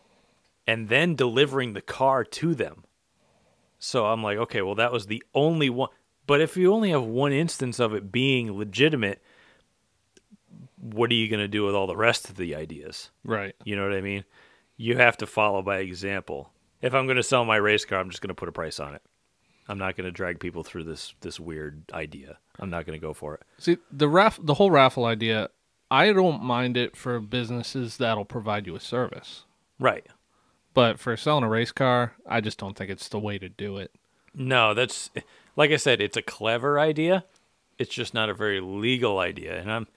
[0.67, 2.83] and then delivering the car to them.
[3.79, 5.89] So I'm like, okay, well, that was the only one.
[6.25, 9.21] But if you only have one instance of it being legitimate,
[10.79, 13.09] what are you going to do with all the rest of the ideas?
[13.25, 13.55] Right.
[13.65, 14.23] You know what I mean?
[14.77, 16.51] You have to follow by example.
[16.81, 18.79] If I'm going to sell my race car, I'm just going to put a price
[18.79, 19.01] on it.
[19.67, 22.37] I'm not going to drag people through this this weird idea.
[22.59, 23.43] I'm not going to go for it.
[23.57, 25.49] See the raff the whole raffle idea,
[25.89, 29.45] I don't mind it for businesses that'll provide you a service.
[29.79, 30.05] Right.
[30.73, 33.77] But for selling a race car, I just don't think it's the way to do
[33.77, 33.91] it.
[34.33, 35.11] No, that's
[35.55, 37.25] like I said, it's a clever idea.
[37.77, 39.59] It's just not a very legal idea.
[39.59, 39.87] And I'm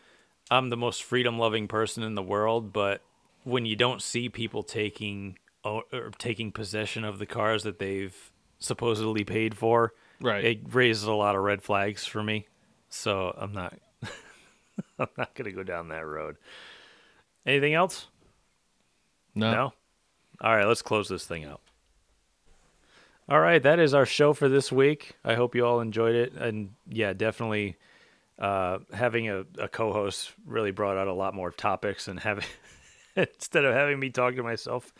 [0.51, 3.03] I'm the most freedom-loving person in the world, but
[3.47, 8.16] when you don't see people taking o- or taking possession of the cars that they've
[8.59, 10.44] supposedly paid for, Right.
[10.44, 12.47] it raises a lot of red flags for me.
[12.89, 13.78] So I'm not
[14.98, 16.36] I'm not going to go down that road.
[17.47, 18.09] Anything else?
[19.35, 19.52] no.
[19.52, 19.73] No?
[20.40, 21.60] All right, let's close this thing out.
[23.28, 25.14] All right, that is our show for this week.
[25.24, 26.35] I hope you all enjoyed it.
[26.35, 27.77] And yeah, definitely
[28.39, 32.44] uh, having a, a co host really brought out a lot more topics and having,
[33.34, 34.93] instead of having me talk to myself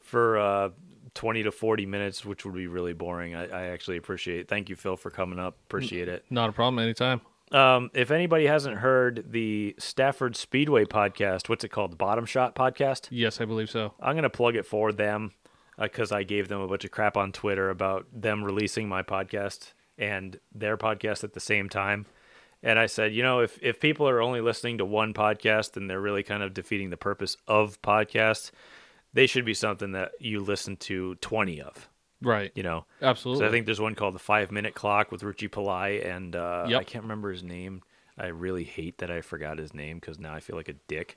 [0.00, 0.70] for uh,
[1.14, 3.34] 20 to 40 minutes, which would be really boring.
[3.34, 4.48] I, I actually appreciate it.
[4.48, 5.56] Thank you, Phil, for coming up.
[5.66, 6.24] Appreciate it.
[6.30, 6.82] Not a problem.
[6.82, 7.20] Anytime.
[7.52, 11.92] Um, if anybody hasn't heard the Stafford Speedway podcast, what's it called?
[11.92, 13.08] The Bottom Shot podcast?
[13.10, 13.94] Yes, I believe so.
[14.00, 15.32] I'm going to plug it for them
[15.76, 19.72] because I gave them a bunch of crap on Twitter about them releasing my podcast
[19.98, 22.06] and their podcast at the same time.
[22.62, 25.86] And I said, you know, if, if people are only listening to one podcast, then
[25.86, 28.50] they're really kind of defeating the purpose of podcasts.
[29.14, 31.88] They should be something that you listen to 20 of,
[32.22, 32.52] Right.
[32.54, 32.84] you know?
[33.00, 33.42] Absolutely.
[33.44, 36.66] So I think there's one called the Five Minute Clock with Ruchi Pillai, and uh,
[36.68, 36.80] Yep.
[36.80, 37.82] I can't remember his name.
[38.18, 41.16] I really hate that I forgot his name because now I feel like a dick.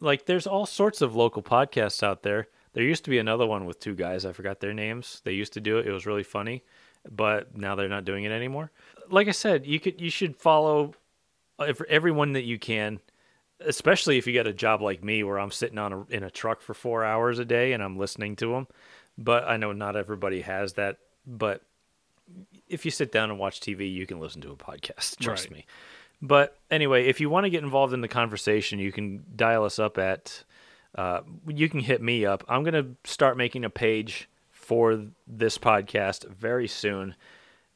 [0.00, 2.48] Like, there's all sorts of local podcasts out there.
[2.72, 4.24] There used to be another one with two guys.
[4.26, 5.22] I forgot their names.
[5.24, 5.86] They used to do it.
[5.86, 6.64] It was really funny,
[7.10, 8.70] but now they're not doing it anymore.
[9.10, 10.94] Like I said, you could you should follow
[11.88, 13.00] everyone that you can
[13.60, 16.30] especially if you got a job like me where I'm sitting on a, in a
[16.30, 18.66] truck for four hours a day and I'm listening to them.
[19.16, 20.98] But I know not everybody has that.
[21.26, 21.62] But
[22.68, 25.16] if you sit down and watch TV, you can listen to a podcast.
[25.20, 25.52] Trust Right.
[25.52, 25.66] me.
[26.20, 29.78] But anyway, if you want to get involved in the conversation, you can dial us
[29.78, 30.44] up at.
[30.94, 32.42] Uh, you can hit me up.
[32.48, 37.14] I'm gonna start making a page for this podcast very soon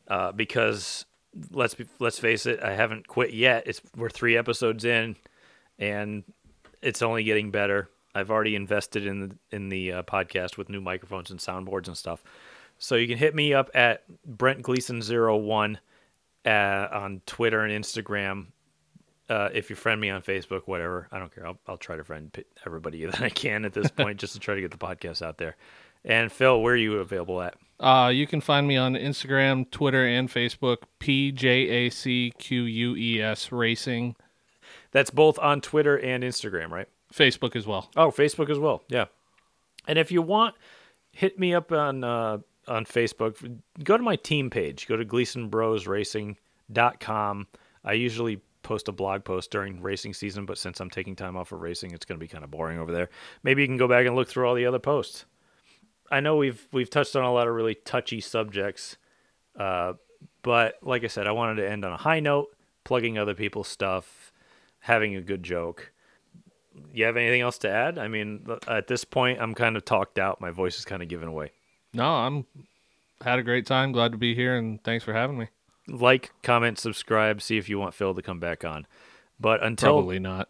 [0.09, 1.05] uh, because
[1.53, 3.65] let's be, let's face it, I haven't quit yet.
[3.67, 5.17] It's we're three episodes in,
[5.79, 6.25] and
[6.83, 7.89] it's only getting better.
[8.15, 11.97] I've already invested in the in the uh, podcast with new microphones and soundboards and
[11.97, 12.23] stuff.
[12.79, 15.79] So you can hit me up at Brent Gleason 01
[16.47, 18.47] uh, on Twitter and Instagram.
[19.29, 21.47] Uh, if you friend me on Facebook, whatever, I don't care.
[21.47, 22.37] I'll, I'll try to friend
[22.67, 25.39] everybody that I can at this point just to try to get the podcast out
[25.39, 25.57] there.
[26.05, 27.55] And Phil, where are you available at?
[27.81, 30.83] Uh, you can find me on Instagram, Twitter, and Facebook.
[30.99, 34.15] P J A C Q U E S Racing.
[34.93, 36.89] That's both on Twitter and Instagram, right?
[37.13, 37.91] Facebook as well.
[37.97, 38.83] Oh, Facebook as well.
[38.89, 39.07] Yeah.
[39.89, 40.55] And if you want,
[41.13, 42.39] hit me up on uh,
[42.69, 43.61] on Facebook.
[43.83, 44.87] Go to my team page.
[44.87, 47.47] Go to GleasonBrosRacing.com.
[47.83, 51.53] I usually post a blog post during racing season, but since I'm taking time off
[51.53, 53.09] of racing, it's going to be kind of boring over there.
[53.43, 55.25] Maybe you can go back and look through all the other posts.
[56.11, 58.97] I know we've we've touched on a lot of really touchy subjects,
[59.57, 59.95] uh,
[60.43, 62.49] but like I said, I wanted to end on a high note,
[62.85, 64.33] plugging other people's stuff,
[64.81, 65.93] having a good joke
[66.93, 67.99] you have anything else to add?
[67.99, 70.41] I mean, at this point, I'm kind of talked out.
[70.41, 71.53] My voice is kind of giving away.
[71.93, 72.47] No, I'm
[73.23, 73.93] had a great time.
[73.93, 75.49] Glad to be here, and thanks for having me.
[75.89, 77.43] Like, comment, subscribe.
[77.43, 78.87] See if you want Phil to come back on.
[79.39, 80.49] But until Probably not.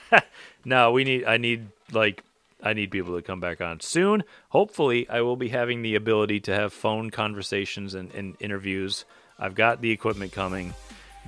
[0.64, 1.24] no, we need.
[1.24, 2.24] I need like
[2.62, 4.22] I need people to come back on soon.
[4.50, 9.04] Hopefully, I will be having the ability to have phone conversations and, and interviews.
[9.38, 10.72] I've got the equipment coming,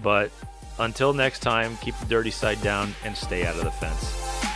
[0.02, 0.31] but
[0.78, 4.53] until next time, keep the dirty side down and stay out of the fence.